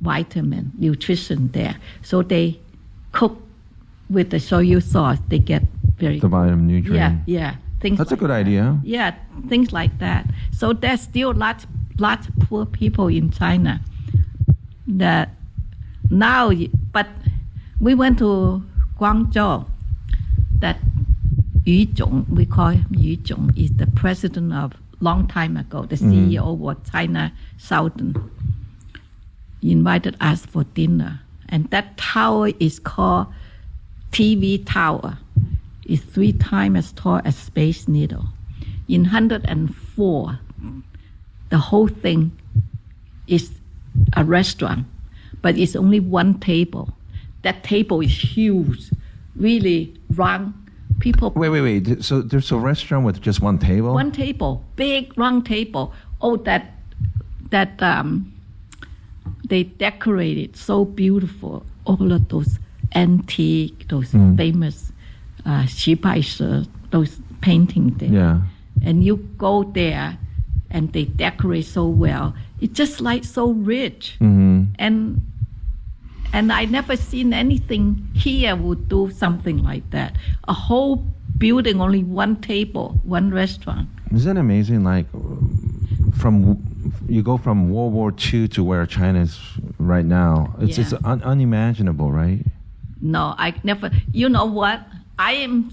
[0.00, 1.74] vitamin nutrition there.
[2.02, 2.60] So they
[3.12, 3.36] cook
[4.10, 5.18] with the soy sauce.
[5.28, 5.62] They get
[5.96, 6.96] very The vitamin nutrient.
[6.96, 7.54] yeah yeah
[7.84, 7.98] things.
[7.98, 8.46] That's a good that.
[8.46, 8.80] idea.
[8.82, 9.14] Yeah,
[9.48, 10.26] things like that.
[10.52, 11.66] So there's still lots
[11.98, 13.80] lots of poor people in China.
[14.88, 15.28] That
[16.10, 16.50] now,
[16.92, 17.08] but
[17.80, 18.62] we went to
[18.98, 19.68] Guangzhou.
[20.60, 20.78] That
[21.66, 25.96] Yu Zhong, we call him Yu Zhong, is the president of long time ago, the
[25.96, 26.30] mm.
[26.30, 28.14] CEO of China Southern.
[29.60, 31.20] He invited us for dinner,
[31.50, 33.26] and that tower is called
[34.12, 35.18] TV Tower.
[35.86, 38.26] It's three times as tall as Space Needle.
[38.88, 40.38] In 104,
[41.50, 42.32] the whole thing
[43.26, 43.50] is
[44.16, 44.86] a restaurant,
[45.42, 46.94] but it's only one table.
[47.42, 48.90] That table is huge,
[49.36, 50.54] really round.
[51.00, 52.04] People Wait, wait, wait.
[52.04, 53.94] So there's a restaurant with just one table?
[53.94, 55.92] one table, big round table.
[56.20, 56.72] Oh, that
[57.50, 58.32] that um,
[59.44, 61.66] they decorated so beautiful.
[61.84, 62.58] All of those
[62.94, 64.92] antique, those famous
[65.45, 68.09] uh, 棋牌蛇, those painting there.
[68.11, 68.41] Yeah.
[68.83, 70.17] And you go there,
[70.71, 72.33] and they decorate so well.
[72.61, 74.15] It's just like so rich.
[74.21, 74.63] Mm-hmm.
[74.77, 75.21] And
[76.31, 80.15] and I never seen anything here would do something like that.
[80.47, 81.03] A whole
[81.37, 83.89] building, only one table, one restaurant.
[84.13, 84.83] Isn't it amazing?
[84.83, 85.07] Like,
[86.15, 86.61] from
[87.07, 89.39] you go from World War II to where China is
[89.79, 90.53] right now.
[90.59, 90.99] It's it's Yeah.
[91.03, 92.45] un- unimaginable, right?
[93.01, 93.89] No, I never.
[94.11, 94.81] You know what?
[95.18, 95.70] I am.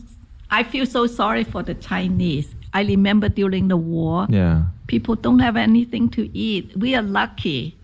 [0.49, 2.53] I feel so sorry for the Chinese.
[2.73, 4.63] I remember during the war, Yeah.
[4.87, 6.71] people don't have anything to eat.
[6.77, 7.77] We are lucky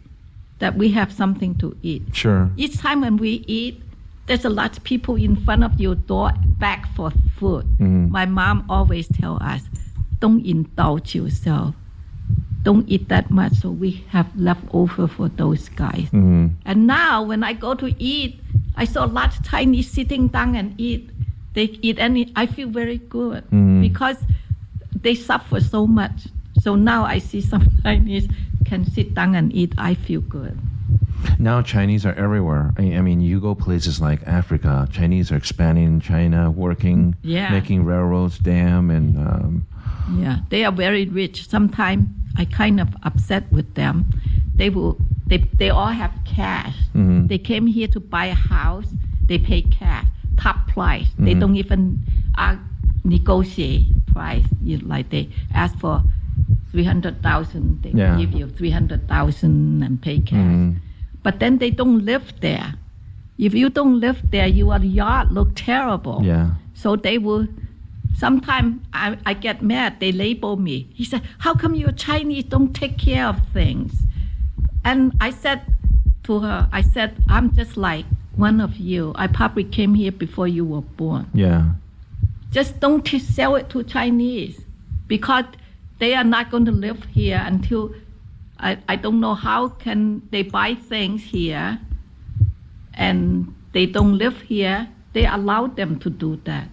[0.59, 2.03] that we have something to eat.
[2.13, 2.49] Sure.
[2.57, 3.81] Each time when we eat,
[4.25, 7.65] there's a lot of people in front of your door back for food.
[7.79, 8.09] Mhm.
[8.09, 9.69] My mom always tell us,
[10.19, 11.75] don't indulge yourself.
[12.63, 16.09] Don't eat that much so we have leftover for those guys.
[16.11, 16.47] Mm-hmm.
[16.65, 18.41] And now when I go to eat,
[18.75, 21.09] I saw a lot of Chinese sitting down and eat.
[21.53, 23.81] They eat any, I feel very good Mhm.
[23.81, 24.17] because
[25.01, 26.27] they suffer so much.
[26.61, 28.27] So now I see some Chinese
[28.65, 29.73] can sit down and eat.
[29.77, 30.57] I feel good.
[31.39, 32.73] Now Chinese are everywhere.
[32.77, 34.87] I, I mean, you go places like Africa.
[34.91, 37.51] Chinese are expanding in China, working, Yeah.
[37.51, 39.63] making railroads, dam, and um,
[40.15, 41.47] Yeah, they are very rich.
[41.49, 42.07] Sometimes
[42.37, 44.05] I kind of upset with them.
[44.55, 44.97] They will.
[45.27, 46.75] They they all have cash.
[46.95, 47.27] Mhm.
[47.27, 48.87] They came here to buy a house.
[49.27, 50.07] They pay cash,
[50.37, 51.09] top price.
[51.17, 51.39] They Mhm.
[51.41, 51.81] don't even
[52.37, 52.55] uh,
[53.03, 54.45] negotiate price.
[54.63, 56.03] You, like they ask for
[56.71, 58.17] three hundred thousand, they Yeah.
[58.17, 60.37] give you three hundred thousand and pay cash.
[60.55, 60.75] Mhm.
[61.23, 62.75] But then they don't live there.
[63.37, 66.21] If you don't live there, your yard look terrible.
[66.23, 66.49] yeah.
[66.73, 67.47] So they will.
[68.13, 69.99] Sometimes I, I get mad.
[69.99, 70.87] They label me.
[70.93, 74.05] He said, "How come you Chinese don't take care of things?"
[74.83, 75.61] And I said
[76.23, 78.05] to her, "I said I'm just like
[78.37, 79.11] one of you.
[79.15, 81.27] I probably came here before you were born.
[81.33, 81.71] Yeah.
[82.51, 84.59] Just don't t- sell it to Chinese
[85.07, 85.45] because
[85.99, 87.93] they are not going to live here until
[88.59, 91.79] I, I don't know how can they buy things here
[92.93, 94.87] and they don't live here.
[95.13, 96.69] They allow them to do that.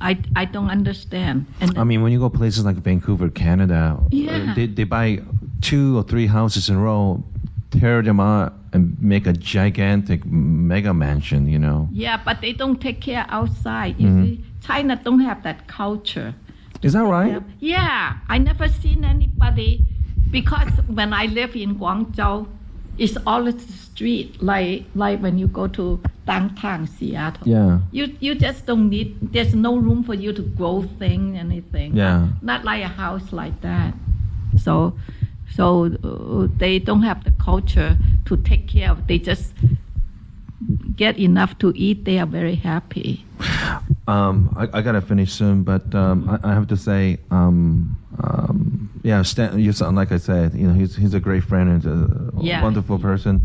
[0.00, 1.46] I, I don't understand.
[1.60, 4.52] And I mean, when you go places like Vancouver, Canada, uh, Yeah.
[4.54, 5.20] they, they buy
[5.60, 7.22] two or three houses in a row,
[7.70, 11.88] tear them out, and make a gigantic mega mansion, you know.
[11.92, 13.94] yeah, but they don't take care outside.
[13.98, 14.24] You Mhm.
[14.24, 16.34] see, China don't have that culture.
[16.82, 17.40] Is that right?
[17.60, 19.86] Yeah, I never seen anybody
[20.30, 22.46] because when I live in Guangzhou,
[22.98, 27.46] it's all the street like like when you go to downtown Seattle.
[27.48, 27.78] Yeah.
[27.92, 29.16] You you just don't need.
[29.32, 31.96] There's no room for you to grow thing anything.
[31.96, 32.28] Yeah.
[32.42, 33.94] Not like a house like that.
[34.56, 34.94] So,
[35.56, 39.06] so uh, they don't have the culture to take care of.
[39.06, 39.54] They just
[40.96, 42.04] get enough to eat.
[42.04, 43.24] They are very happy.
[44.06, 48.90] Um, I, I gotta finish soon, but um, I, I have to say, um, um,
[49.02, 51.84] yeah, Stan, you sound like I said, you know, he's he's a great friend and
[51.84, 52.62] a Yeah.
[52.62, 53.40] wonderful person,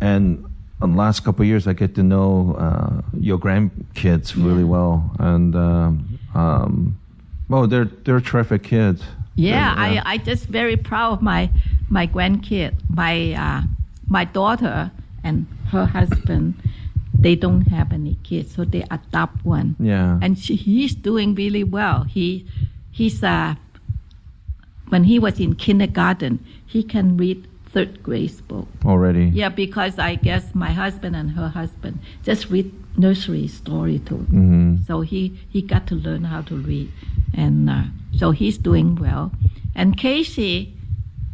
[0.00, 0.44] and
[0.82, 4.76] In the last couple of years I get to know uh, your grandkids really Yeah.
[4.76, 6.98] well, and um, um,
[7.48, 9.02] well, they're they're terrific kids.
[9.36, 11.50] Yeah, I, I just very proud of my
[11.88, 13.62] my grandkid, my uh,
[14.08, 14.90] my daughter
[15.22, 16.54] and her husband.
[17.18, 19.76] They don't have any kids, so they adopt one.
[19.80, 22.04] yeah, and she, he's doing really well.
[22.04, 22.46] He
[22.90, 23.54] he's uh
[24.88, 28.68] when he was in kindergarten, he can read third grade book.
[28.84, 29.24] already.
[29.26, 34.16] Yeah, because I guess my husband and her husband just read nursery story too.
[34.30, 36.90] hmm So he he got to learn how to read,
[37.34, 37.82] and uh,
[38.12, 39.32] so he's doing well.
[39.74, 40.72] And Casey,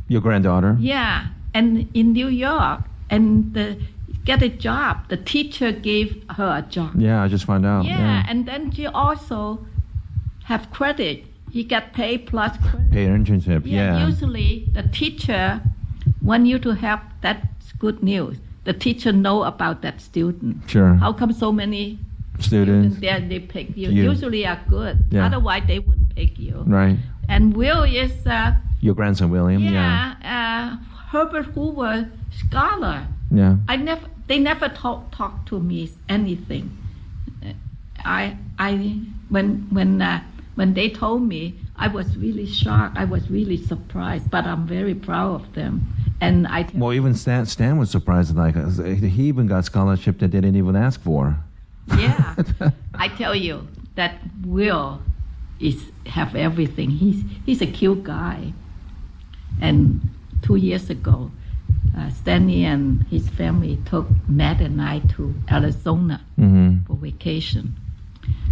[0.08, 0.76] Your granddaughter.
[0.80, 2.80] yeah, and in New York,
[3.10, 3.76] and the,
[4.24, 5.08] get a job.
[5.08, 6.90] The teacher gave her a job.
[6.96, 7.84] Yeah, I just found out.
[7.84, 9.64] Yeah, and then she also
[10.44, 11.24] have credit.
[11.50, 12.90] He get paid plus credit.
[12.92, 13.62] Paid internship.
[13.64, 14.06] Yeah, Yeah.
[14.08, 15.60] usually the teacher
[16.22, 18.38] want you to have that's good news.
[18.64, 20.68] The teacher know about that student.
[20.70, 20.94] Sure.
[20.94, 21.98] How come so many
[22.38, 22.96] Students.
[22.96, 23.90] students there they pick you?
[23.90, 24.04] You.
[24.10, 24.98] Usually are good.
[25.10, 25.26] Yeah.
[25.26, 26.62] Otherwise they wouldn't pick you.
[26.66, 26.96] Right.
[27.28, 29.62] And Will is uh, Your grandson William.
[29.62, 30.14] Yeah.
[30.20, 33.06] yeah, uh, Herbert Hoover scholar.
[33.30, 33.56] Yeah.
[33.68, 36.70] I never they never talk talk to me anything.
[38.04, 40.22] I I when when uh,
[40.54, 42.96] when they told me I was really shocked.
[42.96, 45.84] I was really surprised, but I'm very proud of them.
[46.20, 48.36] And I tell Well, even Stan, Stan was surprised.
[48.36, 51.36] Like he even got scholarship that they didn't even ask for.
[51.98, 52.36] yeah,
[52.94, 55.02] I tell you that Will
[55.58, 56.88] is have everything.
[56.88, 58.52] He's he's a cute guy.
[59.60, 60.00] And
[60.42, 61.32] two years ago,
[61.98, 67.74] uh, Stanley and his family took Matt and I to Arizona hmm for vacation.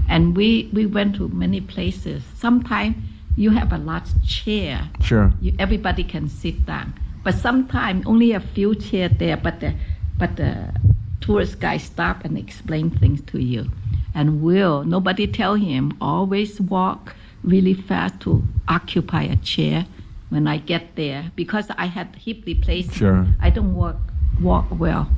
[0.08, 2.24] And we, we went to many places.
[2.34, 2.96] Sometimes
[3.36, 5.32] you have a large chair, Sure.
[5.40, 6.94] you, everybody can sit down.
[7.22, 9.74] But sometimes only a few chairs there, but the,
[10.18, 10.72] but the
[11.20, 13.70] tourist guy stop and explain things to you.
[14.14, 19.86] And Will, nobody tell him, always walk really fast to occupy a chair
[20.30, 22.96] when I get there because I had hip replacement.
[22.96, 23.26] Sure.
[23.40, 23.96] I don't walk
[24.40, 25.08] walk well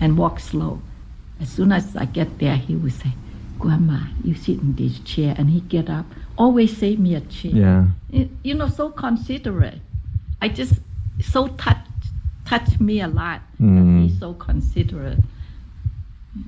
[0.00, 0.80] and walk slow.
[1.40, 3.12] As soon as I get there, he would say,
[3.58, 5.34] Grandma, you sit in this chair.
[5.36, 6.06] And he get up,
[6.36, 7.52] always save me a chair.
[8.10, 8.28] Yeah.
[8.42, 9.80] You know, so considerate.
[10.40, 10.74] I just,
[11.20, 11.78] so touch,
[12.44, 13.42] touch me a lot.
[13.60, 14.04] Mm.
[14.04, 15.18] He's so considerate.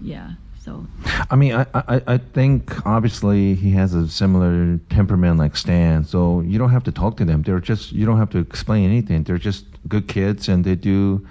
[0.03, 0.33] Yeah,
[0.65, 0.87] so,
[1.31, 6.41] I mean, I, I, I think obviously he has a similar temperament like Stan, so
[6.41, 7.43] you don't have to talk to them.
[7.43, 9.25] They're just you don't have to explain anything.
[9.25, 11.27] They're just good kids and they do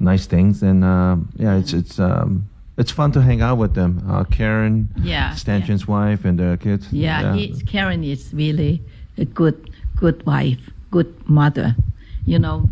[0.00, 0.62] nice things.
[0.62, 4.02] And uh, yeah, it's it's um, it's fun to hang out with them.
[4.08, 6.92] Uh, Karen, Yeah, Stanchion's wife, and their kids.
[6.92, 8.82] yeah, He's, Karen is really
[9.18, 11.76] a good, good wife, good mother.
[12.24, 12.68] You know,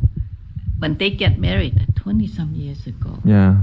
[0.79, 3.57] when they get married 20 some years ago, yeah,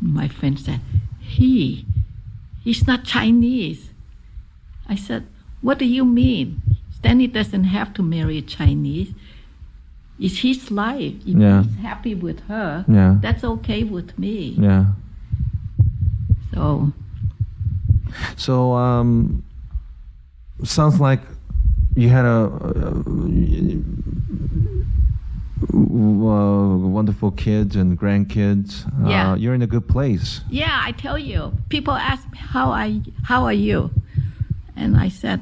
[0.00, 0.80] my friend said,
[1.20, 1.86] he,
[2.62, 3.90] he's not Chinese.
[4.88, 5.26] I said,
[5.62, 6.60] what do you mean?
[6.92, 9.14] Stanley doesn't have to marry a Chinese.
[10.18, 11.14] It's his life.
[11.24, 11.62] If Yeah.
[11.62, 14.56] he's happy with her, yeah, that's okay with me.
[14.58, 14.86] yeah.
[16.60, 16.92] So,
[18.36, 19.42] So, um,
[20.62, 21.20] sounds like
[21.96, 22.92] you had a, uh,
[25.72, 28.84] wonderful kids and grandkids.
[29.08, 29.32] Yeah.
[29.32, 30.40] Uh, you're in a good place.
[30.50, 32.90] yeah, I tell you, people ask me, how are,
[33.24, 33.90] how are you?
[34.76, 35.40] And I said,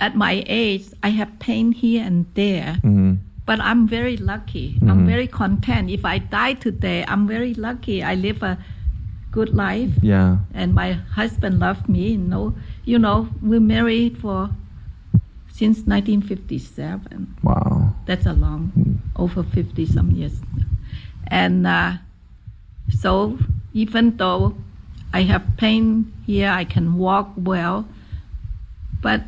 [0.00, 2.78] at my age, I have pain here and there.
[2.82, 3.14] hmm
[3.46, 4.76] But I'm very lucky.
[4.82, 5.88] I'm very content.
[5.90, 8.02] If I die today, I'm very lucky.
[8.02, 8.58] I live a
[9.36, 10.38] good life, Yeah.
[10.54, 12.04] and my husband loved me.
[12.16, 12.54] You know,
[12.92, 14.48] you know, we married for
[15.52, 17.36] since 1957.
[17.42, 17.92] Wow.
[18.06, 18.72] That's a long,
[19.14, 20.40] over 50 some years.
[21.28, 21.92] And uh,
[23.02, 23.38] so,
[23.74, 24.54] even though
[25.12, 27.84] I have pain here, I can walk well,
[29.02, 29.20] but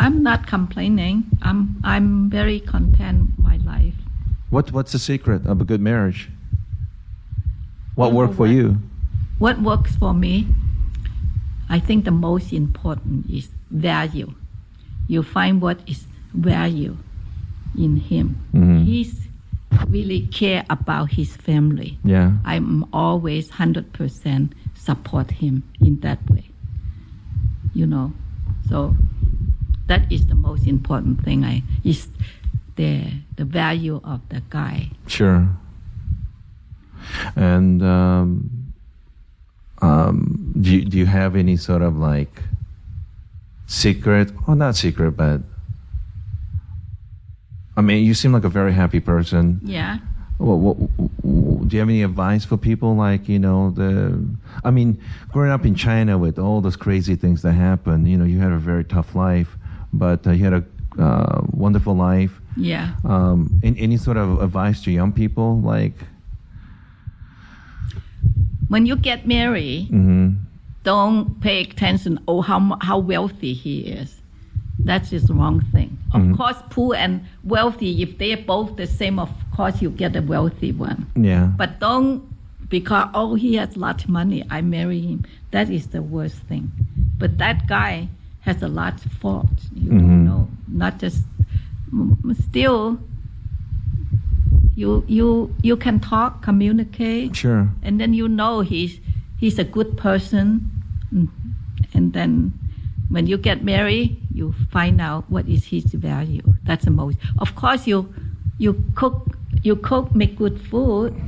[0.00, 1.24] I'm not complaining.
[1.42, 3.94] I'm I'm very content my life.
[4.50, 6.28] What What's the secret of a good marriage?
[7.94, 8.78] What worked for you?
[9.38, 10.46] What works for me?
[11.68, 14.32] I think the most important is value.
[15.08, 16.96] You find what is value
[17.76, 18.36] in him.
[18.52, 18.84] Mhm.
[18.84, 19.28] He's
[19.88, 21.98] really care about his family.
[22.04, 22.32] Yeah.
[22.44, 26.44] I'm always hundred percent support him in that way.
[27.74, 28.12] You know,
[28.68, 28.94] so
[29.86, 31.44] that is the most important thing.
[31.44, 32.08] I is
[32.76, 33.04] the
[33.36, 34.90] the value of the guy.
[35.06, 35.48] Sure.
[37.36, 38.72] And um,
[39.80, 42.42] um, do you, do you have any sort of like
[43.66, 44.30] secret?
[44.46, 45.40] Well, not secret, but
[47.76, 49.60] I mean, you seem like a very happy person.
[49.64, 49.98] Yeah.
[50.38, 54.22] What, what, what- do you have any advice for people like you know the?
[54.64, 55.00] I mean,
[55.30, 58.50] growing up in China with all those crazy things that happen, you know, you had
[58.52, 59.56] a very tough life,
[59.92, 60.64] but uh, you had a
[61.02, 62.32] uh, wonderful life.
[62.56, 62.94] Yeah.
[63.04, 65.94] Um, any, any sort of advice to young people, like?
[68.72, 70.28] When you get married, hmm
[70.84, 74.20] don't pay attention oh how how wealthy he is.
[74.78, 75.96] That's just the wrong thing.
[76.12, 80.16] Of course poor and wealthy if they are both the same of course you get
[80.16, 81.06] a wealthy one.
[81.14, 81.52] Yeah.
[81.60, 82.24] but don't
[82.68, 85.24] because oh he has lot of money i marry him.
[85.50, 86.72] That is the worst thing.
[87.20, 88.08] But that guy
[88.40, 90.48] has a lot of faults you don't know.
[90.66, 91.20] Not just
[92.48, 92.98] still
[94.74, 97.36] you you you can talk communicate.
[97.36, 97.68] Sure.
[97.82, 99.00] and then you know he's
[99.38, 100.70] he's a good person.
[101.94, 102.52] And then
[103.10, 106.42] when you get married you find out what is his value.
[106.64, 108.12] That's the most of course you
[108.58, 111.12] you cook you cook make good food.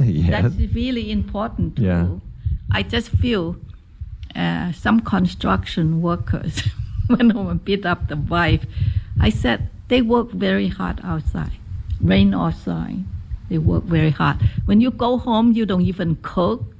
[0.00, 0.30] Yes.
[0.30, 2.06] that's really important too Yeah.
[2.72, 3.54] i just feel
[4.34, 6.60] uh, some construction workers
[7.06, 8.66] when i beat up the wife
[9.20, 11.56] i said they work very hard outside
[12.00, 13.06] rain or shine
[13.48, 16.74] they work very hard when you go home you don't even cook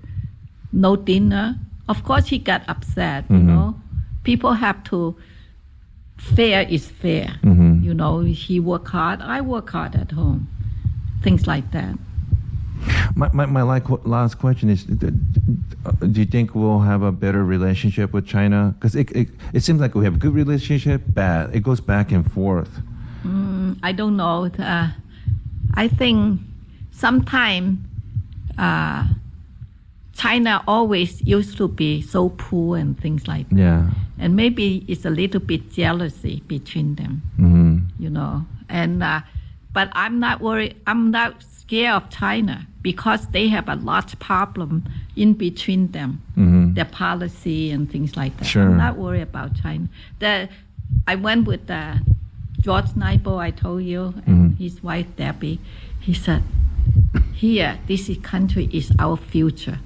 [0.74, 1.56] no dinner.
[1.88, 3.24] Of course, he got upset.
[3.30, 3.74] You know,
[4.24, 5.16] people have to.
[6.16, 7.34] Fair is fair.
[7.82, 9.20] You know, he work hard.
[9.20, 10.48] I work hard at home.
[11.22, 11.96] Things like that.
[13.14, 18.12] My, my, my last question is uh, Do you think we'll have a better relationship
[18.12, 18.74] with China?
[18.78, 21.54] Because it, it, it seems like we have a good relationship, bad.
[21.54, 22.70] It goes back and forth.
[23.82, 24.50] I don't know.
[24.58, 24.88] Uh,
[25.74, 26.40] I think
[26.92, 27.84] sometime
[28.58, 29.06] uh,
[30.14, 33.58] China always used to be so poor and things like that.
[33.58, 33.90] Yeah.
[34.18, 37.22] And maybe it's a little bit jealousy between them.
[37.36, 38.44] hmm you know.
[38.68, 39.20] And uh,
[39.72, 40.76] but I'm not worried.
[40.86, 44.84] I'm not scared of China because they have a lot of problem
[45.16, 46.20] in between them,
[46.74, 48.44] their policy and things like that.
[48.46, 48.62] Sure.
[48.64, 49.88] I'm not worried about China.
[50.18, 50.48] The
[51.06, 51.94] I went with uh,
[52.64, 53.38] George Naibo.
[53.38, 54.62] I told you, and mm-hmm.
[54.62, 55.60] his wife Debbie.
[56.00, 56.42] He said,
[57.34, 59.78] "Here, this country is our future."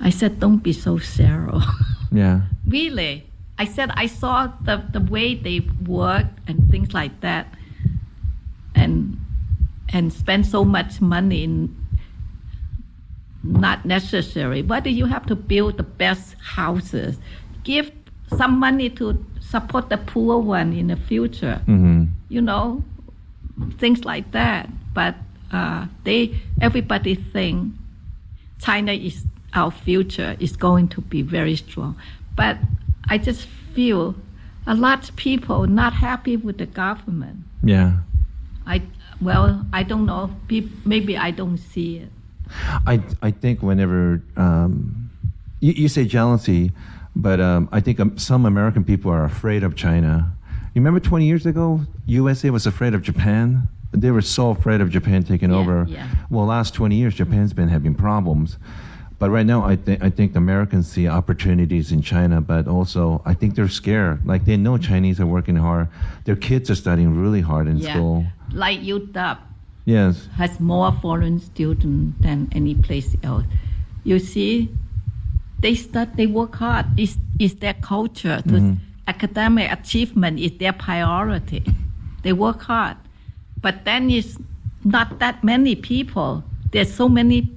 [0.00, 1.60] I said, "Don't be so narrow."
[2.12, 2.42] Yeah.
[2.66, 3.26] really
[3.58, 7.52] i said i saw the, the way they work and things like that
[8.74, 9.18] and
[9.90, 11.76] and spend so much money in
[13.42, 17.18] not necessary why do you have to build the best houses
[17.64, 17.90] give
[18.36, 22.82] some money to support the poor one in the future hmm you know
[23.78, 25.14] things like that but
[25.52, 27.72] uh, they everybody think
[28.58, 29.24] China is
[29.54, 31.96] our future is going to be very strong.
[32.36, 32.58] But
[33.08, 34.14] I just feel
[34.66, 37.38] a lot of people not happy with the government.
[37.62, 37.98] Yeah.
[38.66, 38.82] I
[39.20, 40.30] well, I don't know.
[40.84, 42.10] Maybe I don't see it.
[42.86, 45.10] I, I think whenever um,
[45.60, 46.70] you, you say jealousy,
[47.16, 50.32] but um, I think um, some American people are afraid of China.
[50.74, 53.66] You remember 20 years ago, USA was afraid of Japan?
[53.92, 55.86] They were so afraid of Japan taking Yeah, over.
[55.88, 56.06] yeah.
[56.28, 58.58] Well, last 20 years, Japan's been having problems.
[59.18, 63.32] But right now, I, think I think Americans see opportunities in China, but also I
[63.32, 64.26] think they're scared.
[64.26, 65.88] Like they know Chinese are working hard.
[66.26, 68.26] Their kids are studying really hard in Yeah, school.
[68.52, 69.38] like UW
[69.86, 70.28] Yes.
[70.36, 73.44] has more foreign students than any place else.
[74.04, 74.68] You see,
[75.60, 76.86] they start, they work hard.
[76.96, 78.42] It's, it's their culture.
[78.42, 78.74] To mm-hmm.
[79.08, 81.64] Academic achievement is their priority.
[82.22, 82.96] They work hard.
[83.60, 84.36] But then it's
[84.84, 86.42] not that many people.
[86.72, 87.48] There's so many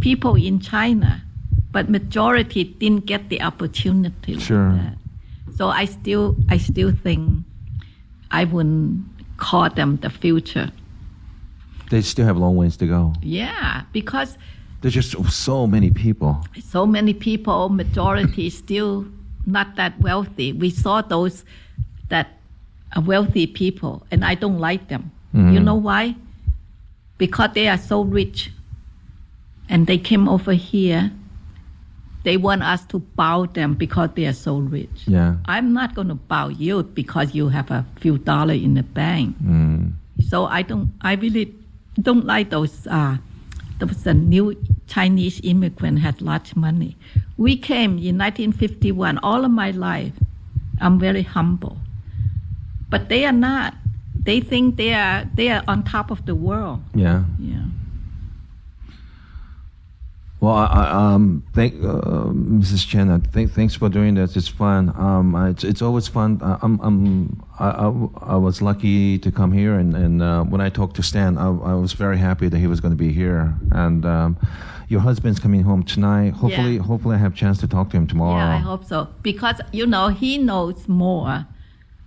[0.00, 1.22] people in China,
[1.72, 4.70] but majority didn't get the opportunity Sure.
[4.70, 4.98] like that.
[5.56, 7.44] So I still, I still think
[8.30, 9.04] I wouldn't
[9.36, 10.70] call them the future.
[11.90, 13.14] They still have long ways to go.
[13.22, 14.36] Yeah, because
[14.84, 16.44] There's just so many people.
[16.62, 19.06] so many people, majority still
[19.46, 20.52] not that wealthy.
[20.52, 21.42] We saw those
[22.10, 22.28] that
[22.94, 25.10] are wealthy people, and I don't like them.
[25.32, 26.14] You know why?
[27.16, 28.52] Because they are so rich,
[29.70, 31.10] and they came over here.
[32.24, 35.04] They want us to bow them because they are so rich.
[35.06, 35.36] Yeah.
[35.46, 39.34] I'm not going to bow you because you have a few dollars in the bank.
[40.28, 40.92] So I don't.
[41.00, 41.54] I really
[42.02, 42.86] don't like those.
[42.86, 43.16] Uh,
[43.82, 44.56] uh, new
[44.86, 46.96] Chinese immigrant had lots money.
[47.36, 49.18] We came in 1951.
[49.18, 50.12] All of my life,
[50.78, 51.78] I'm very humble,
[52.90, 53.74] but they are not.
[54.24, 56.82] They think they are they are on top of the world.
[56.94, 57.24] Yeah.
[57.38, 57.66] Yeah.
[60.44, 62.28] Well, I, I, um, thank uh,
[62.60, 62.86] Mrs.
[62.86, 63.08] Chen.
[63.08, 64.36] Uh, th- thanks for doing this.
[64.36, 64.90] It's fun.
[64.94, 66.38] Um, I- it's, it's always fun.
[66.42, 70.60] Uh, I'm, I'm, I, I, I was lucky to come here, and, and uh, when
[70.60, 73.10] I talked to Stan, I, I was very happy that he was going to be
[73.10, 73.54] here.
[73.72, 74.36] And um,
[74.90, 76.34] your husband's coming home tonight.
[76.34, 76.82] Hopefully, Yeah.
[76.82, 78.36] hopefully, I have a chance to talk to him tomorrow.
[78.36, 79.08] Yeah, I hope so.
[79.22, 81.46] Because, you know, he knows more,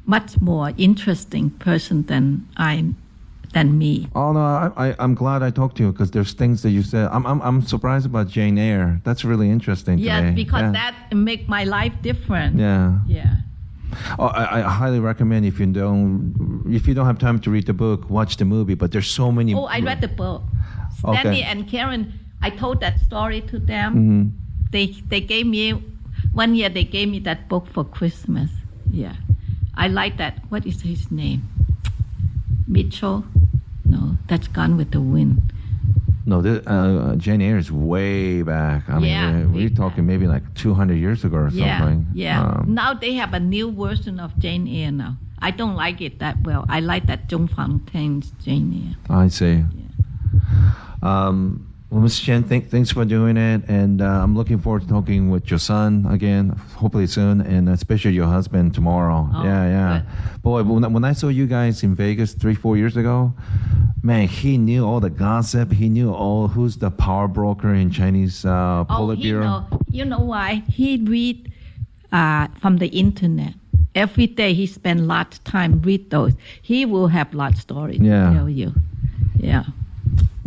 [0.06, 2.94] much more interesting person than I,
[3.54, 4.08] than me.
[4.16, 6.84] Oh no, I, I I'm glad I talked to you because there's things that you
[6.84, 7.10] said.
[7.12, 9.02] I'm I'm I'm surprised about Jane Eyre.
[9.04, 9.98] That's really interesting.
[10.00, 10.30] Yes, to me.
[10.30, 10.72] Yeah, because yeah.
[10.72, 12.60] that make my life different.
[12.60, 13.00] Yeah.
[13.08, 13.38] Yeah.
[14.20, 17.66] Oh, I, I highly recommend if you don't if you don't have time to read
[17.66, 18.76] the book, watch the movie.
[18.76, 19.54] But there's so many.
[19.54, 20.44] Oh, I read the book.
[21.04, 21.20] Okay.
[21.20, 23.96] Stanley and Karen, I told that story to them.
[23.96, 24.32] Mhm.
[24.72, 25.82] They they gave me
[26.34, 26.70] one year.
[26.70, 28.52] They gave me that book for Christmas.
[28.92, 29.16] Yeah,
[29.76, 30.44] I like that.
[30.50, 31.44] What is his name?
[32.68, 33.24] Mitchell?
[33.86, 35.42] No, that's Gone with the Wind.
[36.26, 38.90] No, this, uh, Jane Eyre is way back.
[38.90, 42.08] I mean, Yeah, we're, we're talking maybe like 200 years ago or Yeah, something.
[42.14, 42.44] yeah.
[42.44, 45.18] Um, now they have a new version of Jane Eyre now.
[45.40, 46.66] I don't like it that well.
[46.68, 49.18] I like that Joan Fontaine's Jane Eyre.
[49.18, 49.64] I see.
[51.02, 52.24] Um, well, Mr.
[52.26, 55.60] Chen, thank, thanks for doing it, and uh, I'm looking forward to talking with your
[55.60, 59.30] son again, hopefully soon, and especially your husband tomorrow.
[59.34, 60.02] Oh, yeah, yeah.
[60.42, 63.34] Boy, when, I- when I saw you guys in Vegas three, four years ago,
[64.04, 65.72] man, he knew all the gossip.
[65.72, 69.42] He knew all who's the power broker in Chinese uh, Oh, Politburo.
[69.42, 69.80] know.
[69.90, 70.64] You know why?
[70.70, 71.54] He read
[72.12, 73.54] uh, from the internet.
[73.96, 76.34] Every day he spend lots of time read those.
[76.62, 78.28] He will have a lot of stories Yeah.
[78.30, 78.74] to tell you.
[79.38, 79.64] Yeah.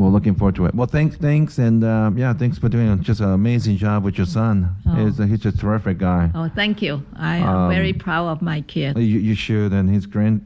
[0.00, 0.74] Well, looking forward to it.
[0.74, 4.26] Well, thanks, thanks, and uh, yeah, thanks for doing just an amazing job with your
[4.26, 4.74] son.
[4.88, 4.94] Oh.
[5.04, 6.30] He's, a, he's a terrific guy.
[6.34, 7.04] Oh, thank you.
[7.16, 8.96] I am Um, very proud of my kid.
[8.96, 10.40] You, you should, and his grand.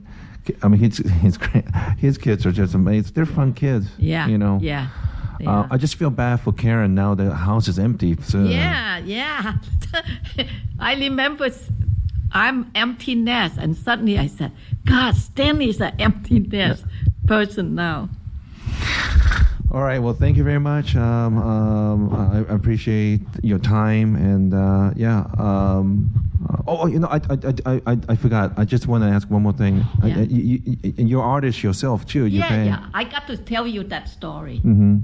[0.62, 3.12] I mean, his his grand, his kids are just amazing.
[3.14, 3.86] They're fun kids.
[3.96, 4.26] Yeah.
[4.26, 4.58] You know.
[4.60, 4.88] Yeah.
[5.38, 5.68] they Uh.
[5.70, 7.14] I just feel bad for Karen now.
[7.14, 8.16] The house is empty.
[8.22, 9.54] So Yeah, yeah.
[10.80, 11.48] I remember
[12.32, 14.50] I'm empty nest, and suddenly I said,
[14.84, 16.84] God, Stanley's an empty nest
[17.28, 18.08] person now.
[19.70, 19.98] All right.
[19.98, 20.94] Well, thank you very much.
[20.94, 25.24] Um, um, I, I appreciate your time, and uh, yeah.
[25.36, 26.10] Um,
[26.48, 28.52] uh, oh, you know, I, I, I, I, I forgot.
[28.56, 29.80] I just want to ask one more thing.
[30.02, 30.18] Uh, Yeah.
[30.20, 32.26] you, you, you, you're artist yourself too.
[32.26, 32.66] You yeah, paint.
[32.66, 32.86] yeah.
[32.94, 34.98] I got to tell you that story Mm-hmm.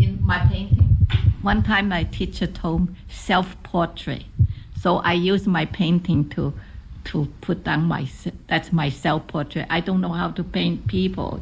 [0.00, 0.96] in my painting.
[1.42, 4.24] One time, my teacher told self-portrait,
[4.80, 6.52] so I use my painting to
[7.04, 8.08] to put down my
[8.48, 9.66] that's my self-portrait.
[9.70, 11.40] I don't know how to paint people.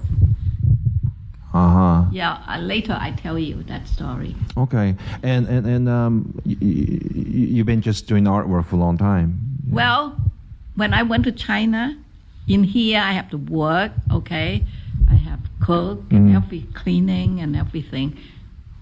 [1.54, 2.04] Uh huh.
[2.10, 4.34] Yeah, uh, later I tell you that story.
[4.56, 4.96] Okay.
[5.22, 6.56] And and and um, you,
[7.54, 9.38] you've been just doing artwork for a long time.
[9.70, 10.16] Well,
[10.74, 11.96] when I went to China,
[12.48, 14.64] in here I have to work, okay?
[15.08, 16.36] I have cook and Mhm.
[16.36, 18.16] every cleaning and everything.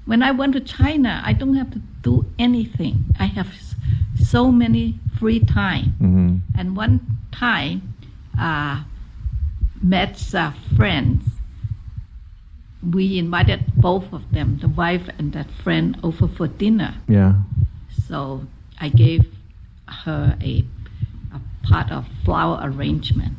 [0.06, 3.04] When I went to China, I don't have to do anything.
[3.20, 3.48] I have
[4.16, 5.94] so many free time.
[6.00, 6.36] Mm-hmm.
[6.58, 7.00] And one
[7.30, 7.94] time,
[8.38, 8.82] uh,
[9.82, 11.22] met uh, friends.
[12.82, 16.94] We invited both of them, the wife and that friend, over for dinner.
[17.08, 17.34] Yeah.
[18.08, 18.46] So
[18.80, 19.24] I gave
[19.88, 20.64] her a,
[21.32, 23.36] a part of flower arrangement.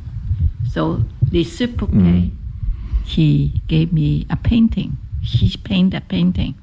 [0.70, 2.32] So reciprocate, mm.
[3.04, 4.96] he gave me a painting.
[5.22, 6.54] She painted a painting.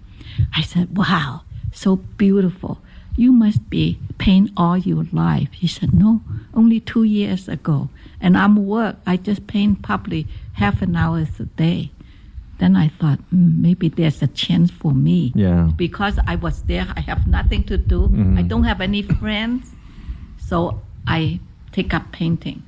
[0.55, 1.41] I said, "Wow,
[1.71, 2.81] so beautiful.
[3.15, 6.21] You must be paint all your life." He said, "No,
[6.53, 7.89] only two years ago,
[8.19, 8.97] and I'm work.
[9.05, 11.91] I just paint probably half an hour a day."
[12.61, 15.71] Then I thought, mm, maybe there's a chance for me Yeah.
[15.75, 18.07] because I was there, I have nothing to do.
[18.07, 18.37] Mhm.
[18.37, 19.73] I don't have any friends.
[20.37, 21.39] So I
[21.71, 22.61] take up painting.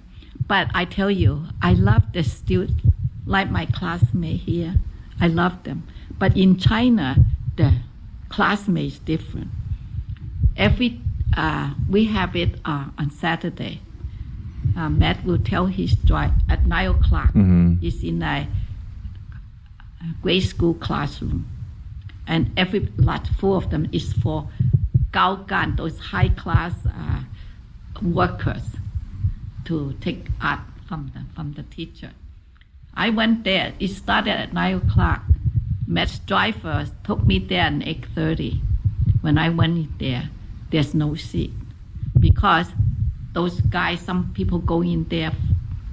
[0.48, 2.82] But I tell you, I love the students,
[3.28, 4.74] like my classmate here.
[5.22, 5.84] I love them.
[6.18, 7.16] But in China,
[7.56, 7.72] the
[8.30, 9.52] classmates different.
[10.58, 11.00] Every
[11.38, 13.80] uh, we have it uh, on Saturday.
[14.76, 17.34] Uh, Matt will tell his story at nine o'clock.
[17.34, 17.80] Mhm.
[17.80, 18.48] He's in a
[20.22, 21.48] grade school classroom,
[22.28, 24.48] and every lot four of them is for
[25.12, 27.22] Gaogan, those high class uh,
[28.02, 28.64] workers,
[29.66, 32.12] to take art from the from the teacher.
[32.96, 33.74] I went there.
[33.80, 35.24] It started at nine o'clock.
[35.88, 38.62] Matt's driver took me there at eight thirty.
[39.22, 40.30] When I went there,
[40.70, 41.52] there's no seat
[42.20, 42.68] because
[43.34, 44.02] those guys.
[44.02, 45.32] Some people go in there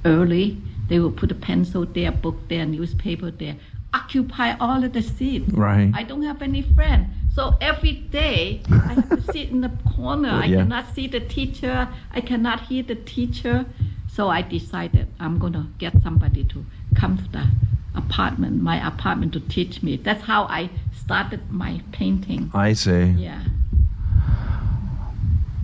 [0.05, 0.59] early.
[0.89, 3.57] They will put a pencil there, book there, newspaper there,
[3.93, 5.53] occupy all of the seats.
[5.53, 5.91] Right.
[5.95, 7.07] I don't have any friend.
[7.35, 10.29] So every day I have to sit in the corner.
[10.31, 10.59] I Yeah.
[10.63, 11.89] cannot see the teacher.
[12.13, 13.67] I cannot hear the teacher.
[14.09, 16.65] So I decided I'm going to get somebody to
[16.95, 17.47] come to the
[17.95, 19.97] apartment, my apartment to teach me.
[19.97, 22.51] That's how I started my painting.
[22.55, 23.05] I see.
[23.17, 23.43] Yeah.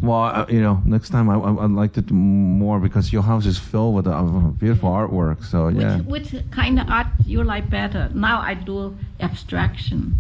[0.03, 3.23] Well, uh, you know, next time I, I, I'd like to do more because your
[3.23, 4.23] house is filled with uh,
[4.59, 5.45] beautiful artwork.
[5.45, 5.99] So yeah.
[6.01, 8.11] Which, which kind of art you like better?
[8.15, 10.15] Now I do abstraction.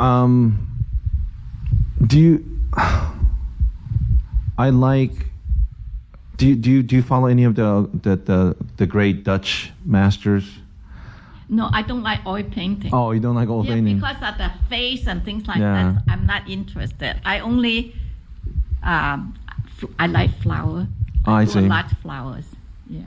[0.00, 0.66] Um,
[2.06, 2.44] do you?
[4.58, 5.12] I like.
[6.36, 9.70] Do you, do you do you follow any of the the the, the great Dutch
[9.84, 10.44] masters?
[11.48, 12.90] No, I don't like oil painting.
[12.92, 13.96] Oh, you don't like old yeah, painting?
[13.96, 15.92] because of the face and things like Yeah.
[15.94, 16.02] that.
[16.12, 17.20] I'm not interested.
[17.24, 17.94] I only,
[18.82, 19.34] um,
[19.98, 20.86] I like flower.
[21.26, 21.58] Oh, I do see.
[21.58, 22.46] a lot of flowers.
[22.88, 23.02] Yeah,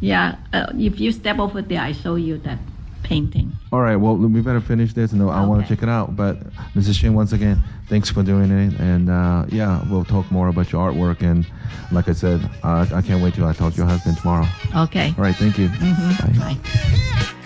[0.00, 0.36] yeah.
[0.52, 2.58] Uh, if you step over there, I show you that
[3.02, 3.52] painting.
[3.72, 3.96] All right.
[3.96, 6.16] Well, we better finish this, and I want to check it out.
[6.16, 6.38] But
[6.74, 6.98] Mrs.
[6.98, 10.90] Shin, once again, thanks for doing it, and uh, yeah, we'll talk more about your
[10.90, 11.22] artwork.
[11.22, 11.46] And
[11.92, 14.46] like I said, uh, I can't wait till I talk to your husband tomorrow.
[14.76, 15.14] Okay.
[15.16, 15.34] All right.
[15.34, 15.68] Thank you.
[15.68, 16.56] Bye.
[16.56, 17.36] Bye.